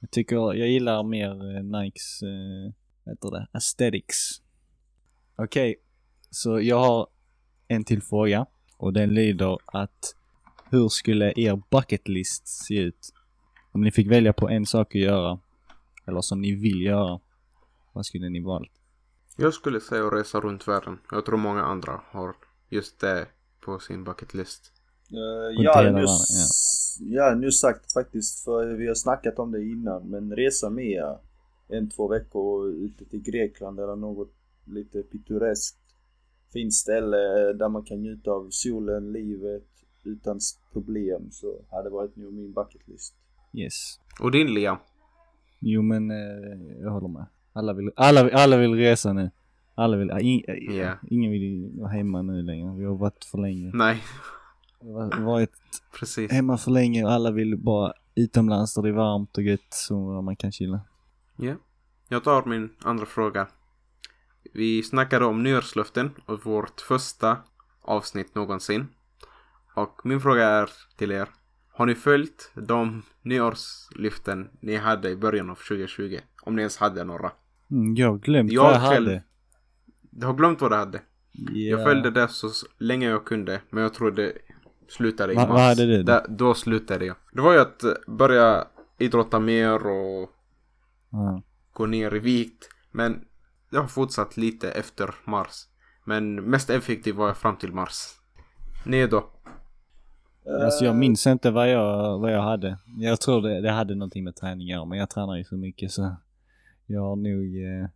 Jag 0.00 0.10
tycker, 0.10 0.36
jag 0.36 0.68
gillar 0.68 1.02
mer 1.02 1.56
eh, 1.56 1.62
Nikes, 1.62 2.22
eh, 2.22 2.72
vad 3.04 3.14
heter 3.14 3.30
det, 3.30 3.48
aesthetics. 3.52 4.42
Okej, 5.36 5.76
så 6.30 6.60
jag 6.60 6.78
har 6.78 7.06
en 7.68 7.84
till 7.84 8.02
fråga 8.02 8.46
och 8.76 8.92
den 8.92 9.14
lyder 9.14 9.58
att 9.64 10.14
hur 10.70 10.88
skulle 10.88 11.32
er 11.36 11.62
bucket 11.70 12.08
list 12.08 12.48
se 12.48 12.74
ut 12.78 13.12
om 13.72 13.80
ni 13.80 13.92
fick 13.92 14.10
välja 14.10 14.32
på 14.32 14.48
en 14.48 14.66
sak 14.66 14.94
att 14.94 15.00
göra 15.00 15.38
eller 16.06 16.20
som 16.20 16.40
ni 16.40 16.54
vill 16.54 16.82
göra? 16.82 17.20
Vad 17.92 18.06
skulle 18.06 18.28
ni 18.28 18.40
valt? 18.40 18.72
Jag 19.36 19.54
skulle 19.54 19.80
säga 19.80 20.06
att 20.06 20.12
resa 20.12 20.40
runt 20.40 20.68
världen. 20.68 20.98
Jag 21.10 21.26
tror 21.26 21.38
många 21.38 21.62
andra 21.62 22.00
har 22.10 22.34
just 22.68 23.00
det 23.00 23.26
på 23.60 23.78
sin 23.78 24.04
bucket 24.04 24.34
list. 24.34 24.72
Uh, 25.12 25.62
jag 25.62 25.74
har 25.74 25.84
delar 25.84 26.00
nyss, 26.00 27.20
har 27.20 27.34
nyss 27.34 27.60
sagt 27.60 27.92
faktiskt, 27.92 28.44
för 28.44 28.66
vi 28.66 28.86
har 28.86 28.94
snackat 28.94 29.38
om 29.38 29.52
det 29.52 29.62
innan, 29.62 30.02
men 30.10 30.36
resa 30.36 30.70
med 30.70 31.04
en, 31.68 31.90
två 31.90 32.08
veckor 32.08 32.68
ute 32.68 33.04
till 33.04 33.22
Grekland 33.22 33.80
eller 33.80 33.96
något 33.96 34.32
lite 34.64 35.02
pittoreskt 35.02 35.87
fint 36.52 36.74
ställe 36.74 37.16
där 37.52 37.68
man 37.68 37.82
kan 37.84 37.98
njuta 38.02 38.30
av 38.30 38.48
solen, 38.50 39.12
livet 39.12 39.64
utan 40.04 40.38
problem 40.72 41.28
så 41.30 41.60
hade 41.70 41.90
varit 41.90 42.16
nog 42.16 42.32
min 42.32 42.52
bucket 42.52 42.88
list. 42.88 43.14
Yes. 43.52 44.00
Och 44.20 44.30
din 44.30 44.54
Liam? 44.54 44.76
Jo 45.60 45.82
men 45.82 46.10
eh, 46.10 46.16
jag 46.82 46.90
håller 46.90 47.08
med. 47.08 47.26
Alla 47.52 47.72
vill, 47.72 47.90
alla, 47.96 48.30
alla 48.32 48.56
vill 48.56 48.74
resa 48.74 49.12
nu. 49.12 49.30
Alla 49.74 49.96
vill, 49.96 50.10
äh, 50.10 50.18
in, 50.20 50.42
äh, 50.48 50.76
Ja. 50.76 50.94
ingen 51.10 51.30
vill 51.32 51.70
vara 51.80 51.88
hemma 51.90 52.22
nu 52.22 52.42
längre. 52.42 52.76
Vi 52.78 52.84
har 52.84 52.94
varit 52.94 53.24
för 53.24 53.38
länge. 53.38 53.70
Nej, 53.74 54.02
Vi 54.80 54.92
har 54.92 55.22
varit 55.24 55.52
precis. 55.98 56.30
hemma 56.32 56.58
för 56.58 56.70
länge 56.70 57.04
och 57.04 57.12
alla 57.12 57.30
vill 57.30 57.56
bara 57.56 57.92
utomlands 58.14 58.74
där 58.74 58.82
det 58.82 58.88
är 58.88 58.92
varmt 58.92 59.36
och 59.36 59.42
gött 59.42 59.66
så 59.70 60.22
man 60.22 60.36
kan 60.36 60.52
chilla. 60.52 60.80
Ja. 61.36 61.54
Jag 62.08 62.24
tar 62.24 62.44
min 62.44 62.70
andra 62.82 63.06
fråga. 63.06 63.48
Vi 64.52 64.82
snackade 64.82 65.24
om 65.24 65.42
nyårslöften 65.42 66.10
och 66.26 66.44
vårt 66.46 66.80
första 66.80 67.36
avsnitt 67.82 68.34
någonsin. 68.34 68.86
Och 69.74 70.00
min 70.04 70.20
fråga 70.20 70.44
är 70.48 70.70
till 70.96 71.12
er. 71.12 71.28
Har 71.72 71.86
ni 71.86 71.94
följt 71.94 72.50
de 72.54 73.02
nyårslöften 73.22 74.48
ni 74.60 74.76
hade 74.76 75.10
i 75.10 75.16
början 75.16 75.50
av 75.50 75.54
2020? 75.54 76.18
Om 76.42 76.56
ni 76.56 76.62
ens 76.62 76.76
hade 76.76 77.04
några. 77.04 77.32
Mm, 77.70 77.94
jag 77.94 78.10
har 78.10 78.18
glömt 78.18 78.52
Jag 78.52 78.62
vad 78.62 78.74
jag 78.74 78.88
själv- 78.92 79.06
hade. 79.08 79.22
Du 80.10 80.26
har 80.26 80.34
glömt 80.34 80.60
vad 80.60 80.70
du 80.70 80.76
hade. 80.76 81.00
Ja. 81.32 81.50
Jag 81.54 81.84
följde 81.84 82.10
det 82.10 82.28
så 82.28 82.50
länge 82.78 83.08
jag 83.10 83.24
kunde. 83.24 83.60
Men 83.70 83.82
jag 83.82 83.94
tror 83.94 84.10
det 84.10 84.32
slutade 84.88 85.32
i 85.32 85.36
mars. 85.36 85.48
vad 85.48 85.60
hade 85.60 85.86
du 85.86 85.96
då? 85.96 86.02
Där- 86.02 86.26
då 86.28 86.54
slutade 86.54 87.04
jag. 87.06 87.16
Det 87.32 87.40
var 87.40 87.52
ju 87.52 87.58
att 87.58 87.84
eh, 87.84 87.92
börja 88.06 88.66
idrotta 88.98 89.40
mer 89.40 89.86
och 89.86 90.30
Ja. 91.10 91.42
gå 91.72 91.86
ner 91.86 92.14
i 92.14 92.18
vikt. 92.18 92.68
Men 92.90 93.24
jag 93.70 93.80
har 93.80 93.88
fortsatt 93.88 94.36
lite 94.36 94.70
efter 94.70 95.14
mars. 95.24 95.66
Men 96.04 96.34
mest 96.34 96.70
effektiv 96.70 97.14
var 97.14 97.26
jag 97.26 97.36
fram 97.36 97.56
till 97.56 97.72
mars. 97.72 97.94
Ni 98.86 99.06
då? 99.06 99.30
Alltså 100.64 100.84
jag 100.84 100.94
Eh, 100.94 100.98
minns 100.98 101.26
inte 101.26 101.50
vad 101.50 101.70
jag, 101.70 102.18
vad 102.18 102.32
jag 102.32 102.42
hade. 102.42 102.78
Jag 102.98 103.20
tror 103.20 103.42
det, 103.42 103.60
det 103.60 103.70
hade 103.70 103.94
någonting 103.94 104.24
med 104.24 104.36
träning 104.36 104.66
att 104.66 104.76
göra, 104.76 104.84
men 104.84 104.98
jag 104.98 105.10
tränar 105.10 105.36
ju 105.36 105.44
så 105.44 105.56
mycket 105.56 105.92
så 105.92 106.16
jag 106.86 107.00
har 107.02 107.16
nog, 107.16 107.56
eh, 107.56 107.88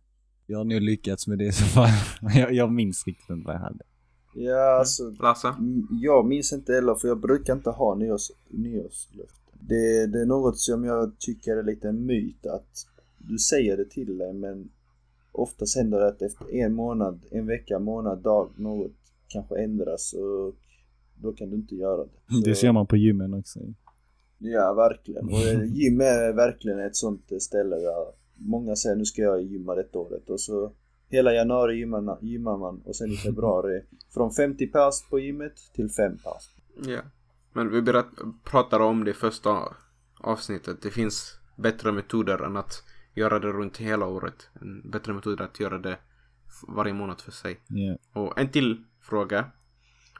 jag 0.47 0.57
har 0.57 0.65
nog 0.65 0.81
lyckats 0.81 1.27
med 1.27 1.37
det 1.37 1.45
i 1.45 1.51
så 1.51 1.65
fall. 1.65 1.89
jag, 2.35 2.53
jag 2.53 2.71
minns 2.71 3.07
riktigt 3.07 3.29
inte 3.29 3.47
vad 3.47 3.55
jag 3.55 3.59
hade. 3.61 3.83
Ja, 4.35 4.79
alltså. 4.79 5.03
Lasse? 5.21 5.47
mm, 5.47 5.87
Jag 5.91 6.25
minns 6.25 6.53
inte 6.53 6.73
heller 6.73 6.95
för 6.95 7.07
jag 7.07 7.19
brukar 7.19 7.53
inte 7.53 7.69
ha 7.69 7.95
nyårs, 7.95 8.31
nyårslöften. 8.49 9.59
Det, 9.59 10.07
det 10.07 10.21
är 10.21 10.25
något 10.25 10.59
som 10.59 10.83
jag 10.83 11.19
tycker 11.19 11.57
är 11.57 11.63
lite 11.63 11.89
en 11.89 12.05
myt 12.05 12.45
att 12.45 12.87
du 13.17 13.37
säger 13.37 13.77
det 13.77 13.85
till 13.89 14.17
dig 14.17 14.33
men 14.33 14.69
oftast 15.33 15.75
händer 15.77 15.99
det 15.99 16.07
att 16.07 16.21
efter 16.21 16.53
en 16.55 16.73
månad, 16.73 17.25
en 17.31 17.45
vecka, 17.47 17.79
månad, 17.79 18.19
dag, 18.19 18.49
något 18.57 18.91
kanske 19.27 19.63
ändras 19.63 20.13
och 20.13 20.55
då 21.21 21.33
kan 21.33 21.49
du 21.49 21.55
inte 21.55 21.75
göra 21.75 22.03
det. 22.03 22.41
Det 22.45 22.55
Så- 22.55 22.59
ser 22.61 22.71
man 22.71 22.87
på 22.87 22.97
gymmen 22.97 23.33
också. 23.33 23.59
Ja, 24.37 24.73
verkligen. 24.73 25.25
Och 25.25 25.39
eh, 25.41 25.63
gym 25.73 26.01
är 26.01 26.33
verkligen 26.33 26.79
ett 26.79 26.95
sånt 26.95 27.31
ställe 27.39 27.75
där 27.75 28.05
många 28.37 28.75
säger 28.75 28.95
nu 28.95 29.05
ska 29.05 29.21
jag 29.21 29.41
gymma 29.41 29.75
detta 29.75 29.99
året 29.99 30.29
och 30.29 30.39
så 30.41 30.71
hela 31.09 31.33
januari 31.33 31.77
gymmar, 31.77 32.17
gymmar 32.21 32.57
man 32.57 32.81
och 32.85 32.95
sen 32.95 33.11
i 33.11 33.15
februari 33.15 33.81
från 34.13 34.31
50 34.31 34.67
pers 34.67 35.09
på 35.09 35.19
gymmet 35.19 35.53
till 35.73 35.89
5 35.89 36.17
pers. 36.17 36.49
Ja. 36.87 37.01
Men 37.53 37.71
vi 37.71 37.81
berätt, 37.81 38.05
pratade 38.43 38.83
om 38.83 39.03
det 39.03 39.13
första 39.13 39.59
avsnittet. 40.19 40.81
Det 40.81 40.89
finns 40.89 41.37
bättre 41.57 41.91
metoder 41.91 42.45
än 42.45 42.57
att 42.57 42.83
göra 43.13 43.39
det 43.39 43.47
runt 43.47 43.77
hela 43.77 44.05
året. 44.05 44.49
En 44.61 44.91
bättre 44.91 45.13
metod 45.13 45.39
är 45.39 45.43
att 45.43 45.59
göra 45.59 45.77
det 45.77 45.97
varje 46.67 46.93
månad 46.93 47.21
för 47.21 47.31
sig. 47.31 47.59
Ja. 47.67 47.97
Och 48.13 48.39
en 48.39 48.49
till 48.49 48.83
fråga 49.01 49.45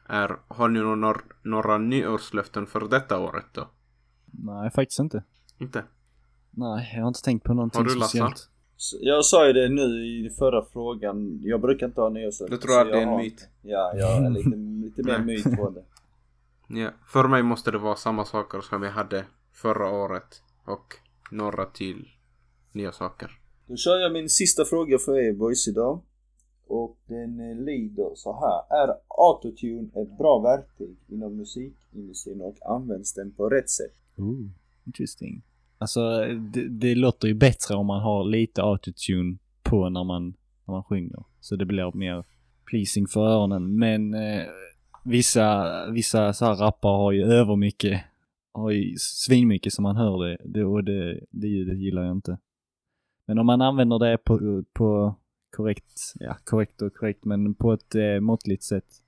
är, 0.05 0.37
har 0.47 0.67
ni 0.67 0.79
några, 0.79 1.21
några 1.41 1.77
nyårslöften 1.77 2.65
för 2.65 2.87
detta 2.89 3.19
året 3.19 3.45
då? 3.51 3.67
Nej, 4.25 4.71
faktiskt 4.71 4.99
inte. 4.99 5.23
Inte? 5.57 5.83
Nej, 6.51 6.91
jag 6.95 7.01
har 7.01 7.07
inte 7.07 7.21
tänkt 7.21 7.43
på 7.43 7.53
någonting 7.53 7.81
Har 7.81 7.85
du, 7.85 8.01
speciellt. 8.01 8.49
Jag 9.01 9.25
sa 9.25 9.47
ju 9.47 9.53
det 9.53 9.69
nu 9.69 10.05
i 10.05 10.29
förra 10.39 10.65
frågan, 10.65 11.39
jag 11.41 11.61
brukar 11.61 11.85
inte 11.85 12.01
ha 12.01 12.09
nyårslöften. 12.09 12.57
Du 12.57 12.57
tror 12.57 12.79
att 12.79 12.87
så 12.87 12.91
det 12.91 12.97
är 12.97 13.01
jag 13.01 13.03
en 13.03 13.09
har 13.09 13.17
myt? 13.17 13.49
Ja, 13.61 13.93
jag 13.95 14.25
är 14.25 14.29
lite, 14.29 14.49
lite 14.85 15.03
mer 15.03 15.19
myt 15.19 15.57
på 15.57 15.69
det. 15.69 15.83
Ja. 16.67 16.89
För 17.07 17.27
mig 17.27 17.43
måste 17.43 17.71
det 17.71 17.77
vara 17.77 17.95
samma 17.95 18.25
saker 18.25 18.61
som 18.61 18.83
jag 18.83 18.91
hade 18.91 19.25
förra 19.51 19.89
året 19.89 20.41
och 20.65 20.93
några 21.31 21.65
till 21.65 22.12
nya 22.73 22.91
saker. 22.91 23.31
Då 23.67 23.75
kör 23.75 23.97
jag 23.97 24.13
min 24.13 24.29
sista 24.29 24.65
fråga 24.65 24.97
för 24.97 25.19
er 25.19 25.33
boys 25.33 25.67
idag. 25.67 26.01
Och 26.67 26.97
den 27.07 27.39
eh, 27.39 27.57
lyder 27.57 28.11
så 28.15 28.33
här. 28.33 28.83
Är 28.83 28.93
autotune 29.07 29.89
ett 30.01 30.17
bra 30.17 30.39
verktyg 30.39 30.97
inom 31.07 31.37
musikindustrin 31.37 32.41
och 32.41 32.57
används 32.65 33.13
den 33.13 33.31
på 33.31 33.49
rätt 33.49 33.69
sätt? 33.69 33.93
Ooh, 34.17 34.49
interesting. 34.85 35.43
Alltså, 35.77 36.25
det, 36.53 36.69
det 36.69 36.95
låter 36.95 37.27
ju 37.27 37.33
bättre 37.33 37.75
om 37.75 37.85
man 37.85 38.01
har 38.01 38.23
lite 38.23 38.61
autotune 38.61 39.37
på 39.63 39.89
när 39.89 40.03
man, 40.03 40.27
när 40.65 40.71
man 40.71 40.83
sjunger. 40.83 41.23
Så 41.39 41.55
det 41.55 41.65
blir 41.65 41.97
mer 41.97 42.23
pleasing 42.65 43.07
för 43.07 43.21
öronen. 43.21 43.77
Men 43.77 44.13
eh, 44.13 44.43
vissa, 45.05 45.71
vissa 45.91 46.33
så 46.33 46.45
här 46.45 46.55
rappare 46.55 46.97
har 46.97 47.11
ju 47.11 47.23
övermycket, 47.23 48.01
har 48.53 48.71
ju 48.71 48.95
svinmycket 48.97 49.73
som 49.73 49.83
man 49.83 49.95
hör 49.95 50.25
det. 50.25 50.37
det 50.45 50.65
och 50.65 50.83
det, 50.83 51.19
det 51.31 51.47
ljudet 51.47 51.79
gillar 51.79 52.03
jag 52.03 52.11
inte. 52.11 52.37
Men 53.25 53.39
om 53.39 53.45
man 53.45 53.61
använder 53.61 53.99
det 53.99 54.17
på, 54.17 54.63
på 54.73 55.15
korrekt, 55.49 56.13
ja 56.15 56.37
korrekt 56.43 56.81
och 56.81 56.93
korrekt, 56.93 57.25
men 57.25 57.53
på 57.53 57.73
ett 57.73 57.95
eh, 57.95 58.19
måttligt 58.19 58.63
sätt 58.63 59.03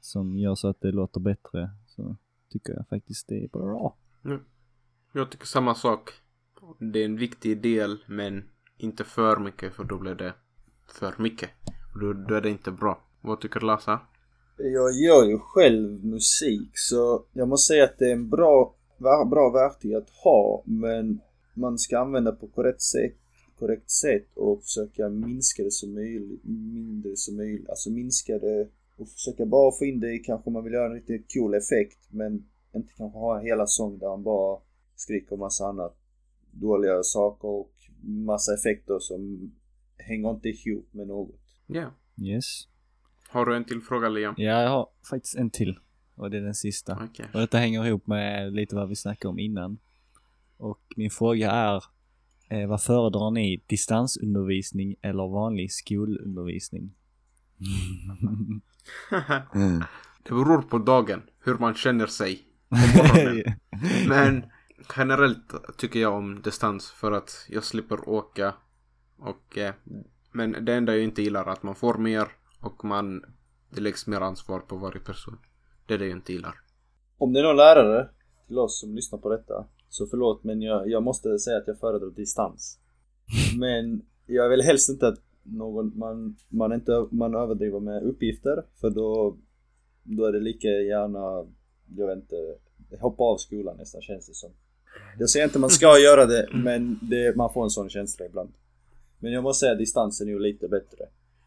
som 0.00 0.38
gör 0.38 0.54
så 0.54 0.68
att 0.68 0.80
det 0.80 0.92
låter 0.92 1.20
bättre 1.20 1.70
så 1.86 2.16
tycker 2.52 2.72
jag 2.72 2.88
faktiskt 2.88 3.28
det 3.28 3.44
är 3.44 3.48
bra. 3.48 3.96
Jag 5.12 5.30
tycker 5.30 5.46
samma 5.46 5.74
sak. 5.74 6.10
Det 6.78 6.98
är 6.98 7.04
en 7.04 7.16
viktig 7.16 7.62
del 7.62 8.04
men 8.06 8.44
inte 8.76 9.04
för 9.04 9.36
mycket 9.36 9.74
för 9.74 9.84
då 9.84 9.98
blir 9.98 10.14
det 10.14 10.34
för 10.86 11.14
mycket. 11.18 11.50
Och 11.94 12.00
Då, 12.00 12.12
då 12.12 12.34
är 12.34 12.40
det 12.40 12.50
inte 12.50 12.70
bra. 12.70 13.02
Vad 13.20 13.40
tycker 13.40 13.60
Lasse? 13.60 13.98
Jag 14.56 14.92
gör 14.92 15.24
ju 15.24 15.38
själv 15.38 16.04
musik 16.04 16.70
så 16.74 17.24
jag 17.32 17.48
måste 17.48 17.72
säga 17.72 17.84
att 17.84 17.98
det 17.98 18.08
är 18.08 18.12
en 18.12 18.30
bra, 18.30 18.74
bra 19.30 19.50
verktyg 19.50 19.94
att 19.94 20.10
ha 20.10 20.62
men 20.66 21.20
man 21.54 21.78
ska 21.78 21.98
använda 21.98 22.32
på 22.32 22.46
korrekt 22.48 22.82
sätt, 22.82 23.16
korrekt 23.60 23.90
sätt 23.90 24.36
och 24.36 24.62
försöka 24.62 25.08
minska 25.08 25.62
det 25.62 25.70
så 25.70 25.88
möjligt, 25.88 26.44
mindre 26.44 27.16
som 27.16 27.36
möjligt, 27.36 27.68
alltså 27.68 27.90
minska 27.90 28.38
det 28.38 28.68
och 28.96 29.08
försöka 29.08 29.46
bara 29.46 29.72
få 29.78 29.84
in 29.84 30.00
det 30.00 30.12
i 30.12 30.18
kanske 30.18 30.50
man 30.50 30.64
vill 30.64 30.72
göra 30.72 30.86
en 30.86 30.94
riktigt 30.94 31.26
cool 31.34 31.54
effekt 31.54 31.98
men 32.10 32.32
inte 32.74 32.92
kanske 32.96 33.18
ha 33.18 33.38
en 33.38 33.46
hela 33.46 33.66
sång 33.66 33.98
där 33.98 34.08
man 34.08 34.22
bara 34.22 34.60
skriker 34.96 35.36
massa 35.36 35.64
annat 35.66 35.96
dåliga 36.50 37.02
saker 37.02 37.48
och 37.48 37.72
massa 38.02 38.54
effekter 38.54 38.98
som 38.98 39.52
hänger 39.96 40.30
inte 40.30 40.48
ihop 40.48 40.92
med 40.92 41.06
något. 41.06 41.40
Ja. 41.66 41.90
Yes. 42.22 42.44
Har 43.28 43.46
du 43.46 43.56
en 43.56 43.64
till 43.64 43.80
fråga 43.80 44.08
Liam? 44.08 44.34
Ja, 44.36 44.62
jag 44.62 44.68
har 44.68 44.88
faktiskt 45.10 45.36
en 45.36 45.50
till. 45.50 45.78
Och 46.14 46.30
det 46.30 46.36
är 46.36 46.40
den 46.40 46.54
sista. 46.54 47.08
Okej. 47.10 47.26
Och 47.34 47.40
detta 47.40 47.58
hänger 47.58 47.86
ihop 47.86 48.06
med 48.06 48.52
lite 48.52 48.76
vad 48.76 48.88
vi 48.88 48.96
snackade 48.96 49.30
om 49.30 49.38
innan. 49.38 49.78
Och 50.56 50.80
min 50.96 51.10
fråga 51.10 51.50
är, 51.50 51.84
eh, 52.50 52.68
vad 52.68 52.82
föredrar 52.82 53.30
ni? 53.30 53.64
Distansundervisning 53.66 54.96
eller 55.02 55.28
vanlig 55.28 55.72
skolundervisning? 55.72 56.94
det 60.22 60.30
beror 60.30 60.62
på 60.62 60.78
dagen. 60.78 61.22
Hur 61.44 61.58
man 61.58 61.74
känner 61.74 62.06
sig. 62.06 62.42
Men 64.08 64.44
generellt 64.96 65.76
tycker 65.76 66.00
jag 66.00 66.14
om 66.14 66.42
distans 66.42 66.90
för 66.90 67.12
att 67.12 67.46
jag 67.48 67.64
slipper 67.64 68.08
åka. 68.08 68.54
Och, 69.18 69.58
eh, 69.58 69.74
men 70.32 70.64
det 70.64 70.74
enda 70.74 70.94
jag 70.94 71.04
inte 71.04 71.22
gillar 71.22 71.44
är 71.44 71.50
att 71.50 71.62
man 71.62 71.74
får 71.74 71.94
mer 71.94 72.28
och 72.60 72.84
man, 72.84 73.24
det 73.70 73.80
läggs 73.80 74.06
mer 74.06 74.20
ansvar 74.20 74.60
på 74.60 74.76
varje 74.76 75.00
person. 75.00 75.38
Det 75.86 75.94
är 75.94 75.98
det 75.98 76.06
jag 76.06 76.16
inte 76.16 76.32
gillar. 76.32 76.54
Om 77.18 77.32
det 77.32 77.40
är 77.40 77.44
någon 77.44 77.56
lärare 77.56 78.08
till 78.46 78.58
oss 78.58 78.80
som 78.80 78.94
lyssnar 78.94 79.18
på 79.18 79.28
detta 79.28 79.66
så 79.90 80.06
förlåt 80.06 80.44
men 80.44 80.62
jag, 80.62 80.88
jag 80.88 81.02
måste 81.02 81.38
säga 81.38 81.56
att 81.56 81.66
jag 81.66 81.78
föredrar 81.78 82.10
distans. 82.10 82.78
Men 83.58 84.02
jag 84.26 84.48
vill 84.48 84.62
helst 84.62 84.88
inte 84.88 85.08
att 85.08 85.18
någon, 85.42 85.98
man, 85.98 86.36
man, 86.48 86.72
inte, 86.72 87.06
man 87.10 87.34
överdriver 87.34 87.80
med 87.80 88.02
uppgifter 88.02 88.64
för 88.80 88.90
då, 88.90 89.36
då 90.02 90.24
är 90.24 90.32
det 90.32 90.40
lika 90.40 90.68
gärna, 90.68 91.46
jag 91.96 92.06
vet 92.06 92.16
inte, 92.16 92.36
hoppa 93.00 93.22
av 93.22 93.36
skolan 93.36 93.76
nästan 93.76 94.02
känns 94.02 94.26
det 94.26 94.34
som. 94.34 94.50
Jag 95.18 95.30
säger 95.30 95.46
inte 95.46 95.58
man 95.58 95.70
ska 95.70 95.98
göra 96.04 96.26
det 96.26 96.48
men 96.52 96.98
det, 97.02 97.36
man 97.36 97.52
får 97.52 97.64
en 97.64 97.70
sån 97.70 97.88
känsla 97.88 98.26
ibland. 98.26 98.52
Men 99.18 99.32
jag 99.32 99.42
måste 99.42 99.60
säga 99.60 99.72
att 99.72 99.78
distansen 99.78 100.28
är 100.28 100.32
ju 100.32 100.38
lite 100.38 100.68
bättre. 100.68 101.04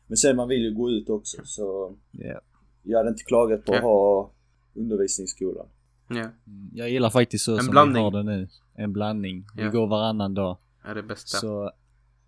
Men 0.08 0.18
sen 0.18 0.36
man 0.36 0.48
vill 0.48 0.62
ju 0.62 0.74
gå 0.74 0.90
ut 0.90 1.10
också 1.10 1.38
så 1.44 1.96
Ja. 2.12 2.42
jag 2.84 2.98
hade 2.98 3.10
inte 3.10 3.24
klagat 3.24 3.66
på 3.66 3.74
att 3.74 3.82
ha 3.82 4.32
undervisningsskolan. 4.74 5.68
Ja, 6.08 6.16
Mm, 6.16 6.70
Jag 6.74 6.90
gillar 6.90 7.10
faktiskt 7.10 7.46
så 7.46 7.58
En 7.58 7.64
som 7.64 7.72
blandning. 7.72 7.96
vi 7.96 8.04
har 8.04 8.12
det 8.12 8.24
nu. 8.24 8.48
En 8.76 8.94
blandning. 8.94 9.46
Ja. 9.56 9.64
Vi 9.64 9.70
går 9.70 9.88
varannan 9.88 10.34
dag. 10.34 10.58
är 10.84 10.96
det 10.96 11.04
bästa. 11.04 11.38
Så 11.38 11.72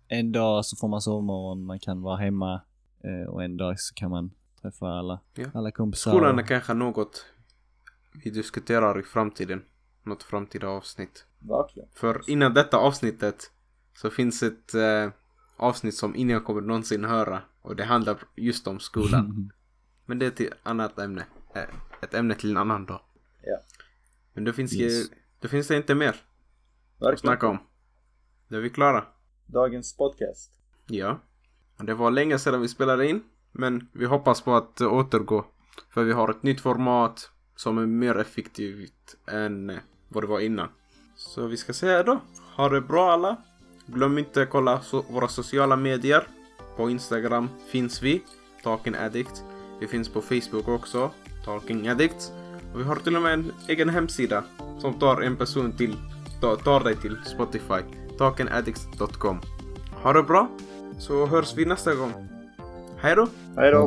en 0.08 0.32
dag 0.32 0.64
så 0.64 0.76
får 0.76 0.88
man 0.88 1.00
sovmorgon, 1.00 1.64
man 1.64 1.78
kan 1.80 2.02
vara 2.02 2.16
hemma. 2.16 2.60
Eh, 3.04 3.28
och 3.28 3.44
en 3.44 3.56
dag 3.56 3.80
så 3.80 3.94
kan 3.94 4.10
man 4.10 4.30
träffa 4.62 4.86
alla, 4.88 5.20
Ja. 5.34 5.46
alla 5.54 5.70
kompisar. 5.70 6.10
Skolan 6.10 6.38
är 6.38 6.42
kanske 6.42 6.74
något 6.74 7.24
vi 8.24 8.30
diskuterar 8.30 9.00
i 9.00 9.02
framtiden. 9.02 9.62
Något 10.02 10.22
framtida 10.22 10.68
avsnitt. 10.68 11.26
Verkligen. 11.38 11.88
För 11.94 12.30
innan 12.30 12.54
detta 12.54 12.76
avsnittet 12.76 13.50
så 13.94 14.10
finns 14.10 14.42
ett 14.42 14.74
eh, 14.74 15.10
avsnitt 15.56 15.94
som 15.94 16.16
ingen 16.16 16.40
kommer 16.40 16.60
någonsin 16.60 17.04
höra. 17.04 17.42
Och 17.62 17.76
det 17.76 17.84
handlar 17.84 18.16
just 18.36 18.66
om 18.66 18.80
skolan. 18.80 19.52
Men 20.06 20.18
det 20.18 20.26
är 20.26 20.30
till 20.30 20.50
annat 20.62 20.98
ämne. 20.98 21.24
Eh, 21.54 21.62
Ett 22.02 22.14
ämne 22.14 22.34
till 22.34 22.50
en 22.50 22.56
annan 22.56 22.86
dag. 22.86 23.00
Ja. 23.46 23.58
Men 24.32 24.44
det 24.44 24.52
finns 24.52 24.72
Yes. 24.74 25.10
det 25.40 25.48
finns 25.48 25.68
det 25.68 25.76
inte 25.76 25.94
mer 25.94 26.08
att 26.08 26.16
Verkligen. 26.98 27.18
snacka 27.18 27.46
om. 27.48 27.58
Då 28.48 28.56
är 28.56 28.60
vi 28.60 28.70
klara. 28.70 29.04
Dagens 29.46 29.96
podcast. 29.96 30.52
Ja. 30.86 31.20
Det 31.76 31.94
var 31.94 32.10
länge 32.10 32.38
sedan 32.38 32.60
vi 32.60 32.68
spelade 32.68 33.08
in. 33.08 33.22
Men 33.52 33.88
vi 33.92 34.04
hoppas 34.06 34.40
på 34.40 34.54
att 34.54 34.80
återgå. 34.80 35.44
För 35.90 36.04
vi 36.04 36.12
har 36.12 36.30
ett 36.30 36.42
nytt 36.42 36.60
format 36.60 37.30
som 37.56 37.78
är 37.78 37.86
mer 37.86 38.18
effektivt 38.18 39.16
än 39.26 39.78
vad 40.08 40.22
det 40.22 40.26
var 40.26 40.40
innan. 40.40 40.68
Så 41.16 41.46
vi 41.46 41.56
ska 41.56 41.72
säga 41.72 42.02
då. 42.02 42.20
Ha 42.56 42.68
det 42.68 42.80
bra 42.80 43.12
alla. 43.12 43.36
Glöm 43.86 44.18
inte 44.18 44.42
att 44.42 44.50
kolla 44.50 44.80
so 44.80 45.02
våra 45.10 45.28
sociala 45.28 45.76
medier. 45.76 46.28
På 46.76 46.90
Instagram 46.90 47.48
finns 47.68 48.02
vi. 48.02 48.22
Talking 48.62 48.94
Addict. 48.94 49.44
Vi 49.80 49.86
finns 49.86 50.08
på 50.08 50.22
Facebook 50.22 50.68
också. 50.68 51.10
Talking 51.44 51.88
Addict. 51.88 52.32
Och 52.74 52.80
vi 52.80 52.84
har 52.84 52.96
till 52.96 53.16
och 53.16 53.22
med 53.22 53.32
en 53.32 53.52
egen 53.68 53.88
hemsida. 53.88 54.44
Som 54.78 54.94
tar 54.94 55.22
en 55.22 55.36
person 55.36 55.72
till. 55.72 55.96
Tar, 56.40 56.56
tar 56.56 56.80
dig 56.84 56.96
till 56.96 57.16
Spotify. 57.26 57.80
talkingaddicts.com 58.18 59.40
Ha 60.02 60.12
det 60.12 60.22
bra. 60.22 60.48
Så 60.98 61.26
hörs 61.26 61.54
vi 61.56 61.64
nästa 61.64 61.94
gång. 61.94 62.28
Hej 62.98 63.16
då! 63.16 63.28
Hej 63.56 63.70
då! 63.70 63.86